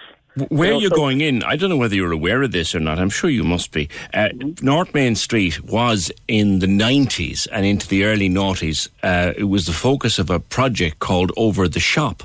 [0.49, 2.99] Where you are going in, I don't know whether you're aware of this or not.
[2.99, 3.88] I'm sure you must be.
[4.13, 4.65] Uh, mm-hmm.
[4.65, 8.89] North Main Street was in the 90s and into the early noughties.
[9.01, 12.23] Uh, it was the focus of a project called Over the Shop.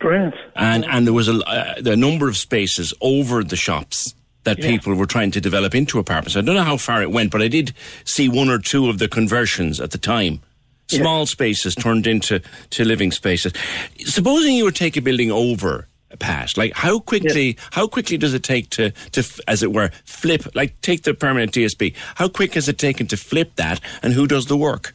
[0.00, 0.34] Brilliant.
[0.54, 4.70] And and there was a, uh, a number of spaces over the shops that yeah.
[4.70, 6.36] people were trying to develop into apartments.
[6.36, 7.74] I don't know how far it went, but I did
[8.04, 10.40] see one or two of the conversions at the time.
[10.88, 12.40] Small spaces turned into
[12.70, 13.52] to living spaces.
[13.98, 15.86] Supposing you were to take a building over
[16.18, 17.68] Pat, like how quickly yes.
[17.72, 21.52] how quickly does it take to to as it were flip like take the permanent
[21.52, 24.94] TSB how quick has it taken to flip that and who does the work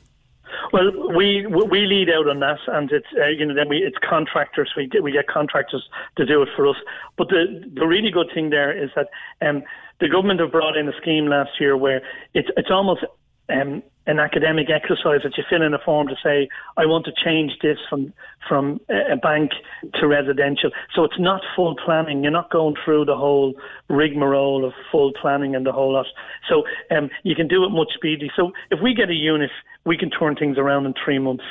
[0.73, 3.97] well, we we lead out on that, and it's uh, you know then we it's
[3.97, 4.71] contractors.
[4.75, 5.87] We we get contractors
[6.17, 6.75] to do it for us.
[7.15, 9.09] But the the really good thing there is that
[9.47, 9.61] um,
[9.99, 12.01] the government have brought in a scheme last year where
[12.33, 13.05] it's it's almost
[13.49, 17.13] um, an academic exercise that you fill in a form to say, I want to
[17.23, 18.13] change this from
[18.47, 19.51] from a bank
[19.95, 20.71] to residential.
[20.95, 22.23] So it's not full planning.
[22.23, 23.53] You're not going through the whole
[23.89, 26.05] rigmarole of full planning and the whole lot.
[26.49, 26.63] So
[26.95, 28.29] um, you can do it much speedy.
[28.35, 29.51] So if we get a unit,
[29.85, 31.43] we can turn things around in three months.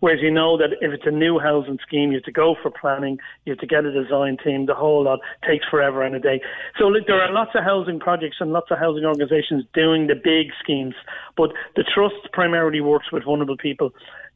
[0.00, 2.70] Whereas you know that if it's a new housing scheme, you have to go for
[2.70, 6.20] planning, you have to get a design team, the whole lot takes forever and a
[6.20, 6.40] day.
[6.78, 10.14] So look, there are lots of housing projects and lots of housing organisations doing the
[10.14, 10.94] big schemes,
[11.36, 13.90] but the trust primarily works with vulnerable people.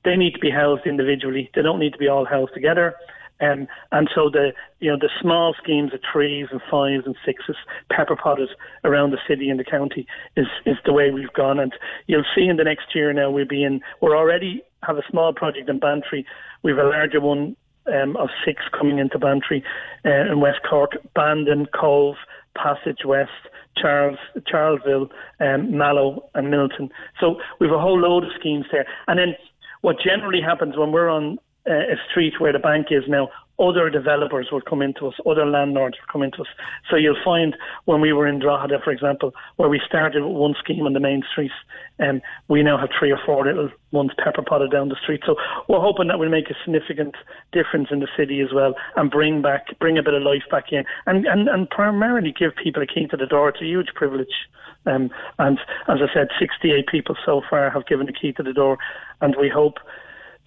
[0.04, 1.50] They need to be housed individually.
[1.54, 2.94] They don't need to be all housed together.
[3.40, 7.56] Um, and so the you know the small schemes of threes and fives and sixes,
[7.90, 8.50] pepper potted
[8.84, 10.06] around the city and the county
[10.36, 11.58] is is the way we've gone.
[11.58, 11.72] And
[12.06, 13.80] you'll see in the next year now we'll be in.
[14.00, 16.24] We're already have a small project in Bantry.
[16.62, 17.56] We've a larger one
[17.92, 19.64] um, of six coming into Bantry
[20.04, 22.16] uh, in West Cork, Bandon, Cobh,
[22.56, 23.30] Passage West.
[23.76, 25.10] Charles, Charleville,
[25.40, 26.90] um, Mallow, and Midleton.
[27.18, 28.86] So we've a whole load of schemes there.
[29.08, 29.34] And then
[29.84, 31.38] what generally happens when we're on
[31.68, 33.28] uh, a street where the bank is now,
[33.58, 36.48] other developers will come into us, other landlords will come into us.
[36.90, 37.54] So you'll find
[37.84, 41.00] when we were in Drogheda, for example, where we started with one scheme on the
[41.00, 41.52] main street,
[41.98, 45.20] and um, we now have three or four little ones pepper potted down the street.
[45.26, 45.36] So
[45.68, 47.14] we're hoping that will make a significant
[47.52, 50.72] difference in the city as well, and bring back, bring a bit of life back
[50.72, 53.50] in, and and, and primarily give people a key to the door.
[53.50, 54.48] It's a huge privilege.
[54.86, 55.58] Um, and
[55.88, 58.78] as I said, 68 people so far have given a key to the door,
[59.20, 59.78] and we hope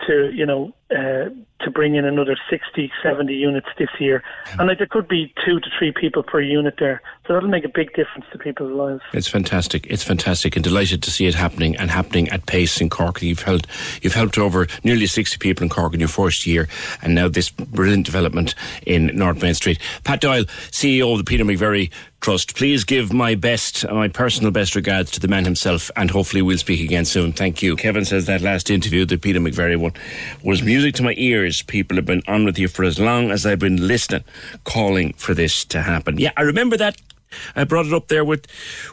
[0.06, 4.24] to you know uh, to bring in another 60, 70 units this year.
[4.60, 7.02] And like, there could be two to three people per unit there.
[7.26, 9.02] So that'll make a big difference to people's lives.
[9.12, 9.88] It's fantastic.
[9.88, 13.22] It's fantastic and delighted to see it happening and happening at pace in Cork.
[13.22, 13.68] You've helped,
[14.02, 16.70] you've helped over nearly 60 people in Cork in your first year.
[17.02, 18.56] And now this brilliant development
[18.86, 19.80] in North Main Street.
[20.04, 22.56] Pat Doyle, CEO of the Peter McVerry Trust.
[22.56, 26.58] Please give my best, my personal best regards to the man himself, and hopefully we'll
[26.58, 27.32] speak again soon.
[27.32, 27.76] Thank you.
[27.76, 29.94] Kevin says that last interview, the Peter McVerry one,
[30.44, 31.62] was music to my ears.
[31.62, 34.24] People have been on with you for as long as I've been listening,
[34.64, 36.18] calling for this to happen.
[36.18, 37.02] Yeah, I remember that.
[37.56, 38.48] I brought it up there with,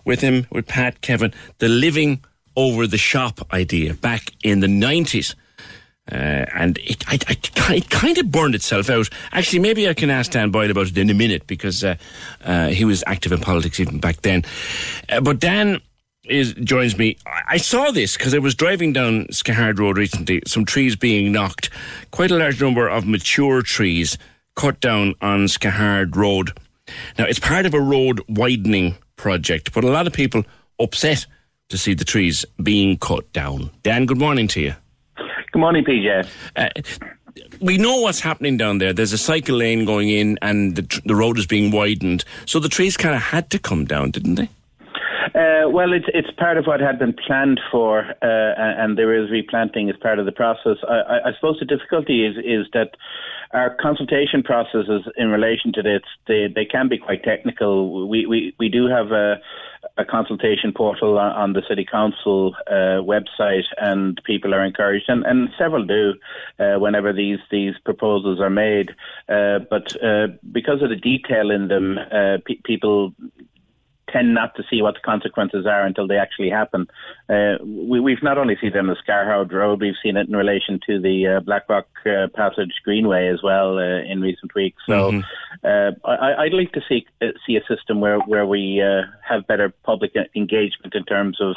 [0.05, 2.24] with him, with Pat, Kevin, the living
[2.56, 5.35] over the shop idea back in the 90s.
[6.11, 9.09] Uh, and it, I, I, it kind of burned itself out.
[9.32, 11.94] Actually, maybe I can ask Dan Boyle about it in a minute because uh,
[12.44, 14.44] uh, he was active in politics even back then.
[15.09, 15.81] Uh, but Dan
[16.26, 17.16] is joins me.
[17.26, 20.42] I saw this because I was driving down Skehard Road recently.
[20.46, 21.70] Some trees being knocked,
[22.10, 24.18] quite a large number of mature trees
[24.55, 26.59] cut down on Skehard Road.
[27.18, 30.44] Now it's part of a road widening project, but a lot of people
[30.80, 31.26] upset
[31.68, 33.70] to see the trees being cut down.
[33.82, 34.74] Dan, good morning to you.
[35.16, 36.28] Good morning, PJ.
[36.56, 36.68] Uh,
[37.60, 38.92] we know what's happening down there.
[38.92, 42.24] There's a cycle lane going in, and the, the road is being widened.
[42.46, 44.48] So the trees kind of had to come down, didn't they?
[45.35, 49.32] Uh, well, it's it's part of what had been planned for, uh, and there is
[49.32, 50.77] replanting as part of the process.
[50.89, 52.90] I, I, suppose the difficulty is is that
[53.52, 58.09] our consultation processes in relation to this they, they can be quite technical.
[58.09, 59.40] We we, we do have a,
[59.97, 65.48] a consultation portal on the city council uh, website, and people are encouraged, and, and
[65.59, 66.15] several do
[66.61, 68.90] uh, whenever these these proposals are made.
[69.28, 73.12] Uh, but uh, because of the detail in them, uh, pe- people
[74.15, 76.86] tend not to see what the consequences are until they actually happen.
[77.28, 80.36] Uh, we, have not only seen it on the Skehard Road, we've seen it in
[80.36, 84.81] relation to the uh, Blackrock uh, Passage Greenway as well uh, in recent weeks.
[84.86, 85.20] So mm-hmm.
[85.65, 88.82] Uh, I, would like to see uh, see a system where where we
[89.27, 91.55] have better public engagement in terms of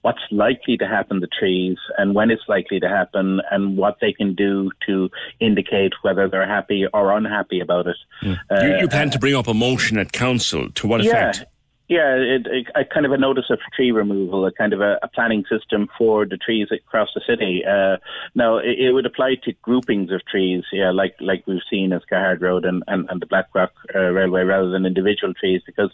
[0.00, 4.12] what's likely to happen to trees and when it's likely to happen and what they
[4.12, 5.10] can do to
[5.40, 7.96] indicate whether they're happy or unhappy about it.
[8.22, 8.38] Mm.
[8.62, 11.38] you, you, plan to bring up a motion at council to what effect?
[11.38, 11.44] Yeah,
[11.90, 15.08] it, it, a kind of a notice of tree removal, a kind of a, a
[15.08, 17.64] planning system for the trees across the city.
[17.68, 17.96] Uh,
[18.36, 22.02] now, it, it, would apply to groupings of trees, yeah, like like we've seen as
[22.02, 25.90] Skehard Road and, and, and the Blackrock uh, Railway, rather than individual trees, because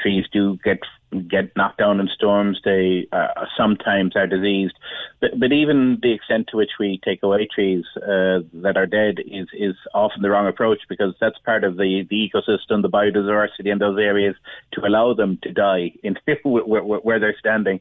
[0.00, 0.80] trees do get
[1.28, 2.60] get knocked down in storms.
[2.64, 4.74] They uh, sometimes are diseased,
[5.20, 9.18] but but even the extent to which we take away trees uh, that are dead
[9.24, 13.72] is is often the wrong approach because that's part of the the ecosystem, the biodiversity
[13.72, 14.34] in those areas
[14.72, 17.80] to allow them to die in where, where, they're standing.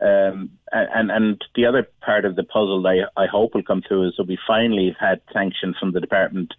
[0.00, 4.08] Um, and and the other part of the puzzle I I hope will come through
[4.08, 6.52] is that we finally have had sanctions from the department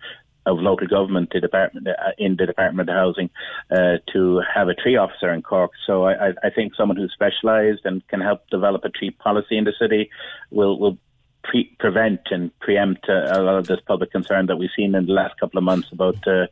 [0.47, 3.29] of local government department uh, in the Department of Housing
[3.69, 5.71] uh, to have a tree officer in Cork.
[5.85, 9.65] So I, I think someone who's specialised and can help develop a tree policy in
[9.65, 10.09] the city
[10.49, 10.97] will will
[11.43, 15.05] pre- prevent and preempt uh, a lot of this public concern that we've seen in
[15.05, 16.47] the last couple of months about uh,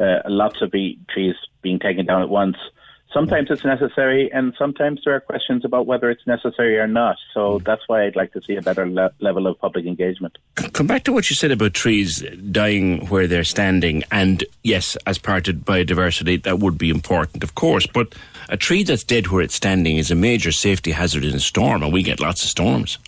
[0.00, 2.56] uh, lots of trees being taken down at once.
[3.12, 7.16] Sometimes it's necessary, and sometimes there are questions about whether it's necessary or not.
[7.34, 7.64] So mm.
[7.64, 10.38] that's why I'd like to see a better le- level of public engagement.
[10.54, 15.18] Come back to what you said about trees dying where they're standing, and yes, as
[15.18, 17.86] part of biodiversity, that would be important, of course.
[17.86, 18.14] But
[18.48, 21.82] a tree that's dead where it's standing is a major safety hazard in a storm,
[21.82, 22.98] and we get lots of storms.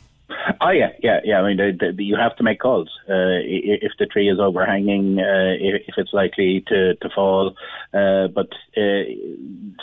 [0.60, 1.40] Oh yeah, yeah, yeah.
[1.40, 5.18] I mean, the, the, you have to make calls uh, if the tree is overhanging,
[5.18, 7.54] uh, if it's likely to to fall.
[7.92, 9.02] Uh, but uh,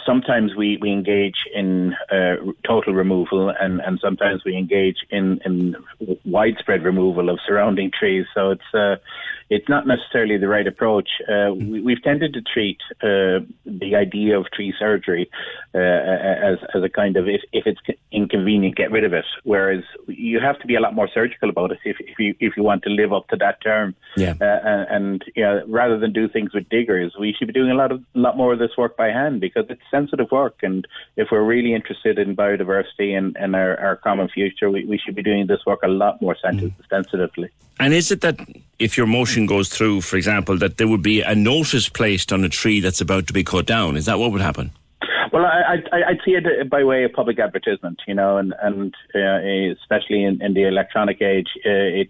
[0.06, 2.36] sometimes we, we engage in uh,
[2.66, 5.76] total removal, and, and sometimes we engage in, in
[6.26, 8.26] widespread removal of surrounding trees.
[8.34, 8.96] So it's uh,
[9.50, 11.10] it's not necessarily the right approach.
[11.56, 15.30] we, have tended to treat the idea of tree surgery
[15.74, 19.26] as as a kind of if, if it's inconvenient, get rid of it.
[19.44, 22.56] Whereas you have to be a lot more surgical about it if, if you if
[22.56, 23.96] you want to live up to that term.
[24.16, 24.36] Yeah.
[24.40, 27.76] Uh, and, and yeah, rather than do things with diggers, we should be doing a
[27.76, 30.60] lot of lot more of this work by hand because it's sensitive work.
[30.62, 30.88] And
[31.18, 35.16] if we're really interested in biodiversity and, and our, our common future, we, we should
[35.16, 36.74] be doing this work a lot more mm.
[36.90, 37.50] sensitively.
[37.80, 38.40] And is it that
[38.80, 42.44] if your motion goes through, for example, that there would be a notice placed on
[42.44, 43.98] a tree that's about to be cut down?
[43.98, 44.72] Is that what would happen?
[45.32, 48.94] Well, I, I, I'd see it by way of public advertisement, you know, and and
[49.16, 49.40] uh,
[49.82, 51.70] especially in, in the electronic age, uh,
[52.02, 52.10] it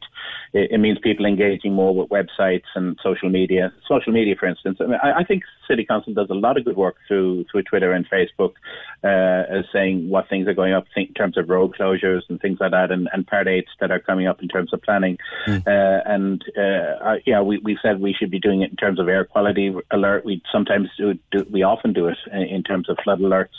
[0.54, 3.72] it means people engaging more with websites and social media.
[3.88, 6.66] Social media, for instance, I, mean, I, I think City Council does a lot of
[6.66, 8.54] good work through through Twitter and Facebook,
[9.04, 12.58] uh, as saying what things are going up in terms of road closures and things
[12.60, 15.20] like that, and, and part eights that are coming up in terms of planning.
[15.48, 15.68] Mm.
[15.68, 19.08] Uh, and uh, yeah, we we said we should be doing it in terms of
[19.08, 20.26] air quality alert.
[20.26, 23.58] We sometimes do, do we often do it in terms of flood alerts.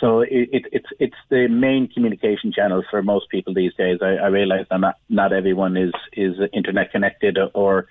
[0.00, 3.98] So it, it, it's it's the main communication channel for most people these days.
[4.02, 7.86] I, I realise that not not everyone is is internet connected or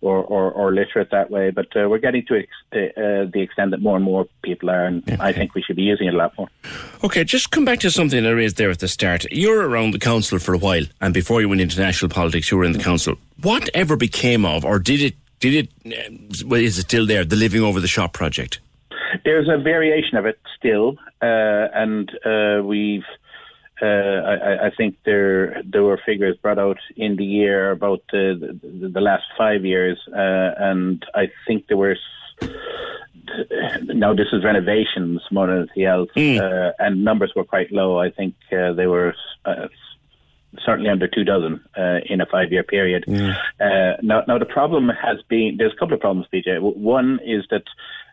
[0.00, 3.72] or, or, or literate that way, but uh, we're getting to ex- uh, the extent
[3.72, 5.16] that more and more people are, and okay.
[5.18, 6.48] I think we should be using it a lot more.
[7.02, 9.24] Okay, just come back to something I raised there at the start.
[9.32, 12.58] You're around the council for a while, and before you went into national politics, you
[12.58, 13.16] were in the council.
[13.42, 15.14] What ever became of, or did it?
[15.40, 15.68] Did it?
[15.86, 17.24] Uh, well, is it still there?
[17.24, 18.60] The living over the shop project.
[19.24, 23.04] There's a variation of it still, uh, and uh, we've.
[23.80, 28.58] Uh, I, I, think there there were figures brought out in the year about the,
[28.60, 31.96] the, the last five years, uh, and I think there were.
[33.84, 36.40] Now this is renovations more than anything else, mm.
[36.40, 38.00] uh, and numbers were quite low.
[38.00, 39.14] I think uh, they were
[39.44, 39.68] uh,
[40.64, 43.04] certainly under two dozen uh, in a five-year period.
[43.06, 43.36] Mm.
[43.60, 46.60] Uh, now, now the problem has been there's a couple of problems, PJ.
[46.60, 47.64] One is that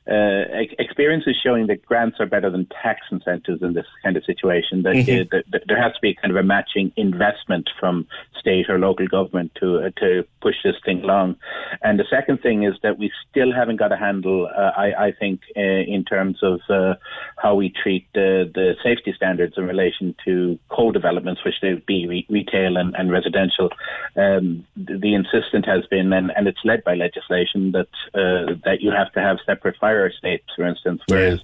[0.07, 0.44] uh,
[0.80, 4.84] experience is showing that grants are better than tax incentives in this kind of situation.
[4.84, 5.22] That, Mm-hmm.
[5.22, 8.07] uh, that, that there has to be kind of a matching investment from
[8.40, 11.36] state or local government to uh, to push this thing along.
[11.82, 14.48] And the second thing is that we still haven't got a handle.
[14.48, 16.94] Uh, I, I think uh, in terms of uh,
[17.38, 22.07] how we treat the the safety standards in relation to co-developments, which they would be
[22.07, 23.69] re- retail and, and residential.
[24.15, 28.77] Um, the, the insistent has been, and, and it's led by legislation that uh, that
[28.82, 31.39] you have to have separate fire estates, for instance, whereas.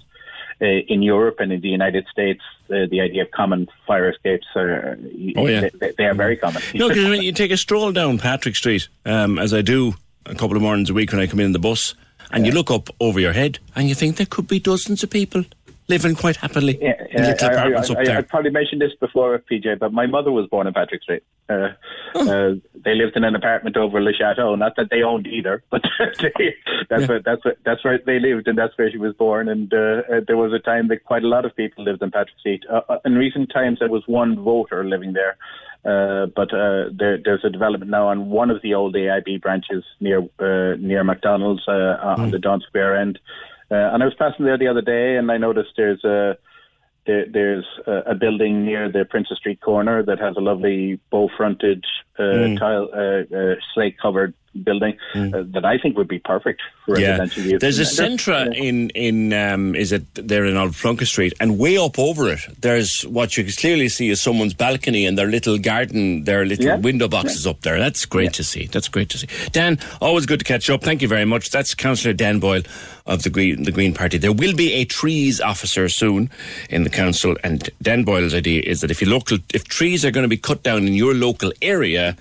[0.60, 4.46] Uh, in Europe and in the United States, uh, the idea of common fire escapes
[4.54, 4.96] are
[5.34, 5.68] Oh, yeah.
[5.80, 6.62] they, they are very common.
[6.74, 10.36] No, because when you take a stroll down Patrick Street, um, as I do a
[10.36, 11.94] couple of mornings a week when I come in the bus,
[12.30, 15.10] and you look up over your head, and you think there could be dozens of
[15.10, 15.42] people
[15.88, 18.94] living quite happily Yeah, in little I, apartments I, up I, I probably mentioned this
[19.00, 21.24] before, PJ, but my mother was born in Patrick Street.
[21.48, 21.68] Uh,
[22.14, 24.54] uh, they lived in an apartment over Le Chateau.
[24.54, 26.54] Not that they owned either, but they,
[26.88, 29.48] that's where that's where that's where they lived, and that's where she was born.
[29.48, 32.38] And uh, there was a time that quite a lot of people lived in Patrick
[32.38, 32.64] Street.
[32.70, 35.36] Uh, uh, in recent times, there was one voter living there.
[35.84, 39.82] Uh, but uh, there, there's a development now on one of the old AIB branches
[39.98, 43.18] near uh, near McDonald's uh, on the Daunt Square end.
[43.68, 46.36] Uh, and I was passing there the other day, and I noticed there's a
[47.06, 51.84] there, there's a, a building near the Princess Street corner that has a lovely bow-fronted
[52.18, 52.58] uh, Mm.
[52.58, 54.34] tile uh, uh, slate-covered
[54.64, 57.60] building uh, that I think would be perfect for Yeah, residential use.
[57.62, 61.78] there's a Centra in in um, is it there in Oliver Plunkett Street, and way
[61.78, 65.56] up over it, there's what you can clearly see is someone's balcony and their little
[65.56, 67.78] garden, their little Yeah, window boxes up there.
[67.78, 68.66] That's great to see.
[68.66, 69.26] That's great to see.
[69.52, 70.82] Dan, always good to catch up.
[70.84, 71.48] Thank you very much.
[71.50, 72.62] That's Councillor Dan Boyle
[73.06, 74.18] of the Green the Green Party.
[74.18, 76.28] There will be a trees officer soon
[76.68, 80.10] in the council, and Dan Boyle's idea is that if you local if trees are
[80.10, 82.11] going to be cut down in your local area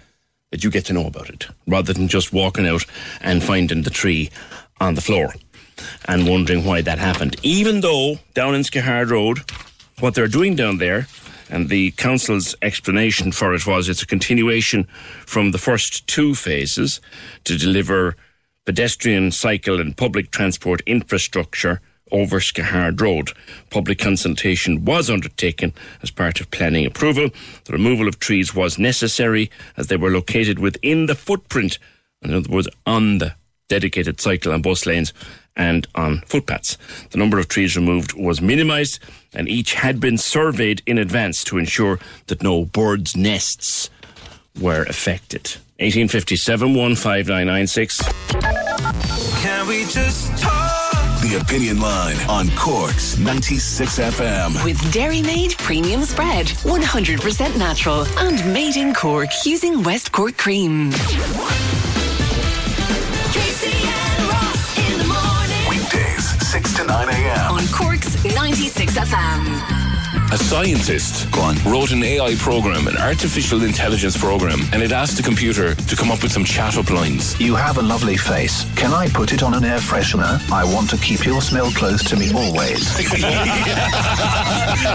[0.52, 2.86] that you get to know about it rather than just walking out
[3.22, 4.30] and finding the tree
[4.80, 5.34] on the floor
[6.06, 7.36] and wondering why that happened.
[7.42, 9.40] Even though down in Skehard Road,
[10.00, 11.08] what they're doing down there,
[11.50, 14.86] and the council's explanation for it was it's a continuation
[15.26, 17.02] from the first two phases
[17.44, 18.16] to deliver
[18.66, 21.82] pedestrian, cycle, and public transport infrastructure
[22.12, 23.32] over Skehard Road.
[23.70, 27.30] Public consultation was undertaken as part of planning approval.
[27.66, 31.80] The removal of trees was necessary as they were located within the footprint,
[32.22, 33.36] in other words, on the
[33.70, 35.14] dedicated cycle and bus lanes
[35.56, 36.78] and on footpaths.
[37.12, 39.00] The number of trees removed was minimised
[39.34, 43.90] and each had been surveyed in advance to ensure that no birds' nests
[44.60, 45.56] were affected.
[45.80, 48.02] 1857 15996.
[49.42, 50.91] Can we just talk?
[51.32, 54.66] The Opinion Line on Cork's 96 FM.
[54.66, 60.92] With Dairymaid Premium Spread, 100% natural and made in Cork using West Cork cream.
[63.32, 65.70] Tracy and Ross in the morning.
[65.70, 67.52] Weekdays, 6 to 9 a.m.
[67.54, 69.81] On Cork's 96 FM.
[70.32, 71.28] A scientist
[71.66, 76.10] wrote an AI program, an artificial intelligence program, and it asked the computer to come
[76.10, 77.38] up with some chat up lines.
[77.38, 78.64] You have a lovely face.
[78.76, 80.40] Can I put it on an air freshener?
[80.50, 82.88] I want to keep your smell close to me always.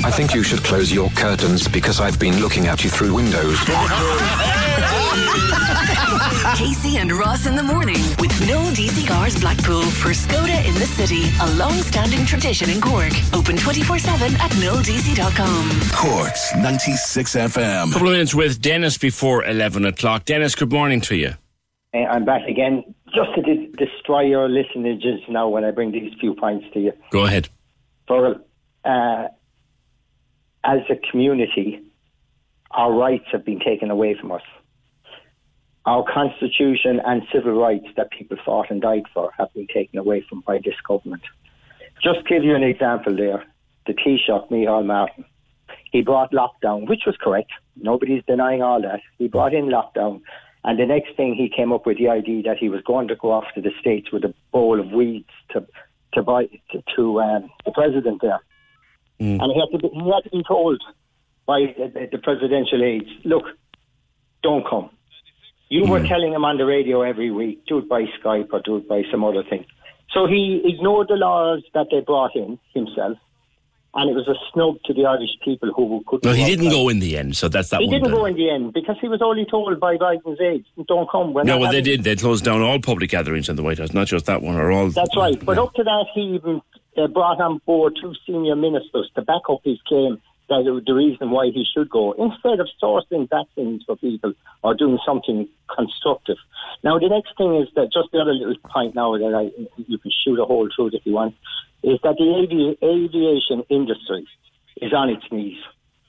[0.02, 3.58] I think you should close your curtains because I've been looking at you through windows.
[6.56, 10.86] Casey and Ross in the morning with no DC Cars Blackpool for Skoda in the
[10.86, 13.12] city, a long-standing tradition in Cork.
[13.34, 15.70] Open 24/7 at milldc.com.
[15.92, 17.92] Cork's 96 FM.
[17.92, 20.24] couple of minutes with Dennis before 11 o'clock.
[20.24, 21.32] Dennis, good morning to you.
[21.94, 22.84] I'm back again
[23.14, 26.92] just to de- destroy your listenages now when I bring these few points to you.
[27.10, 27.48] Go ahead.
[28.06, 28.36] For
[28.84, 29.28] uh,
[30.62, 31.80] as a community,
[32.70, 34.42] our rights have been taken away from us.
[35.86, 40.24] Our constitution and civil rights that people fought and died for have been taken away
[40.28, 41.22] from by this government.
[42.02, 43.44] Just give you an example there.
[43.86, 45.24] The Taoiseach, Micheál Martin,
[45.92, 47.52] he brought lockdown, which was correct.
[47.76, 49.00] Nobody's denying all that.
[49.18, 50.22] He brought in lockdown.
[50.64, 53.14] And the next thing he came up with the idea that he was going to
[53.14, 55.64] go off to the States with a bowl of weeds to
[56.14, 58.40] to buy to, to um, the president there.
[59.40, 60.82] And he had to be, he had to be told
[61.46, 63.44] by the, the presidential aides, look,
[64.42, 64.90] don't come.
[65.68, 68.76] You were telling him on the radio every week, do it by Skype or do
[68.76, 69.64] it by some other thing.
[70.12, 73.18] So he ignored the laws that they brought in himself,
[73.94, 76.24] and it was a snub to the Irish people who couldn't.
[76.24, 76.72] No, he didn't out.
[76.72, 78.12] go in the end, so that's that He didn't done.
[78.12, 81.42] go in the end because he was only told by Biden's aides, "Don't come." We're
[81.42, 82.04] No, well, they did.
[82.04, 84.70] They closed down all public gatherings in the White House, not just that one, or
[84.70, 84.88] all.
[84.90, 85.44] That's right.
[85.44, 86.62] But up to that, he even
[86.96, 91.30] uh, brought on board two senior ministers to back up his claim that the reason
[91.30, 94.32] why he should go, instead of sourcing vaccines for people
[94.62, 96.36] or doing something constructive.
[96.84, 99.98] Now, the next thing is that just the other little point now that I, you
[99.98, 101.34] can shoot a hole through it if you want,
[101.82, 104.26] is that the avi- aviation industry
[104.80, 105.58] is on its knees.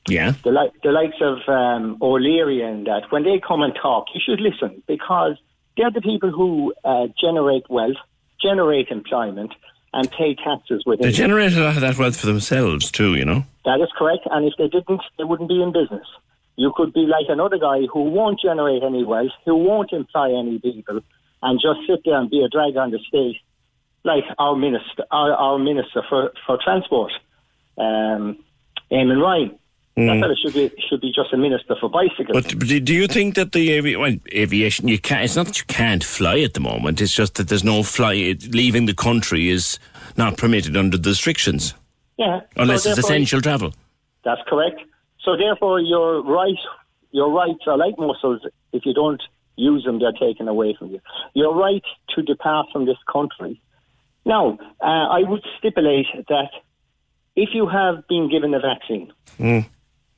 [0.08, 0.34] Yeah.
[0.44, 4.22] The, li- the likes of um, O'Leary and that, when they come and talk, you
[4.24, 5.36] should listen because
[5.76, 7.98] they're the people who uh, generate wealth,
[8.42, 9.52] generate employment,
[9.94, 13.26] and pay taxes within They generate a lot of that wealth for themselves too, you
[13.26, 13.44] know.
[13.66, 14.28] that is correct.
[14.30, 16.08] And if they didn't, they wouldn't be in business.
[16.56, 20.60] You could be like another guy who won't generate any wealth, who won't employ any
[20.60, 21.02] people,
[21.42, 23.38] and just sit there and be a drag on the state,
[24.04, 27.12] like our minister, our, our minister for, for transport,
[27.78, 28.44] um,
[28.92, 29.60] Eamon Ryan.
[29.98, 30.20] That Mm.
[30.22, 32.32] fella should be should be just a minister for bicycles.
[32.32, 35.24] But do do you think that the avi- well, aviation you can't?
[35.24, 37.02] It's not that you can't fly at the moment.
[37.02, 38.14] It's just that there's no fly.
[38.14, 39.80] it- Leaving the country is
[40.16, 41.74] not permitted under the restrictions
[42.20, 43.74] yeah, unless so it's essential travel.
[44.24, 44.80] That's correct.
[45.26, 46.62] So therefore, your right,
[47.12, 48.42] your rights are like muscles.
[48.74, 49.22] If you don't
[49.56, 51.00] use them, they're taken away from you.
[51.34, 51.84] Your right
[52.14, 53.60] to depart from this country.
[54.26, 56.52] Now, uh, I would stipulate that
[57.36, 59.66] if you have been given a vaccine Mm.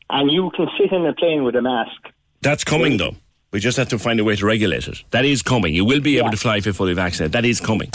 [0.10, 2.10] And you can sit in a plane with a mask,
[2.41, 3.15] That's coming though.
[3.52, 5.03] We just have to find a way to regulate it.
[5.10, 5.73] That is coming.
[5.73, 7.31] You will be able to fly if you're fully vaccinated.
[7.31, 7.90] That is coming.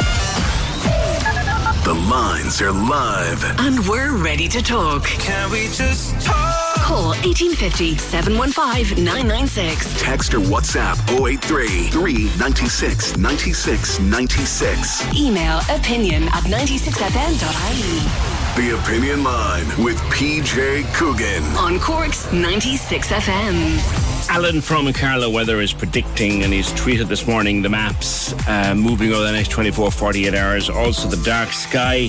[1.84, 3.44] The lines are live.
[3.60, 5.04] And we're ready to talk.
[5.04, 6.74] Can we just talk?
[6.78, 10.00] Call 1850 715 996.
[10.02, 15.14] Text or WhatsApp 083 396 96 96.
[15.14, 18.33] Email opinion at 96fm.ie.
[18.56, 21.42] The Opinion Line with PJ Coogan.
[21.56, 24.30] On Cork's 96 FM.
[24.30, 29.12] Alan from Carlow Weather is predicting, and he's tweeted this morning, the maps uh, moving
[29.12, 30.70] over the next 24, 48 hours.
[30.70, 32.08] Also, the dark sky.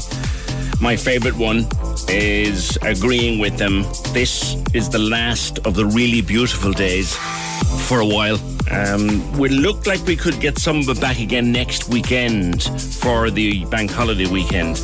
[0.79, 1.67] My favourite one
[2.09, 3.81] is agreeing with them.
[4.13, 7.15] This is the last of the really beautiful days
[7.87, 8.37] for a while.
[8.69, 12.61] Um, we look like we could get some of it back again next weekend
[13.01, 14.79] for the bank holiday weekend.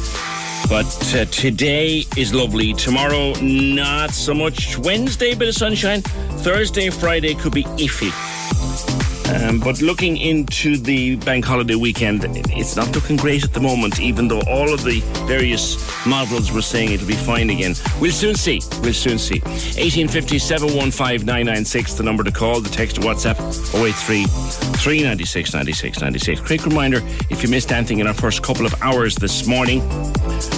[0.71, 2.73] But uh, today is lovely.
[2.73, 4.77] Tomorrow, not so much.
[4.77, 6.01] Wednesday, bit of sunshine.
[6.01, 9.10] Thursday, Friday could be iffy.
[9.31, 13.99] Um, but looking into the bank holiday weekend, it's not looking great at the moment,
[13.99, 17.73] even though all of the various models were saying it'll be fine again.
[17.99, 18.61] We'll soon see.
[18.81, 19.39] We'll soon see.
[19.39, 23.37] 1850 715 996, the number to call, the text to WhatsApp
[23.73, 26.41] 083 396 96 96.
[26.41, 26.99] Quick reminder
[27.29, 29.81] if you missed anything in our first couple of hours this morning,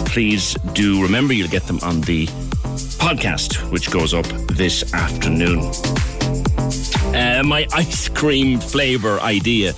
[0.05, 2.25] please do remember you'll get them on the
[2.97, 5.59] podcast, which goes up this afternoon.
[7.13, 9.73] Uh, my ice cream flavour idea.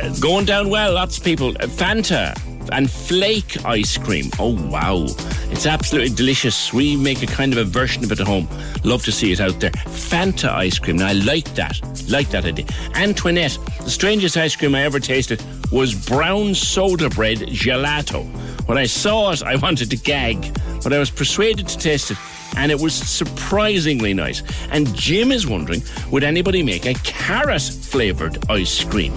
[0.00, 1.48] Uh, going down well, lots of people.
[1.50, 2.34] Uh, Fanta
[2.72, 4.30] and flake ice cream.
[4.38, 5.06] Oh, wow.
[5.50, 6.72] It's absolutely delicious.
[6.72, 8.48] We make a kind of a version of it at home.
[8.84, 9.70] Love to see it out there.
[9.70, 10.96] Fanta ice cream.
[10.96, 11.80] Now, I like that.
[12.08, 12.66] Like that idea.
[12.94, 18.24] Antoinette, the strangest ice cream I ever tasted was brown soda bread gelato.
[18.66, 22.18] When I saw it, I wanted to gag, but I was persuaded to taste it
[22.56, 24.42] and it was surprisingly nice.
[24.70, 29.12] And Jim is wondering would anybody make a carrot flavoured ice cream?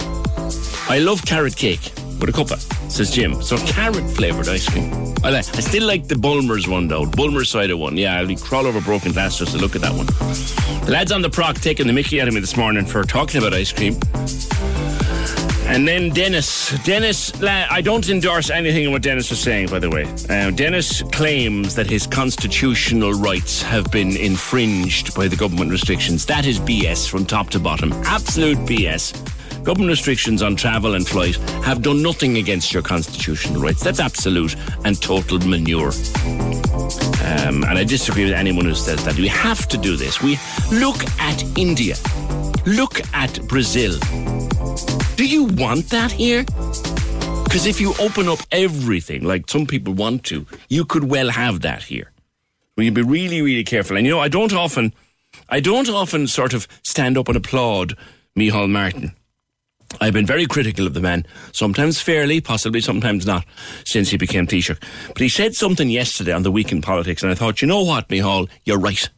[0.88, 2.58] I love carrot cake with a cuppa,
[2.90, 3.42] says Jim.
[3.42, 4.92] So carrot flavoured ice cream.
[5.24, 7.96] I, like, I still like the Bulmers one though, Bulmer cider one.
[7.96, 10.06] Yeah, I'll crawl over broken glass just to look at that one.
[10.84, 13.38] The lads on the proc taking the mickey out of me this morning for talking
[13.40, 13.98] about ice cream.
[15.68, 16.72] And then Dennis.
[16.82, 20.04] Dennis, I don't endorse anything in what Dennis was saying, by the way.
[20.30, 26.24] Uh, Dennis claims that his constitutional rights have been infringed by the government restrictions.
[26.24, 27.92] That is BS from top to bottom.
[28.06, 29.12] Absolute BS.
[29.68, 33.84] Government restrictions on travel and flight have done nothing against your constitutional rights.
[33.84, 35.92] That's absolute and total manure.
[37.22, 39.16] Um, and I disagree with anyone who says that.
[39.16, 40.22] We have to do this.
[40.22, 40.38] We
[40.72, 41.96] look at India.
[42.64, 43.98] Look at Brazil.
[45.16, 46.44] Do you want that here?
[47.44, 51.60] Because if you open up everything, like some people want to, you could well have
[51.60, 52.10] that here.
[52.78, 53.98] We to be really, really careful.
[53.98, 54.94] And you know, I don't often,
[55.50, 57.98] I don't often sort of stand up and applaud
[58.34, 59.12] Micheál Martin.
[60.00, 63.44] I've been very critical of the man, sometimes fairly, possibly sometimes not,
[63.84, 64.78] since he became Taoiseach.
[65.08, 67.82] But he said something yesterday on the week in politics, and I thought, you know
[67.82, 69.08] what, Micheál, you're right.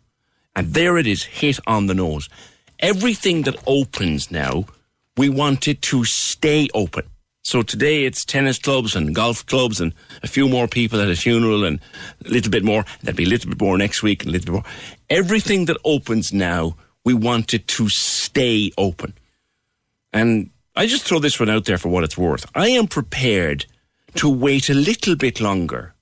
[0.54, 2.28] And there it is, hit on the nose.
[2.78, 4.64] Everything that opens now,
[5.16, 7.04] we want it to stay open.
[7.42, 11.16] So today it's tennis clubs and golf clubs and a few more people at a
[11.16, 11.80] funeral and
[12.24, 12.84] a little bit more.
[13.02, 14.72] There'll be a little bit more next week and a little bit more.
[15.08, 19.14] Everything that opens now, we want it to stay open.
[20.12, 20.50] And
[20.80, 22.46] I just throw this one out there for what it's worth.
[22.54, 23.66] I am prepared
[24.14, 25.92] to wait a little bit longer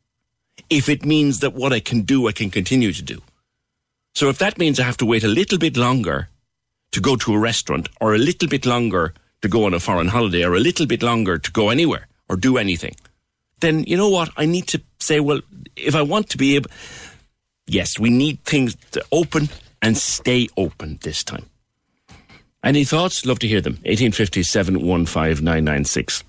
[0.70, 3.20] if it means that what I can do, I can continue to do.
[4.14, 6.28] So if that means I have to wait a little bit longer
[6.92, 10.06] to go to a restaurant or a little bit longer to go on a foreign
[10.06, 12.94] holiday or a little bit longer to go anywhere or do anything,
[13.58, 14.30] then you know what?
[14.36, 15.40] I need to say, well,
[15.74, 16.70] if I want to be able,
[17.66, 19.48] yes, we need things to open
[19.82, 21.46] and stay open this time.
[22.64, 23.24] Any thoughts?
[23.24, 23.74] Love to hear them.
[23.84, 24.74] 1857
[25.06, 26.24] 15996.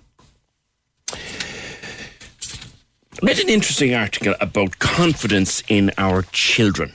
[3.22, 6.94] read an interesting article about confidence in our children,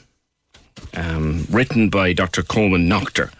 [0.94, 2.42] um, written by Dr.
[2.42, 3.30] Colman Noctor,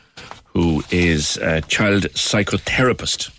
[0.44, 3.30] who is a child psychotherapist.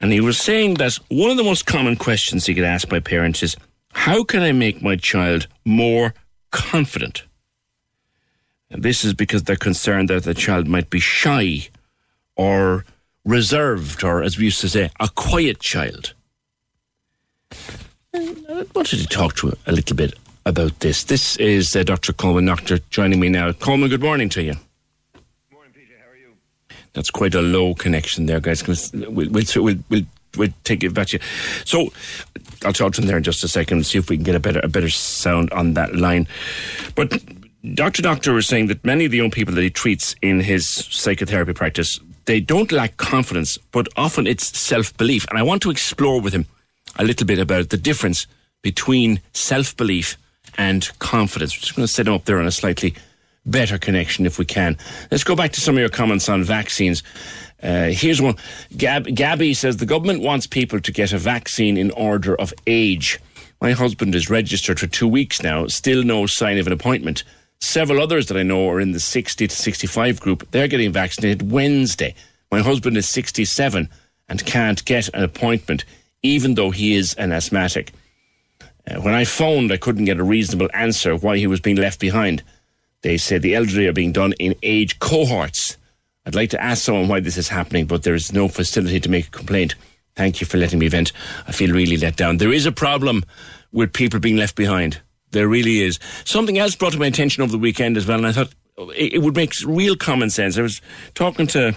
[0.00, 3.00] And he was saying that one of the most common questions he get asked by
[3.00, 3.56] parents is,
[3.92, 6.14] How can I make my child more
[6.50, 7.24] confident?
[8.70, 11.68] And this is because they're concerned that the child might be shy
[12.34, 12.84] or
[13.24, 16.14] reserved, or as we used to say, a quiet child.
[18.14, 20.14] I wanted to talk to a little bit
[20.44, 21.04] about this.
[21.04, 22.12] This is uh, Dr.
[22.12, 23.52] Colman Noctor joining me now.
[23.52, 24.54] Colman, good morning to you.
[25.52, 25.94] Morning, Peter.
[26.02, 26.34] How are you?
[26.92, 28.66] That's quite a low connection there, guys.
[28.66, 28.76] We'll,
[29.12, 30.02] we'll, we'll, we'll,
[30.36, 31.22] we'll take it back to you.
[31.64, 31.92] So
[32.64, 34.34] I'll talk to him there in just a second and see if we can get
[34.34, 36.26] a better, a better sound on that line.
[36.94, 37.20] But
[37.74, 38.02] Dr.
[38.02, 41.52] Noctor was saying that many of the young people that he treats in his psychotherapy
[41.52, 45.26] practice, they don't lack confidence, but often it's self belief.
[45.30, 46.46] And I want to explore with him
[46.96, 48.26] a little bit about the difference
[48.62, 50.16] between self belief
[50.56, 51.56] and confidence.
[51.56, 52.94] We're just going to set him up there on a slightly
[53.44, 54.76] better connection if we can.
[55.10, 57.02] Let's go back to some of your comments on vaccines.
[57.62, 58.36] Uh, here's one.
[58.76, 63.18] Gab- Gabby says the government wants people to get a vaccine in order of age.
[63.60, 67.24] My husband is registered for two weeks now, still no sign of an appointment.
[67.60, 70.50] Several others that I know are in the 60 to 65 group.
[70.50, 72.14] They're getting vaccinated Wednesday.
[72.50, 73.88] My husband is 67
[74.28, 75.84] and can't get an appointment
[76.26, 77.92] even though he is an asthmatic.
[78.88, 82.00] Uh, when I phoned, I couldn't get a reasonable answer why he was being left
[82.00, 82.42] behind.
[83.02, 85.76] They say the elderly are being done in age cohorts.
[86.24, 89.08] I'd like to ask someone why this is happening, but there is no facility to
[89.08, 89.76] make a complaint.
[90.16, 91.12] Thank you for letting me vent.
[91.46, 92.38] I feel really let down.
[92.38, 93.24] There is a problem
[93.70, 95.00] with people being left behind.
[95.36, 95.98] There really is.
[96.24, 98.88] Something else brought to my attention over the weekend as well, and I thought oh,
[98.96, 100.56] it would make real common sense.
[100.56, 100.80] I was
[101.12, 101.76] talking to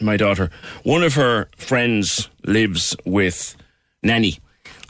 [0.00, 0.50] my daughter.
[0.82, 3.54] One of her friends lives with
[4.02, 4.40] Nanny,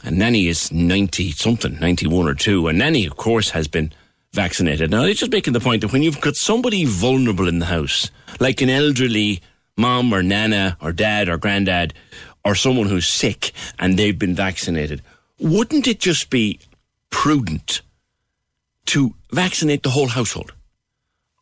[0.03, 2.67] and Nanny is 90 something, 91 or 2.
[2.67, 3.93] And Nanny, of course, has been
[4.33, 4.89] vaccinated.
[4.89, 8.09] Now, it's just making the point that when you've got somebody vulnerable in the house,
[8.39, 9.39] like an elderly
[9.77, 11.93] mom or nana or dad or granddad,
[12.43, 15.03] or someone who's sick and they've been vaccinated,
[15.39, 16.59] wouldn't it just be
[17.09, 17.81] prudent
[18.87, 20.53] to vaccinate the whole household?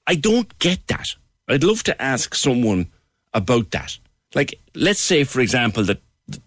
[0.08, 1.08] I don't get that.
[1.48, 2.88] I'd love to ask someone
[3.34, 3.98] about that.
[4.34, 6.02] Like, let's say, for example, that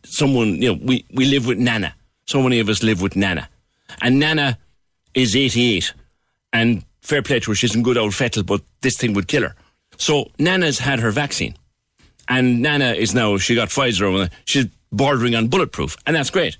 [0.05, 1.95] someone, you know, we, we live with Nana.
[2.27, 3.49] So many of us live with Nana.
[4.03, 4.59] And Nana
[5.15, 5.93] is 88.
[6.53, 9.43] And fair play to her, she's in good old fettle, but this thing would kill
[9.43, 9.55] her.
[9.97, 11.55] So Nana's had her vaccine.
[12.29, 15.97] And Nana is now, she got Pfizer, she's bordering on bulletproof.
[16.07, 16.57] And that's great.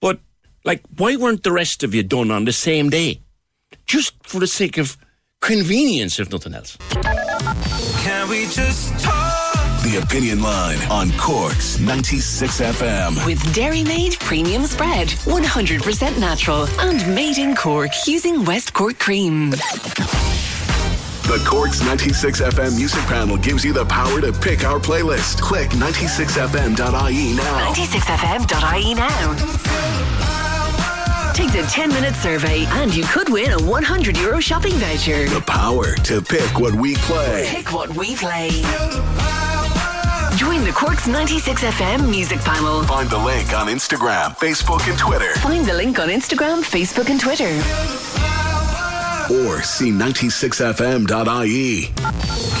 [0.00, 0.20] But,
[0.64, 3.20] like, why weren't the rest of you done on the same day?
[3.86, 4.96] Just for the sake of
[5.40, 6.76] convenience, if nothing else.
[8.02, 9.40] Can we just talk?
[9.82, 13.24] The Opinion Line on Cork's 96 FM.
[13.24, 19.50] With Dairymaid Premium Spread, 100% natural and made in Cork using West Cork cream.
[21.30, 25.40] The Cork's 96 FM music panel gives you the power to pick our playlist.
[25.40, 27.72] Click 96fm.ie now.
[27.72, 30.49] 96fm.ie now.
[31.34, 35.26] Take the 10 minute survey and you could win a 100 euro shopping voucher.
[35.28, 37.46] The power to pick what we play.
[37.48, 38.50] Pick what we play.
[40.36, 42.82] Join the Corks 96 FM music panel.
[42.84, 45.34] Find the link on Instagram, Facebook, and Twitter.
[45.36, 47.50] Find the link on Instagram, Facebook, and Twitter.
[49.46, 51.86] Or see 96fm.ie.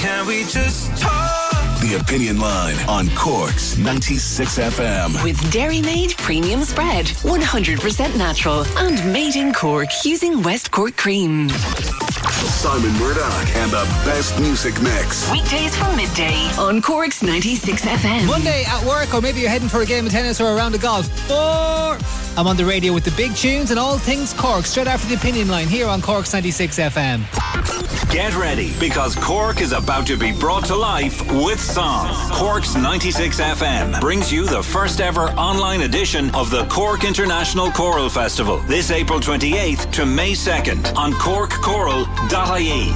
[0.00, 1.49] Can we just talk?
[1.80, 5.24] The Opinion Line on Cork's 96 FM.
[5.24, 11.48] With Dairymaid Premium Spread, 100% natural and made in Cork using West Cork cream.
[11.48, 15.30] Simon Murdoch and the best music mix.
[15.32, 18.26] Weekdays from midday on Cork's 96 FM.
[18.26, 20.74] Monday at work, or maybe you're heading for a game of tennis or a round
[20.74, 21.08] of golf.
[21.28, 21.96] Four.
[22.36, 25.14] I'm on the radio with the big tunes and all things Cork, straight after the
[25.14, 27.24] opinion line here on Cork's 96 FM.
[28.12, 32.08] Get ready because Cork is about to be brought to life with song.
[32.32, 38.08] Cork's 96 FM brings you the first ever online edition of the Cork International Choral
[38.08, 42.90] Festival this April 28th to May 2nd on corkchoral.ie.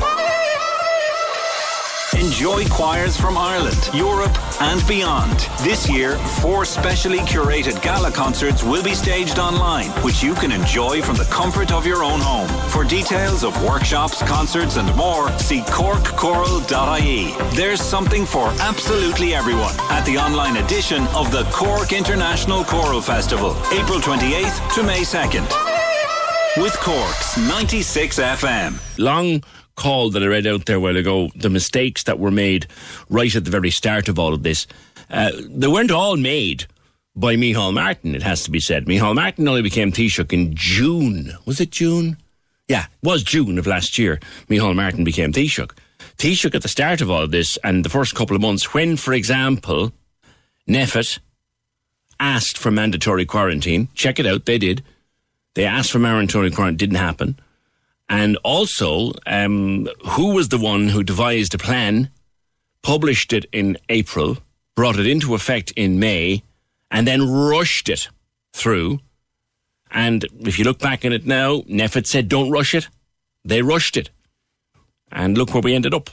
[2.24, 5.38] Enjoy choirs from Ireland, Europe, and beyond.
[5.60, 11.02] This year, four specially curated gala concerts will be staged online, which you can enjoy
[11.02, 12.48] from the comfort of your own home.
[12.70, 17.34] For details of workshops, concerts, and more, see corkchoral.ie.
[17.54, 23.50] There's something for absolutely everyone at the online edition of the Cork International Choral Festival,
[23.70, 25.46] April 28th to May 2nd.
[26.56, 28.80] With Cork's 96 FM.
[28.96, 29.42] Long
[29.76, 32.66] call that I read out there a while ago, the mistakes that were made
[33.08, 34.66] right at the very start of all of this,
[35.10, 36.66] uh, they weren't all made
[37.16, 38.86] by Micheál Martin, it has to be said.
[38.86, 41.32] Micheál Martin only became Taoiseach in June.
[41.44, 42.16] Was it June?
[42.68, 44.20] Yeah, it was June of last year.
[44.48, 45.70] Micheál Martin became Taoiseach.
[46.16, 48.96] Taoiseach at the start of all of this and the first couple of months, when,
[48.96, 49.92] for example,
[50.68, 51.18] NPHET
[52.18, 54.82] asked for mandatory quarantine, check it out, they did.
[55.54, 57.38] They asked for mandatory quarantine, didn't happen.
[58.08, 62.10] And also, um, who was the one who devised a plan,
[62.82, 64.38] published it in April,
[64.76, 66.42] brought it into effect in May,
[66.90, 68.08] and then rushed it
[68.52, 69.00] through.
[69.90, 72.88] And if you look back on it now, NPHET said, don't rush it.
[73.44, 74.10] They rushed it.
[75.10, 76.10] And look where we ended up.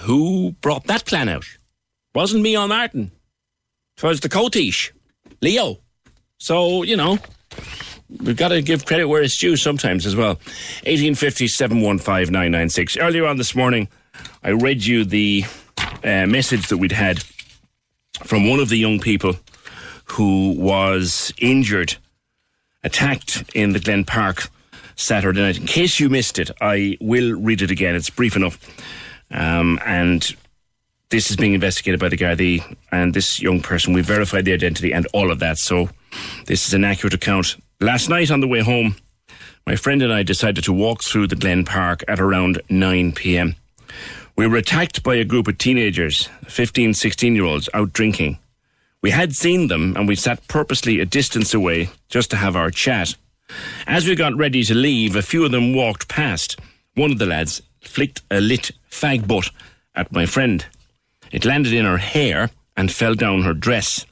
[0.00, 1.44] Who brought that plan out?
[2.14, 3.10] Wasn't Micheál Martin.
[3.96, 4.92] It was the Taoiseach,
[5.42, 5.78] Leo.
[6.38, 7.18] So, you know,
[8.10, 10.34] we've got to give credit where it's due sometimes as well.
[10.84, 13.88] 1850 715 Earlier on this morning,
[14.42, 15.44] I read you the
[16.02, 17.22] uh, message that we'd had
[18.24, 19.36] from one of the young people
[20.04, 21.96] who was injured,
[22.82, 24.48] attacked in the Glen Park
[24.96, 25.58] Saturday night.
[25.58, 27.94] In case you missed it, I will read it again.
[27.94, 28.58] It's brief enough.
[29.30, 30.34] Um, and
[31.10, 33.92] this is being investigated by the Gardaí and this young person.
[33.92, 35.58] We verified the identity and all of that.
[35.58, 35.90] So
[36.46, 37.56] this is an accurate account.
[37.80, 38.96] Last night on the way home,
[39.64, 43.54] my friend and I decided to walk through the Glen Park at around 9 p.m.
[44.34, 48.38] We were attacked by a group of teenagers, 15, 16 year olds, out drinking.
[49.00, 52.72] We had seen them and we sat purposely a distance away just to have our
[52.72, 53.14] chat.
[53.86, 56.58] As we got ready to leave, a few of them walked past.
[56.96, 59.50] One of the lads flicked a lit fag butt
[59.94, 60.66] at my friend.
[61.30, 64.04] It landed in her hair and fell down her dress.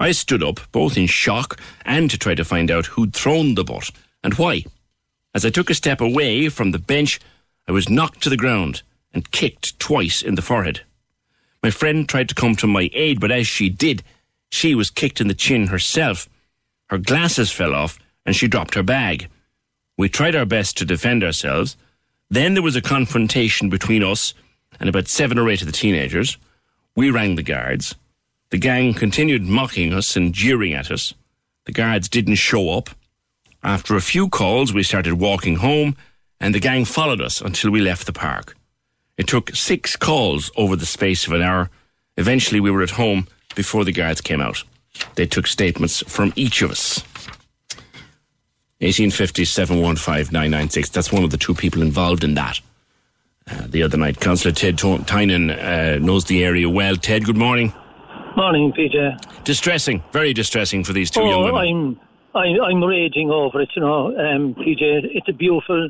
[0.00, 3.64] I stood up, both in shock and to try to find out who'd thrown the
[3.64, 3.90] butt
[4.24, 4.64] and why.
[5.34, 7.20] As I took a step away from the bench,
[7.68, 8.82] I was knocked to the ground
[9.12, 10.80] and kicked twice in the forehead.
[11.62, 14.02] My friend tried to come to my aid, but as she did,
[14.50, 16.28] she was kicked in the chin herself.
[16.88, 19.28] Her glasses fell off and she dropped her bag.
[19.98, 21.76] We tried our best to defend ourselves.
[22.30, 24.32] Then there was a confrontation between us
[24.80, 26.38] and about seven or eight of the teenagers.
[26.96, 27.94] We rang the guards.
[28.50, 31.14] The gang continued mocking us and jeering at us.
[31.66, 32.90] The guards didn't show up.
[33.62, 35.96] After a few calls, we started walking home,
[36.40, 38.56] and the gang followed us until we left the park.
[39.16, 41.70] It took six calls over the space of an hour.
[42.16, 44.64] Eventually, we were at home before the guards came out.
[45.14, 47.04] They took statements from each of us.
[48.80, 50.88] 1850 715 996.
[50.88, 52.60] That's one of the two people involved in that.
[53.48, 56.96] Uh, the other night, Councillor Ted Tynan uh, knows the area well.
[56.96, 57.74] Ted, good morning.
[58.36, 59.42] Morning, PJ.
[59.44, 61.98] Distressing, very distressing for these two oh, young women.
[62.34, 64.80] I'm, I'm, I'm raging over it, you know, um, PJ.
[65.12, 65.88] It's a beautiful,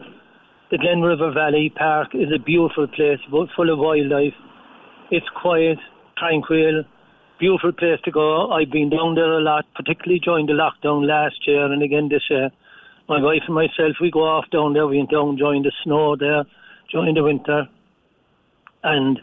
[0.70, 4.32] the Glen River Valley Park is a beautiful place, full of wildlife.
[5.10, 5.78] It's quiet,
[6.16, 6.84] tranquil,
[7.38, 8.50] beautiful place to go.
[8.50, 12.22] I've been down there a lot, particularly during the lockdown last year and again this
[12.30, 12.50] year.
[13.06, 14.86] My wife and myself, we go off down there.
[14.86, 16.44] We went down during the snow there,
[16.90, 17.68] during the winter,
[18.82, 19.18] and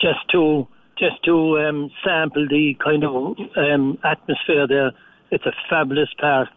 [0.00, 0.68] just to
[0.98, 4.92] just to um, sample the kind of um, atmosphere there.
[5.30, 6.48] It's a fabulous park,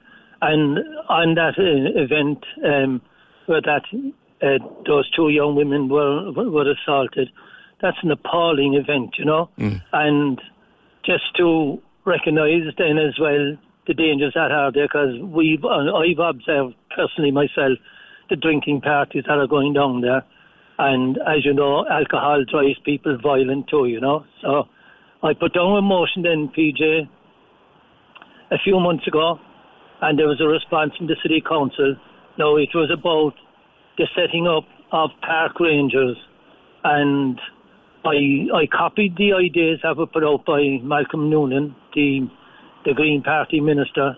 [0.41, 3.01] and on that uh, event um,
[3.45, 3.83] where that
[4.41, 7.29] uh, those two young women were were assaulted,
[7.81, 9.81] that's an appalling event, you know, mm.
[9.93, 10.39] and
[11.05, 13.57] just to recognise then as well
[13.87, 17.77] the dangers that are there because we've uh, I've observed personally myself
[18.29, 20.23] the drinking parties that are going down there,
[20.81, 23.85] and as you know, alcohol drives people violent too.
[23.85, 24.63] You know, so
[25.21, 27.07] I put down a motion then, PJ,
[28.49, 29.37] a few months ago,
[30.01, 31.95] and there was a response from the city council.
[32.39, 33.33] No, it was about
[33.97, 36.17] the setting up of park rangers,
[36.83, 37.39] and
[38.03, 42.27] I I copied the ideas that were put out by Malcolm Noonan, the
[42.85, 44.17] the Green Party minister,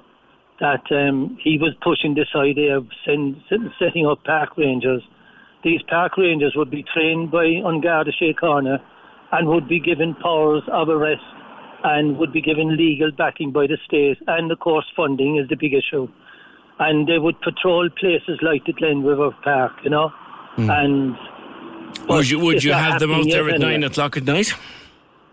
[0.61, 3.35] that um, he was pushing this idea of send,
[3.77, 5.03] setting up park rangers.
[5.63, 8.79] These park rangers would be trained by An Garda Síochána
[9.31, 11.23] and would be given powers of arrest
[11.83, 14.17] and would be given legal backing by the state.
[14.27, 16.07] And of course, funding is the big issue.
[16.79, 20.09] And they would patrol places like the Glen River Park, you know.
[20.55, 20.69] Hmm.
[20.69, 21.17] And
[22.09, 23.71] Would you, would you have them out there at anyway.
[23.71, 24.53] nine o'clock at night?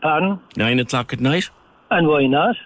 [0.03, 0.41] Pardon?
[0.57, 1.51] Nine o'clock at night?
[1.91, 2.57] And why not?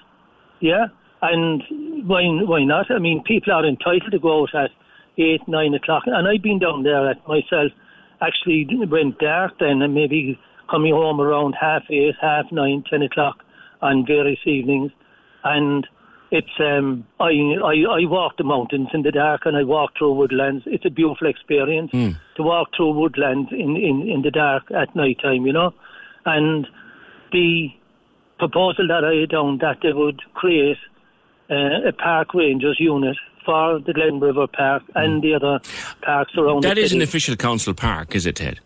[0.61, 0.87] Yeah,
[1.23, 1.63] and
[2.07, 2.91] why why not?
[2.91, 4.71] I mean, people are entitled to go out at
[5.19, 7.73] eight, nine o'clock, and I've been down there at myself.
[8.21, 10.39] Actually, went dark then, and maybe
[10.71, 13.43] coming home around half eight, half nine, ten o'clock
[13.83, 14.93] on various evenings,
[15.43, 15.87] and
[16.31, 17.31] it's um I
[17.63, 20.65] I I walk the mountains in the dark and I walk through woodlands.
[20.67, 21.93] It's a beautiful experience
[22.37, 25.73] to walk through woodlands in in in the dark at night time, you know,
[26.25, 26.67] and
[27.33, 27.69] the
[28.39, 30.79] proposal that I had done that they would create
[31.51, 35.61] uh, a park rangers unit for the Glen River Park and the other
[36.03, 38.61] parks around That is an official council park, is it, Ted?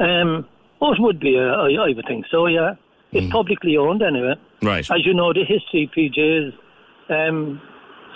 [0.00, 0.46] Um,
[0.80, 2.74] it would be, uh, I, I would think so, yeah.
[3.12, 4.34] It's publicly owned anyway.
[4.60, 4.90] Right.
[4.90, 6.54] As you know, the history, PJ, is
[7.08, 7.60] um,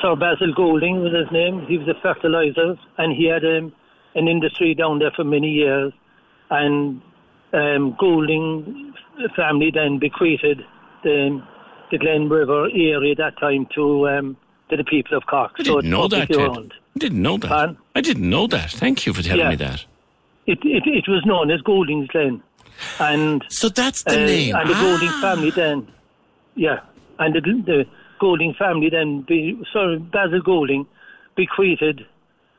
[0.03, 1.65] Sir Basil Goulding was his name.
[1.67, 3.73] He was a fertilizer, and he had um,
[4.17, 5.93] an industry down there for many years.
[6.51, 7.01] And
[7.53, 8.93] um, Goulding
[9.37, 10.63] family then bequeathed
[11.05, 11.43] the,
[11.91, 14.37] the Glen River area at that time to um,
[14.71, 15.53] to the people of Cork.
[15.59, 16.37] I didn't it's know that, Ted.
[16.39, 16.75] owned.
[16.97, 17.77] I didn't know that.
[17.95, 18.71] I didn't know that.
[18.71, 19.51] Thank you for telling Yeah.
[19.51, 19.85] me that.
[20.47, 22.43] It, it it was known as Goulding's Glen,
[22.99, 24.55] and so that's the uh, name.
[24.57, 24.81] And the Ah.
[24.81, 25.89] Goulding family then,
[26.55, 26.81] yeah,
[27.19, 27.85] and the, the
[28.19, 30.87] Goulding family then, be, sorry, Basil Goulding,
[31.37, 32.03] bequeathed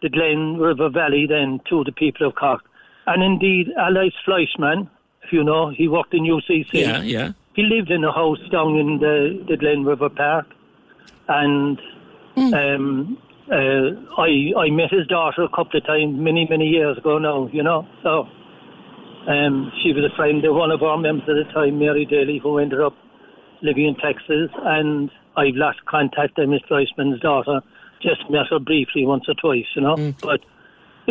[0.03, 2.61] the Glen River Valley then to the people of Cork,
[3.07, 4.88] and indeed, Aloys Fleischmann,
[5.23, 6.68] if you know, he worked in UCC.
[6.73, 7.31] Yeah, yeah.
[7.56, 10.45] He lived in a house down in the the Glen River Park,
[11.27, 11.81] and
[12.53, 13.18] um,
[13.52, 17.48] uh, I I met his daughter a couple of times many many years ago now.
[17.52, 18.28] You know, so
[19.28, 22.40] um, she was a friend of one of our members at the time, Mary Daly,
[22.41, 22.95] who ended up
[23.61, 27.61] living in Texas, and I've lost contact with Miss Fleischmann's daughter.
[28.02, 30.16] Just met her briefly once or twice, you know, Mm.
[30.22, 30.41] but.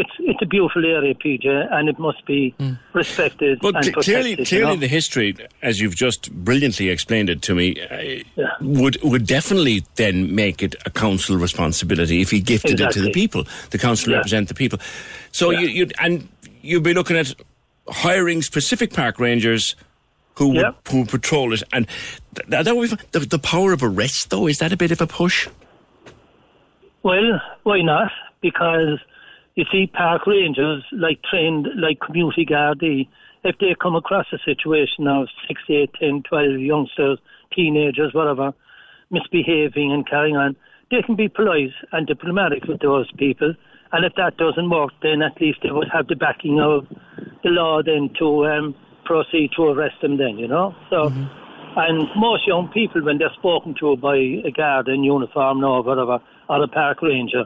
[0.01, 2.55] It's it's a beautiful area, PJ, and it must be
[2.93, 4.05] respected But and cl- protected.
[4.05, 4.81] clearly, you clearly, know?
[4.81, 7.66] the history, as you've just brilliantly explained it to me,
[8.39, 13.01] uh, would would definitely then make it a council responsibility if he gifted it to
[13.01, 13.45] the people.
[13.70, 14.19] The council Yeah.
[14.19, 14.79] represent the people.
[15.33, 16.29] So you you and
[16.62, 17.35] you'd be looking at
[17.89, 19.75] hiring specific park rangers
[20.35, 21.89] who would who would patrol it, and
[22.37, 24.93] th- that, that would be, the, the power of arrest, though, is that a bit
[24.93, 25.49] of a push?
[27.03, 28.12] Well, why not?
[28.41, 28.99] Because
[29.59, 33.09] you see, park rangers, like trained, like community guardie,
[33.43, 37.19] if they come across a situation of 6, 8, 10, 12 youngsters,
[37.53, 38.55] teenagers, whatever,
[39.11, 40.55] misbehaving and carrying on,
[40.93, 43.53] they can be polite and diplomatic with those people.
[43.91, 46.87] And if that doesn't work, then at least they would have the backing of
[47.43, 48.77] the law then to um,
[49.07, 50.73] proceed to arrest them then, you know?
[50.89, 51.09] So,
[51.77, 56.21] and most young people, when they're spoken to by a guard in uniform or whatever,
[56.49, 57.45] or a park ranger,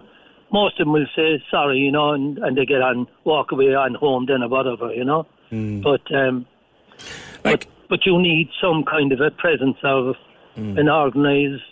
[0.53, 3.75] most of them will say sorry, you know, and, and they get on, walk away
[3.75, 5.27] on home then or whatever, you know?
[5.51, 6.47] But, um,
[7.43, 10.15] but, but you need some kind of a presence of
[10.57, 11.63] an organised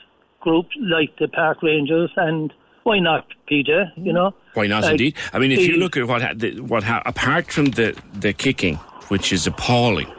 [0.40, 2.52] group like the park rangers and
[2.82, 4.32] why not, PJ, you know?
[4.55, 5.16] Why not, Like, indeed?
[5.32, 8.32] I mean, if you look at what ha- the, what ha- apart from the the
[8.32, 8.77] kicking,
[9.09, 10.11] which is appalling,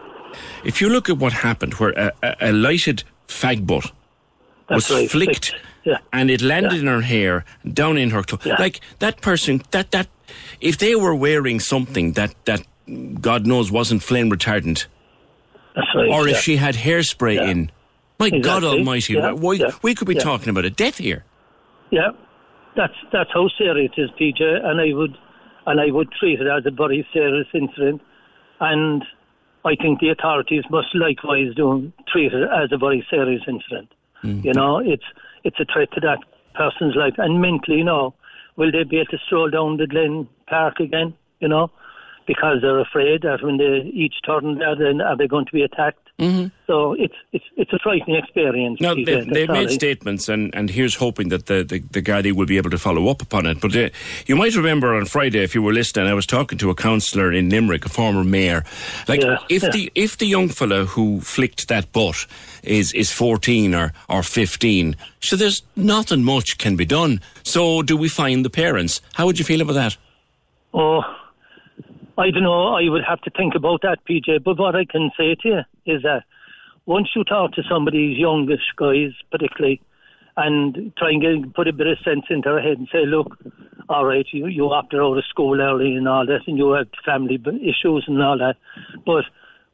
[0.63, 3.91] if you look at what happened, where a, a, a lighted fag butt
[4.69, 5.97] was right, flicked, flicked, yeah.
[6.13, 10.07] and it landed in her hair, down in her clothes, like that person, that that
[10.59, 12.65] if they were wearing something that that
[13.19, 14.87] God knows wasn't flame retardant,
[15.75, 17.71] right, or if she had hairspray in,
[18.19, 20.21] my God Almighty, yeah, why, yeah, we could be yeah.
[20.21, 21.23] talking about a death here.
[21.91, 22.11] Yeah,
[22.75, 25.17] that's that's how serious it is, PJ, and I would
[25.67, 28.01] and I would treat it as a very serious incident,
[28.59, 29.03] and
[29.63, 33.91] I think the authorities must likewise do treat it as a very serious incident.
[34.23, 34.43] Mm.
[34.43, 35.03] You know, it's
[35.43, 36.19] it's a threat to that
[36.53, 38.13] person's life, and mentally, you know,
[38.55, 41.13] will they be able to stroll down the Glen Park again?
[41.39, 41.71] You know,
[42.27, 45.63] because they're afraid that when they each turn, there, then are they going to be
[45.63, 46.00] attacked?
[46.19, 46.47] Mm-hmm.
[46.67, 48.79] So it's it's it's a frightening experience.
[48.79, 52.01] No, PJ, they, that's they've made statements, and, and here's hoping that the, the, the
[52.01, 53.59] Gardaí will be able to follow up upon it.
[53.59, 53.89] But uh,
[54.27, 57.31] you might remember on Friday, if you were listening, I was talking to a councillor
[57.31, 58.63] in Limerick, a former mayor.
[59.07, 59.69] Like, Yeah, if yeah.
[59.71, 62.27] the if the young fella who flicked that butt
[62.61, 67.19] is is 14 or, or 15, so there's nothing much can be done.
[67.43, 69.01] So do we find the parents?
[69.13, 69.97] How would you feel about that?
[70.73, 71.01] Oh,
[72.21, 72.75] I don't know.
[72.75, 74.43] I would have to think about that, PJ.
[74.43, 76.23] But what I can say to you is that
[76.85, 79.81] once you talk to some of these youngish guys, particularly,
[80.37, 83.37] and try and get, put a bit of sense into their head and say, look,
[83.89, 86.89] all right, you, you opted out of school early and all that, and you had
[87.03, 88.55] family issues and all that.
[89.03, 89.25] But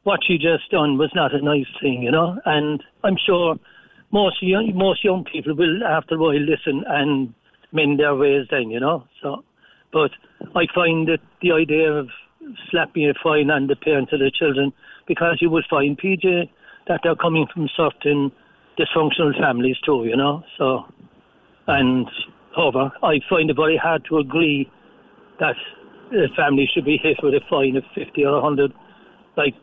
[0.04, 2.40] what you just done was not a nice thing, you know.
[2.46, 3.56] And I'm sure
[4.10, 7.34] most young, most young people will, after a while, listen and
[7.72, 9.04] mend their ways then, you know.
[9.22, 9.44] So,
[9.92, 10.12] but
[10.56, 12.08] I find that the idea of
[12.70, 14.72] slapping a fine on the parents of the children
[15.06, 16.48] because you would find PJ
[16.86, 18.32] that they're coming from certain
[18.78, 20.42] dysfunctional families too, you know.
[20.56, 20.84] So,
[21.66, 22.08] and
[22.54, 24.70] however, I find it very hard to agree
[25.40, 25.56] that
[26.12, 28.72] a family should be hit with a fine of fifty or a hundred.
[29.36, 29.54] Like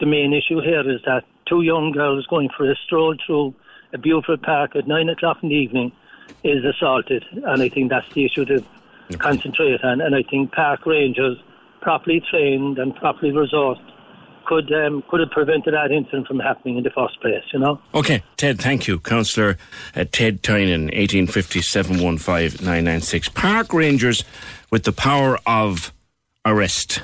[0.00, 3.54] the main issue here is that two young girls going for a stroll through
[3.92, 5.92] a beautiful park at nine o'clock in the evening
[6.44, 8.64] is assaulted, and I think that's the issue to
[9.18, 10.00] concentrate on.
[10.00, 11.38] And I think park rangers,
[11.80, 13.80] properly trained and properly resourced,
[14.46, 17.42] could um, could have prevented that incident from happening in the first place.
[17.52, 17.80] You know.
[17.94, 18.98] Okay, Ted, thank you.
[19.00, 19.58] Councillor
[19.94, 21.60] uh, Ted Tynan, 1850
[23.34, 24.24] Park rangers
[24.70, 25.92] with the power of
[26.44, 27.02] arrest.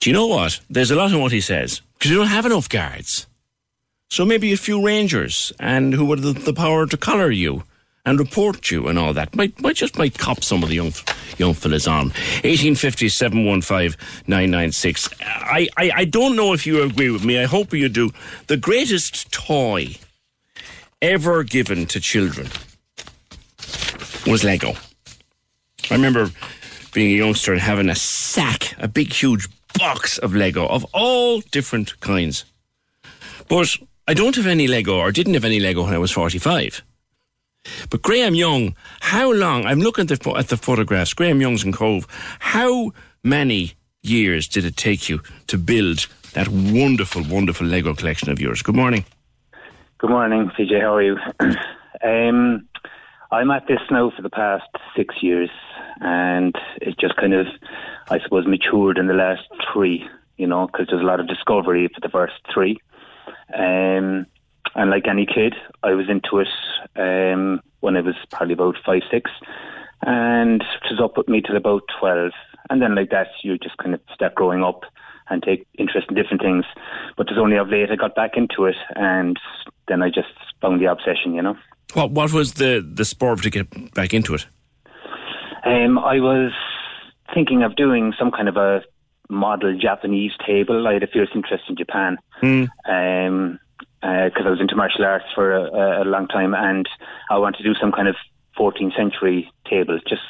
[0.00, 0.60] Do you know what?
[0.68, 3.26] There's a lot in what he says because you don't have enough guards.
[4.10, 7.64] So maybe a few rangers and who would have the, the power to collar you
[8.04, 10.92] and report you and all that might might just might cop some of the young
[11.38, 12.08] young fellas on.
[12.44, 15.08] 1850 715 996.
[15.20, 17.40] I, I, I don't know if you agree with me.
[17.40, 18.10] I hope you do.
[18.46, 19.96] The greatest toy
[21.00, 22.48] ever given to children
[24.26, 24.74] was Lego.
[25.90, 26.30] I remember
[26.92, 29.48] being a youngster and having a sack, a big, huge
[29.78, 32.44] box of Lego of all different kinds.
[33.48, 33.76] But
[34.08, 36.82] I don't have any Lego, or didn't have any Lego when I was 45.
[37.90, 39.66] But Graham Young, how long?
[39.66, 41.14] I'm looking at the, at the photographs.
[41.14, 42.06] Graham Young's in Cobh.
[42.40, 42.92] How
[43.22, 48.62] many years did it take you to build that wonderful, wonderful Lego collection of yours?
[48.62, 49.04] Good morning.
[49.98, 50.80] Good morning, PJ.
[50.80, 51.16] How are you?
[52.04, 52.68] um,
[53.30, 55.50] I'm at this now for the past six years,
[56.00, 57.46] and it just kind of,
[58.08, 60.06] I suppose, matured in the last three.
[60.36, 62.78] You know, because there's a lot of discovery for the first three.
[63.56, 64.26] Um,
[64.74, 66.48] and like any kid, I was into it
[66.96, 69.30] um, when I was probably about five, six,
[70.02, 72.32] and it was up with me till about twelve.
[72.70, 74.84] And then like that, you just kind of start growing up
[75.28, 76.64] and take interest in different things.
[77.16, 79.38] But it's only of late I got back into it, and
[79.88, 80.28] then I just
[80.60, 81.34] found the obsession.
[81.34, 81.56] You know.
[81.92, 84.46] What What was the the spur to get back into it?
[85.64, 86.52] Um, I was
[87.32, 88.82] thinking of doing some kind of a
[89.30, 90.86] model Japanese table.
[90.86, 92.18] I had a fierce interest in Japan.
[92.42, 92.68] Mm.
[92.86, 93.58] Um,
[94.04, 96.86] because uh, I was into martial arts for a, a, long time, and
[97.30, 98.16] I wanted to do some kind of
[98.58, 100.20] 14th century table, just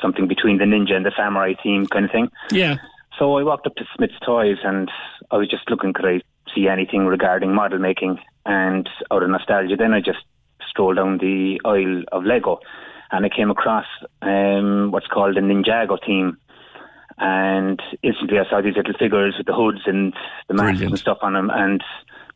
[0.00, 2.28] something between the ninja and the samurai theme kind of thing.
[2.52, 2.76] Yeah.
[3.18, 4.88] So I walked up to Smyths Toys, and
[5.32, 6.20] I was just looking, could I
[6.54, 8.20] see anything regarding model making?
[8.44, 10.24] And out of nostalgia, then I just
[10.68, 12.60] strolled down the aisle of Lego,
[13.10, 13.86] and I came across
[14.22, 16.36] um, what's called a Ninjago theme.
[17.18, 20.14] And instantly, I saw these little figures with the hoods and
[20.46, 21.82] the masks and stuff on them, and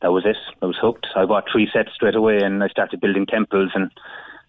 [0.03, 0.37] that was it.
[0.63, 1.07] I was hooked.
[1.15, 3.91] I bought three sets straight away, and I started building temples, and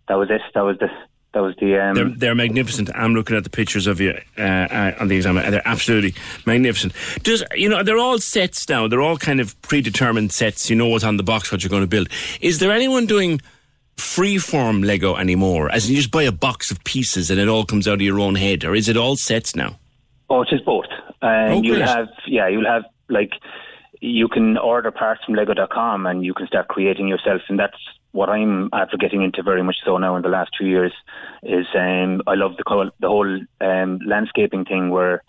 [0.07, 0.41] that was it.
[0.53, 0.89] That was the
[1.33, 1.77] that was the.
[1.77, 2.89] Um, they're, they're, magnificent.
[2.93, 6.13] I'm looking at the pictures of you uh, uh, on the exam, and they're absolutely
[6.45, 6.93] magnificent.
[7.23, 8.87] Does you know they're all sets now?
[8.87, 10.69] They're all kind of predetermined sets.
[10.69, 12.09] You know what's on the box, what you're going to build.
[12.41, 13.41] Is there anyone doing?
[13.97, 17.65] Freeform Lego anymore, as in you just buy a box of pieces and it all
[17.65, 19.77] comes out of your own head, or is it all sets now?
[20.27, 20.85] Oh, it's just both.
[21.21, 23.33] Um, oh, you'll have, yeah, you'll have like
[24.01, 27.77] you can order parts from Lego.com and you can start creating yourself, and that's
[28.11, 30.91] what I'm after getting into very much so now in the last two years.
[31.43, 35.23] Is um, I love the the whole um, landscaping thing where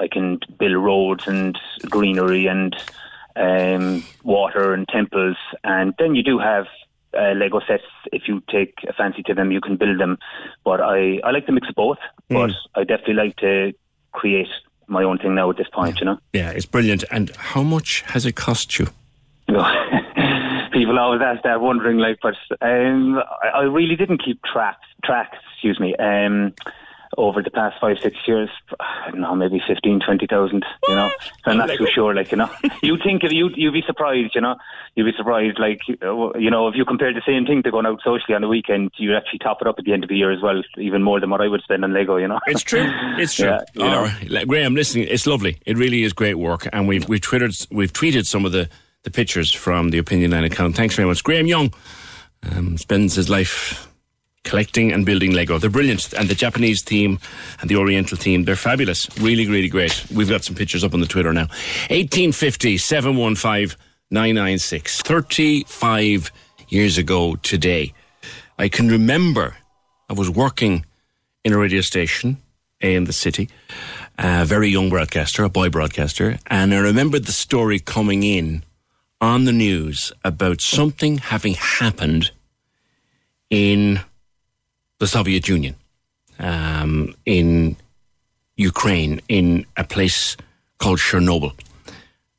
[0.00, 1.58] I can build roads and
[1.88, 2.76] greenery and
[3.36, 6.66] um, water and temples, and then you do have
[7.16, 7.84] uh, Lego sets.
[8.12, 10.18] If you take a fancy to them, you can build them.
[10.64, 11.98] But I, I like to mix of both.
[12.30, 12.48] Mm.
[12.48, 13.72] But I definitely like to
[14.12, 14.48] create
[14.88, 16.00] my own thing now at this point, yeah.
[16.00, 16.18] you know.
[16.32, 17.04] Yeah, it's brilliant.
[17.10, 18.86] And how much has it cost you?
[20.72, 24.78] People always ask that, wondering, like, but um, I, I really didn't keep track.
[25.04, 25.94] Track, excuse me.
[25.96, 26.52] Um,
[27.16, 28.48] over the past five, six years,
[28.80, 31.10] I don't know, maybe 15, 20,000, you know.
[31.44, 32.50] So I'm not too sure, like, you know.
[32.82, 34.56] you think, of, you, you'd be surprised, you know.
[34.94, 38.00] You'd be surprised, like, you know, if you compare the same thing to going out
[38.02, 40.32] socially on the weekend, you actually top it up at the end of the year
[40.32, 42.40] as well, even more than what I would spend on Lego, you know.
[42.46, 42.86] It's true.
[43.18, 43.46] It's true.
[43.46, 44.10] Yeah, you know.
[44.30, 44.46] Right.
[44.46, 45.58] Graham, listen, it's lovely.
[45.64, 46.68] It really is great work.
[46.72, 48.68] And we've, we've, twittered, we've tweeted some of the,
[49.04, 50.76] the pictures from the Opinion Line account.
[50.76, 51.22] Thanks very much.
[51.24, 51.72] Graham Young
[52.42, 53.88] um, spends his life
[54.46, 55.58] collecting and building Lego.
[55.58, 56.14] They're brilliant.
[56.14, 57.18] And the Japanese theme
[57.60, 59.08] and the Oriental theme, they're fabulous.
[59.18, 60.06] Really, really great.
[60.14, 61.48] We've got some pictures up on the Twitter now.
[61.90, 63.76] 1850 715
[64.10, 65.02] 996.
[65.02, 66.32] 35
[66.68, 67.92] years ago today.
[68.58, 69.56] I can remember
[70.08, 70.86] I was working
[71.44, 72.38] in a radio station
[72.80, 73.48] in the city,
[74.18, 78.64] a very young broadcaster, a boy broadcaster, and I remember the story coming in
[79.20, 82.30] on the news about something having happened
[83.50, 84.00] in
[84.98, 85.74] the Soviet Union
[86.38, 87.76] um, in
[88.56, 90.36] Ukraine in a place
[90.78, 91.52] called Chernobyl.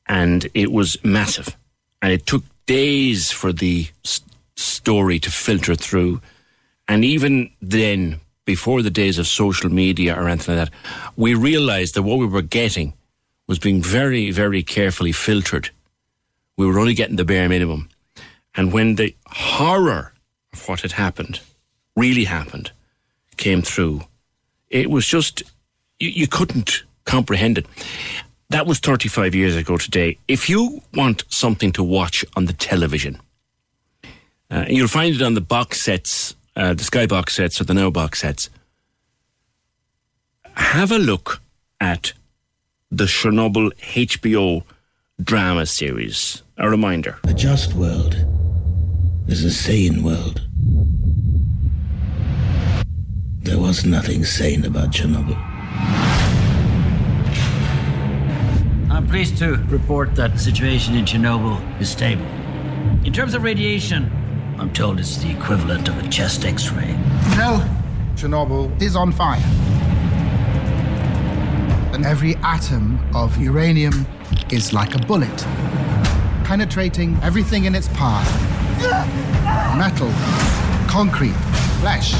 [0.06, 1.56] And it was massive.
[2.02, 3.88] And it took days for the
[4.56, 6.20] story to filter through.
[6.86, 10.74] And even then, before the days of social media or anything like that,
[11.16, 12.94] we realized that what we were getting
[13.46, 15.70] was being very, very carefully filtered.
[16.56, 17.88] We were only getting the bare minimum.
[18.54, 20.12] And when the horror
[20.52, 21.40] of what had happened
[21.98, 22.70] really happened,
[23.36, 24.02] came through,
[24.70, 25.42] it was just,
[25.98, 27.66] you, you couldn't comprehend it.
[28.50, 30.18] That was 35 years ago today.
[30.26, 33.20] If you want something to watch on the television,
[34.50, 37.74] uh, you'll find it on the box sets, uh, the Sky box sets or the
[37.74, 38.48] Now box sets.
[40.54, 41.40] Have a look
[41.80, 42.12] at
[42.90, 44.62] the Chernobyl HBO
[45.22, 46.42] drama series.
[46.56, 47.18] A reminder.
[47.24, 48.16] A just world
[49.28, 50.40] is a sane world.
[53.48, 55.34] There was nothing sane about Chernobyl.
[58.90, 62.26] I'm pleased to report that the situation in Chernobyl is stable.
[63.06, 64.12] In terms of radiation,
[64.58, 66.92] I'm told it's the equivalent of a chest x ray.
[67.38, 67.64] No,
[68.16, 69.40] Chernobyl is on fire.
[71.94, 74.06] And every atom of uranium
[74.52, 75.38] is like a bullet,
[76.44, 78.28] penetrating everything in its path
[79.74, 80.12] metal,
[80.86, 81.36] concrete,
[81.80, 82.12] flesh.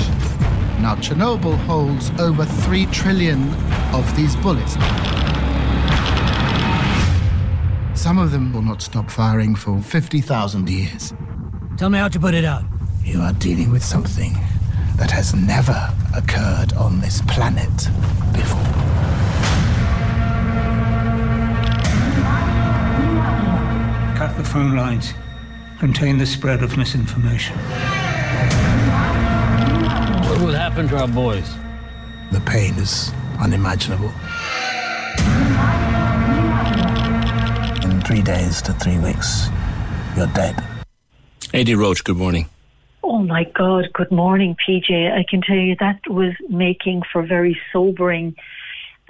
[0.80, 3.52] Now, Chernobyl holds over 3 trillion
[3.92, 4.74] of these bullets.
[8.00, 11.12] Some of them will not stop firing for 50,000 years.
[11.76, 12.62] Tell me how to put it out.
[13.04, 14.32] You are dealing with something
[14.96, 17.68] that has never occurred on this planet
[18.32, 18.62] before.
[24.16, 25.12] Cut the phone lines.
[25.80, 27.56] Contain the spread of misinformation.
[30.38, 31.52] What will happen to our boys?
[32.30, 33.10] The pain is
[33.40, 34.12] unimaginable.
[37.82, 39.48] In three days to three weeks,
[40.16, 40.54] you're dead.
[41.52, 42.46] Adi Roche, good morning.
[43.02, 45.12] Oh my God, good morning, PJ.
[45.12, 48.36] I can tell you that was making for very sobering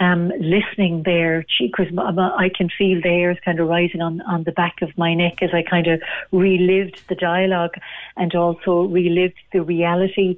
[0.01, 1.45] um, listening there.
[1.61, 5.15] because I can feel the hairs kind of rising on, on the back of my
[5.15, 6.01] neck as I kind of
[6.33, 7.75] relived the dialogue
[8.17, 10.37] and also relived the reality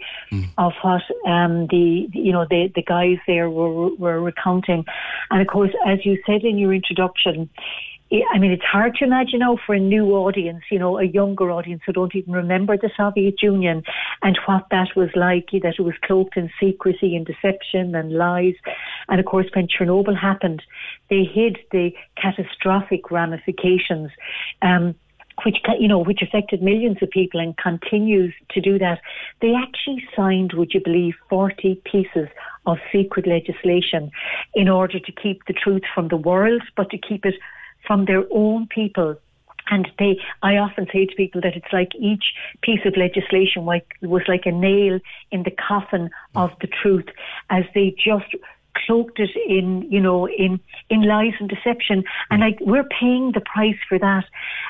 [0.58, 4.84] of what um, the, you know, the, the guys there were, were recounting.
[5.30, 7.48] And of course, as you said in your introduction,
[8.12, 11.50] I mean, it's hard to imagine now for a new audience, you know, a younger
[11.52, 13.84] audience who don't even remember the Soviet Union
[14.22, 18.54] and what that was like, that it was cloaked in secrecy and deception and lies.
[19.08, 20.62] And of course, when Chernobyl happened,
[21.08, 24.10] they hid the catastrophic ramifications.
[24.62, 24.96] Um,
[25.46, 29.00] which you know, which affected millions of people and continues to do that.
[29.40, 32.28] They actually signed, would you believe, forty pieces
[32.66, 34.10] of secret legislation
[34.54, 37.36] in order to keep the truth from the world, but to keep it
[37.90, 39.16] from their own people.
[39.68, 42.22] And they, I often say to people that it's like each
[42.62, 45.00] piece of legislation was like a nail
[45.32, 47.06] in the coffin of the truth
[47.50, 48.32] as they just
[48.86, 52.04] cloaked it in, you know, in, in lies and deception.
[52.30, 54.24] And like, we're paying the price for that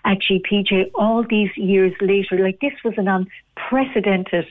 [0.05, 2.39] actually, PJ, all these years later.
[2.39, 4.47] Like, this was an unprecedented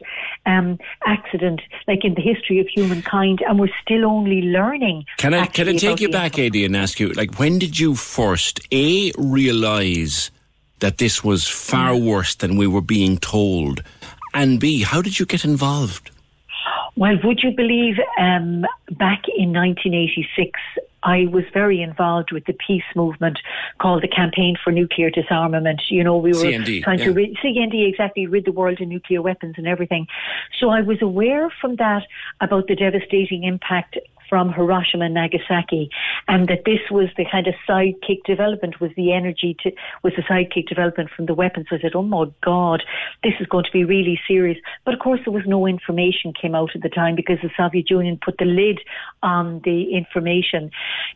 [0.46, 5.06] um, accident, like in the history of humankind, and we're still only learning.
[5.18, 7.96] Can I can I take you back, Adi, and ask you, like, when did you
[7.96, 10.32] first a realize
[10.80, 13.84] that this was far worse than we were being told,
[14.34, 16.12] and b how did you get involved?
[16.96, 20.60] Well, would you believe um, back in 1986,
[21.04, 23.40] I was very involved with the peace movement
[23.80, 25.82] called the Campaign for Nuclear Disarmament.
[25.90, 27.12] You know, we were CND, trying to yeah.
[27.12, 30.08] rid, CND exactly rid the world of nuclear weapons and everything.
[30.60, 32.04] So I was aware from that
[32.42, 33.98] about the devastating impact
[34.30, 35.90] from Hiroshima and Nagasaki,
[36.28, 39.72] and that this was the kind of sidekick development was the energy to
[40.04, 41.68] was the sidekick development from the weapons.
[41.70, 42.84] So I said, "Oh my God,
[43.24, 46.56] this is going to be really serious." But of course, there was no information came
[46.56, 48.80] out at the time because the Soviet Union put the lid
[49.24, 50.72] on the information.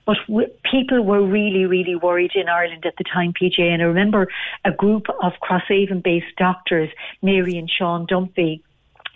[0.05, 3.59] But w- people were really, really worried in Ireland at the time, PJ.
[3.59, 4.27] And I remember
[4.65, 6.89] a group of Crosshaven-based doctors,
[7.21, 8.61] Mary and Sean Dumphy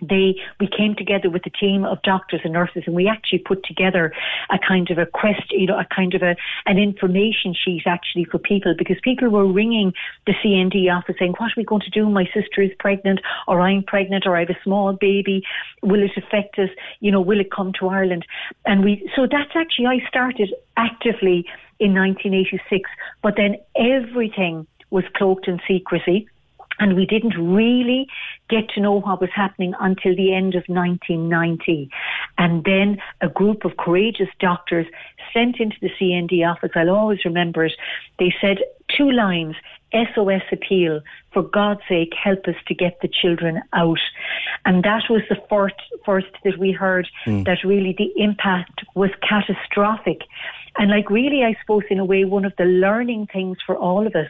[0.01, 3.63] they we came together with a team of doctors and nurses and we actually put
[3.65, 4.13] together
[4.49, 8.25] a kind of a quest you know a kind of a an information sheet actually
[8.25, 9.93] for people because people were ringing
[10.25, 12.09] the CND office saying what are we going to do?
[12.09, 15.43] My sister is pregnant or I'm pregnant or I have a small baby.
[15.81, 16.69] Will it affect us?
[16.99, 18.25] You know will it come to Ireland?
[18.65, 21.45] And we so that's actually I started actively
[21.79, 22.89] in 1986
[23.21, 26.27] but then everything was cloaked in secrecy
[26.79, 28.07] and we didn't really
[28.49, 31.89] get to know what was happening until the end of 1990.
[32.37, 34.85] And then a group of courageous doctors
[35.33, 37.73] sent into the CND office, I'll always remember it,
[38.19, 38.57] they said
[38.95, 39.55] two lines
[39.93, 41.01] SOS appeal,
[41.31, 43.99] for God's sake, help us to get the children out.
[44.65, 47.45] And that was the first, first that we heard mm.
[47.45, 50.21] that really the impact was catastrophic.
[50.77, 54.05] And like really, I suppose in a way, one of the learning things for all
[54.05, 54.29] of us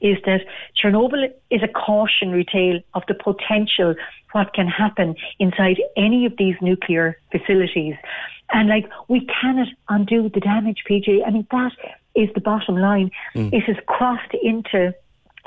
[0.00, 0.40] is that
[0.76, 3.94] Chernobyl is a cautionary tale of the potential
[4.32, 7.94] what can happen inside any of these nuclear facilities.
[8.52, 11.26] And like we cannot undo the damage, PJ.
[11.26, 11.72] I mean that
[12.14, 13.10] is the bottom line.
[13.34, 13.52] Mm.
[13.52, 14.94] It has crossed into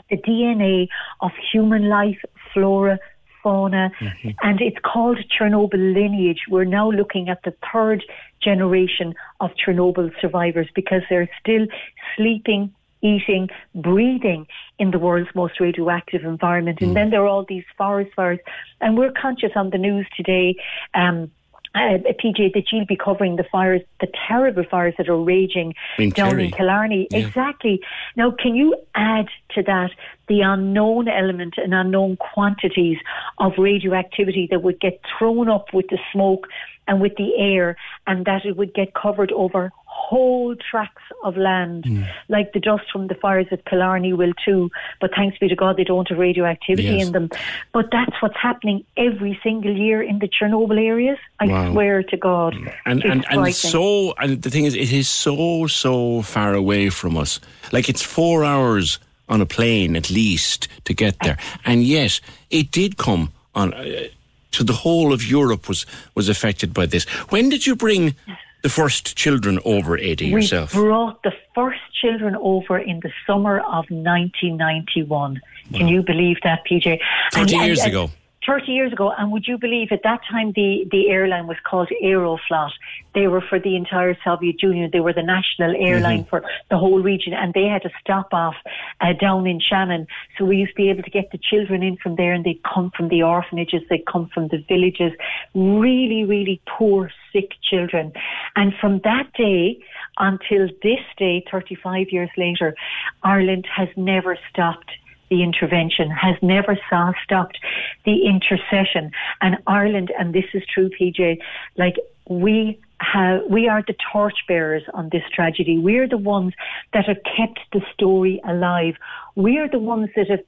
[0.10, 0.88] the DNA
[1.22, 2.20] of human life,
[2.54, 3.00] flora,
[3.44, 4.30] fauna, mm-hmm.
[4.42, 6.42] and it's called Chernobyl lineage.
[6.50, 8.04] We're now looking at the third
[8.42, 11.68] generation of Chernobyl survivors because they're still
[12.16, 14.48] sleeping, eating, breathing
[14.80, 16.80] in the world's most radioactive environment.
[16.82, 16.96] And mm.
[16.96, 18.40] then there are all these forest fires.
[18.82, 20.56] And we're conscious on the news today.
[20.94, 21.32] Um,
[21.78, 26.10] uh, PJ, that you'll be covering the fires, the terrible fires that are raging in
[26.10, 26.46] down Kerry.
[26.46, 27.08] in Killarney.
[27.12, 27.20] Yeah.
[27.20, 27.82] Exactly.
[28.16, 29.92] Now, can you add to that
[30.28, 32.98] the unknown element and unknown quantities
[33.40, 36.48] of radioactivity that would get thrown up with the smoke
[36.88, 37.76] and with the air,
[38.06, 42.08] and that it would get covered over whole tracts of land, mm.
[42.30, 44.70] like the dust from the fires at Killarney will too.
[45.02, 47.08] But thanks be to God, they don't have radioactivity yes.
[47.08, 47.30] in them.
[47.74, 51.18] But that's what's happening every single year in the Chernobyl areas.
[51.40, 51.72] I wow.
[51.72, 52.56] swear to God.
[52.86, 57.18] And and, and so, and the thing is, it is so so far away from
[57.18, 57.40] us.
[57.72, 62.72] Like it's four hours on a plane at least to get there, and yet it
[62.72, 63.74] did come on.
[63.74, 64.08] Uh,
[64.52, 67.06] so the whole of Europe was was affected by this.
[67.30, 68.16] When did you bring
[68.62, 70.74] the first children over, Eddie, yourself?
[70.74, 75.42] We brought the first children over in the summer of 1991.
[75.72, 75.78] Wow.
[75.78, 77.00] Can you believe that, PJ?
[77.34, 78.12] 30 and, years and, ago.
[78.48, 81.90] 30 years ago, and would you believe at that time the, the airline was called
[82.02, 82.72] Aeroflot.
[83.14, 84.90] They were for the entire Soviet Union.
[84.94, 86.30] They were the national airline mm-hmm.
[86.30, 88.56] for the whole region, and they had to stop off
[89.02, 90.08] uh, down in Shannon.
[90.38, 92.64] So we used to be able to get the children in from there, and they'd
[92.64, 95.12] come from the orphanages, they'd come from the villages.
[95.54, 98.14] Really, really poor, sick children.
[98.56, 99.80] And from that day
[100.18, 102.76] until this day, 35 years later,
[103.24, 104.92] Ireland has never stopped
[105.30, 107.58] the intervention, has never saw, stopped
[108.06, 109.12] the intercession.
[109.42, 111.40] And Ireland, and this is true, PJ,
[111.78, 111.96] like
[112.30, 115.78] we have, we are the torchbearers on this tragedy.
[115.78, 116.54] We're the ones
[116.94, 118.96] that have kept the story alive.
[119.36, 120.40] We're the ones that have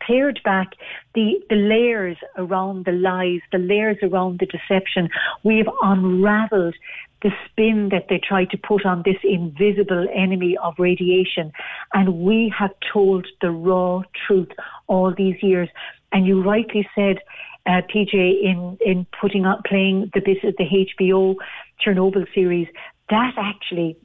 [0.00, 0.68] pared back
[1.14, 5.08] the, the layers around the lies, the layers around the deception.
[5.42, 6.76] We have unraveled
[7.22, 11.52] the spin that they try to put on this invisible enemy of radiation.
[11.92, 14.48] And we have told the raw truth
[14.86, 15.68] all these years.
[16.12, 17.18] And you rightly said,
[17.66, 21.36] uh, PJ, in, in putting up, playing the, the HBO
[21.84, 22.68] Chernobyl series,
[23.10, 23.96] that actually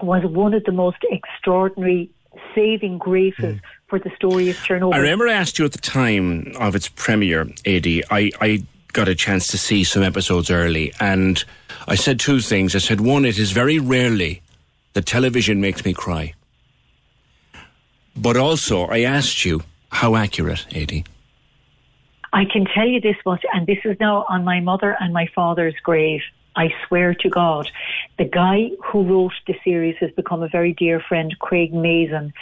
[0.00, 2.10] was one of the most extraordinary
[2.54, 3.60] saving graces mm.
[3.88, 4.94] for the story of Chernobyl.
[4.94, 8.02] I remember I asked you at the time of its premiere, Adi.
[8.10, 11.42] I, I got a chance to see some episodes early, and
[11.88, 12.74] I said two things.
[12.74, 14.42] I said, one, it is very rarely
[14.92, 16.34] that television makes me cry.
[18.14, 21.04] But also, I asked you, how accurate, Adi?
[22.32, 25.28] I can tell you this much, and this is now on my mother and my
[25.34, 26.20] father's grave.
[26.56, 27.70] I swear to God,
[28.18, 32.32] the guy who wrote the series has become a very dear friend, Craig Mazin.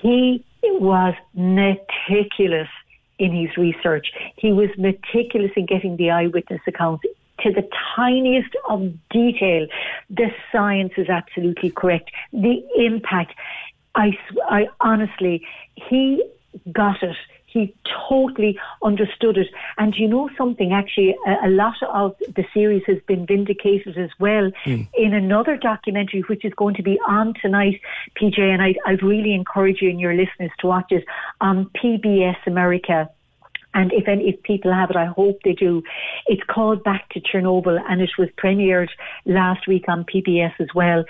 [0.00, 2.68] He was meticulous
[3.18, 4.12] in his research.
[4.36, 7.04] He was meticulous in getting the eyewitness accounts
[7.40, 9.66] to the tiniest of detail.
[10.10, 12.10] The science is absolutely correct.
[12.32, 13.34] The impact,
[13.94, 14.18] I,
[14.48, 16.22] I honestly, he
[16.72, 17.16] got it.
[17.56, 17.74] He
[18.08, 19.48] totally understood it.
[19.78, 24.10] And you know something, actually, a, a lot of the series has been vindicated as
[24.18, 24.86] well mm.
[24.94, 27.80] in another documentary, which is going to be on tonight,
[28.20, 28.38] PJ.
[28.38, 31.04] And I, I'd really encourage you and your listeners to watch it
[31.40, 33.08] on PBS America.
[33.72, 35.82] And if any, if people have it, I hope they do.
[36.26, 38.88] It's called Back to Chernobyl, and it was premiered
[39.26, 41.04] last week on PBS as well.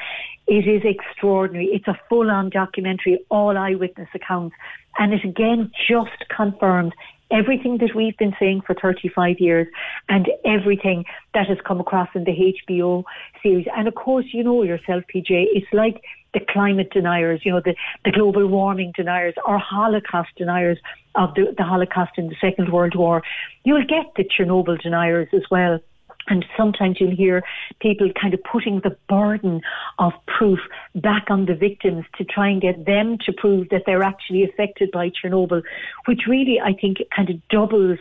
[0.48, 1.66] It is extraordinary.
[1.66, 4.55] It's a full-on documentary, all eyewitness accounts,
[4.98, 6.93] and it again just confirmed
[7.31, 9.66] everything that we've been saying for 35 years
[10.09, 11.05] and everything
[11.35, 13.05] that has come across in the HBO
[13.43, 13.66] series.
[13.77, 16.02] And of course, you know yourself, PJ, it's like
[16.35, 17.74] the climate deniers, you know, the,
[18.05, 20.78] the global warming deniers or Holocaust deniers
[21.14, 23.23] of the, the Holocaust in the Second World War.
[23.64, 25.81] You'll get the Chernobyl deniers as well.
[26.28, 27.43] And sometimes you'll hear
[27.81, 29.61] people kind of putting the burden
[29.98, 30.59] of proof
[30.94, 34.90] back on the victims to try and get them to prove that they're actually affected
[34.90, 35.62] by Chernobyl,
[36.07, 37.98] which really I think kind of doubles,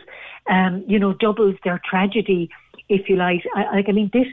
[0.48, 2.50] um, you know, doubles their tragedy
[2.88, 3.42] if you like.
[3.54, 4.26] I, I mean, this,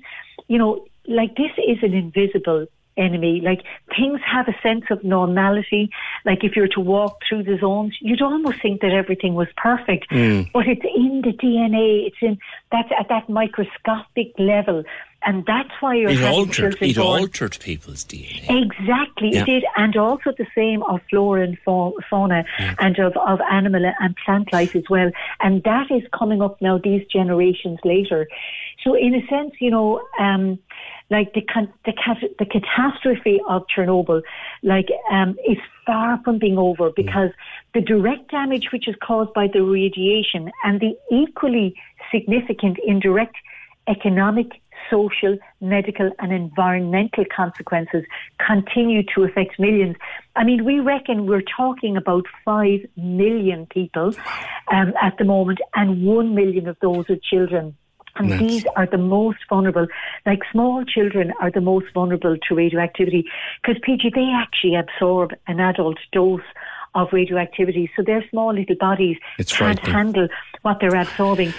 [0.48, 2.68] you know, like this is an invisible
[2.98, 3.42] enemy.
[3.42, 3.64] Like
[3.96, 5.90] things have a sense of normality.
[6.26, 9.48] Like if you were to walk through the zones, you'd almost think that everything was
[9.58, 10.10] perfect.
[10.12, 10.52] Mm.
[10.54, 12.08] But it's in the DNA.
[12.08, 12.38] It's in
[12.72, 14.84] that at that microscopic level.
[15.26, 16.78] And that's why you're It altered.
[16.82, 18.46] It born- altered people's DNA.
[18.64, 19.42] Exactly, Yeah.
[19.42, 22.44] it did, and also the same of flora and fa- fauna,
[22.80, 25.12] and of, of animal and plant life as well.
[25.42, 28.28] And that is coming up now these generations later.
[28.84, 30.60] So, in a sense, you know, um,
[31.10, 31.42] like the
[31.86, 31.94] the,
[32.40, 34.22] the catastrophe of Chernobyl,
[34.62, 37.30] like um, is far from being over because
[37.74, 41.76] the direct damage which is caused by the radiation and the equally
[42.12, 43.36] significant indirect
[43.88, 44.48] economic,
[44.90, 48.04] social, medical, and environmental consequences
[48.46, 49.96] continue to affect millions.
[50.36, 54.14] I mean, we reckon we're talking about 5 million people
[54.72, 57.76] um, at the moment, and 1 million of those are children.
[58.16, 59.88] And That's- these are the most vulnerable.
[60.26, 63.26] Like small children are the most vulnerable to radioactivity
[63.62, 66.42] because, PJ, they actually absorb an adult dose
[66.96, 67.90] of radioactivity.
[67.96, 70.28] So their small little bodies It's can't handle
[70.62, 71.54] what they're absorbing.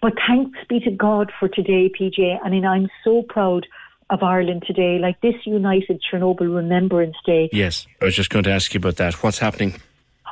[0.00, 2.38] But thanks be to God for today, PJ.
[2.44, 3.66] I mean, I'm so proud
[4.10, 4.98] of Ireland today.
[4.98, 7.48] Like this United Chernobyl Remembrance Day.
[7.52, 9.22] Yes, I was just going to ask you about that.
[9.22, 9.74] What's happening?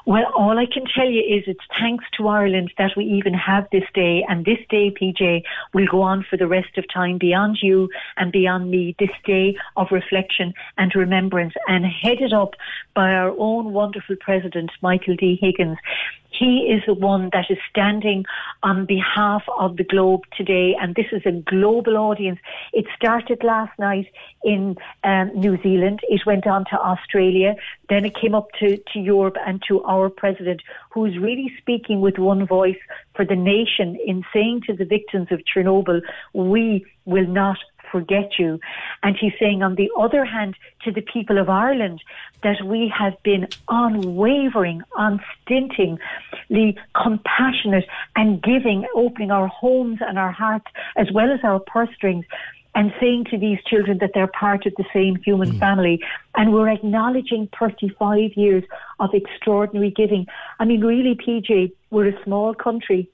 [0.06, 3.66] Well, all I can tell you is it's thanks to Ireland that we even have
[3.72, 4.22] this day.
[4.28, 5.42] And this day, PJ,
[5.72, 7.88] will go on for the rest of time beyond you
[8.18, 8.94] and beyond me.
[8.98, 12.50] This day of reflection and remembrance and headed up
[12.94, 15.38] by our own wonderful president, Michael D.
[15.40, 15.78] Higgins.
[16.38, 18.24] He is the one that is standing
[18.62, 22.40] on behalf of the globe today, and this is a global audience.
[22.72, 24.06] It started last night
[24.42, 26.00] in um, New Zealand.
[26.08, 27.54] It went on to Australia.
[27.88, 32.00] Then it came up to, to Europe and to our president, who is really speaking
[32.00, 32.82] with one voice
[33.14, 36.00] for the nation in saying to the victims of Chernobyl,
[36.32, 37.58] we will not
[37.94, 38.58] forget you.
[39.04, 42.02] And he's saying, on the other hand, to the people of Ireland,
[42.42, 50.66] that we have been unwavering, unstintingly compassionate and giving, opening our homes and our hearts
[50.96, 52.24] as well as our purse strings.
[52.76, 55.60] And saying to these children that they're part of the same human mm.
[55.60, 56.02] family.
[56.34, 58.64] And we're acknowledging 35 years
[58.98, 60.26] of extraordinary giving.
[60.58, 63.08] I mean, really, PJ, we're a small country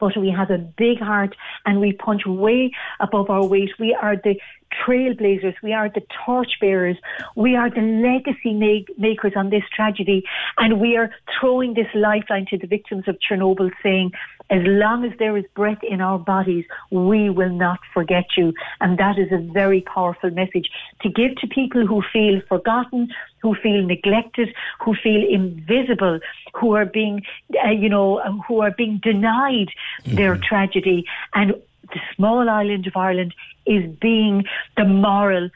[0.00, 1.36] but we have a big heart
[1.66, 3.70] and we punch way above our weight.
[3.78, 4.36] We are the
[4.84, 5.54] trailblazers.
[5.62, 6.96] We are the torchbearers.
[7.36, 10.24] We are the legacy make- makers on this tragedy.
[10.58, 14.12] And we are throwing this lifeline to the victims of Chernobyl saying,
[14.50, 18.52] as long as there is breath in our bodies, we will not forget you.
[18.80, 20.70] And that is a very powerful message
[21.02, 23.08] to give to people who feel forgotten,
[23.42, 26.18] who feel neglected, who feel invisible,
[26.54, 27.22] who are being,
[27.64, 29.68] uh, you know, um, who are being denied
[30.04, 31.04] their tragedy.
[31.34, 31.54] And
[31.92, 33.34] the small island of Ireland
[33.70, 34.44] is being
[34.76, 35.48] the moral,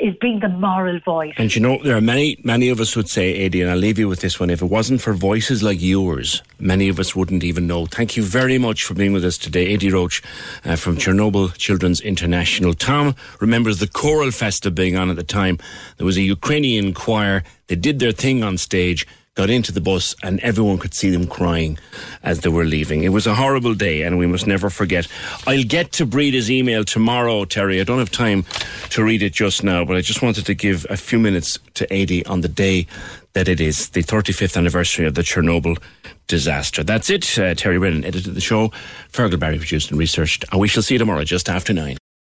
[0.00, 1.32] is being the moral voice.
[1.38, 3.98] And you know, there are many, many of us would say, Adi, and I'll leave
[3.98, 4.50] you with this one.
[4.50, 7.86] If it wasn't for voices like yours, many of us wouldn't even know.
[7.86, 10.22] Thank you very much for being with us today, Adi Roche
[10.66, 12.74] uh, from Chernobyl Children's International.
[12.74, 15.58] Tom remembers the choral festa being on at the time.
[15.96, 17.42] There was a Ukrainian choir.
[17.68, 19.06] They did their thing on stage.
[19.36, 21.78] Got into the bus and everyone could see them crying
[22.22, 23.02] as they were leaving.
[23.02, 25.06] It was a horrible day and we must never forget.
[25.46, 27.78] I'll get to Breeda's email tomorrow, Terry.
[27.78, 28.46] I don't have time
[28.90, 31.84] to read it just now, but I just wanted to give a few minutes to
[31.94, 32.86] Adi on the day
[33.34, 35.76] that it is, the 35th anniversary of the Chernobyl
[36.28, 36.82] disaster.
[36.82, 37.38] That's it.
[37.38, 38.68] Uh, Terry Brennan edited the show.
[39.12, 40.46] Fergal Barry produced and researched.
[40.50, 41.98] And we shall see you tomorrow just after nine.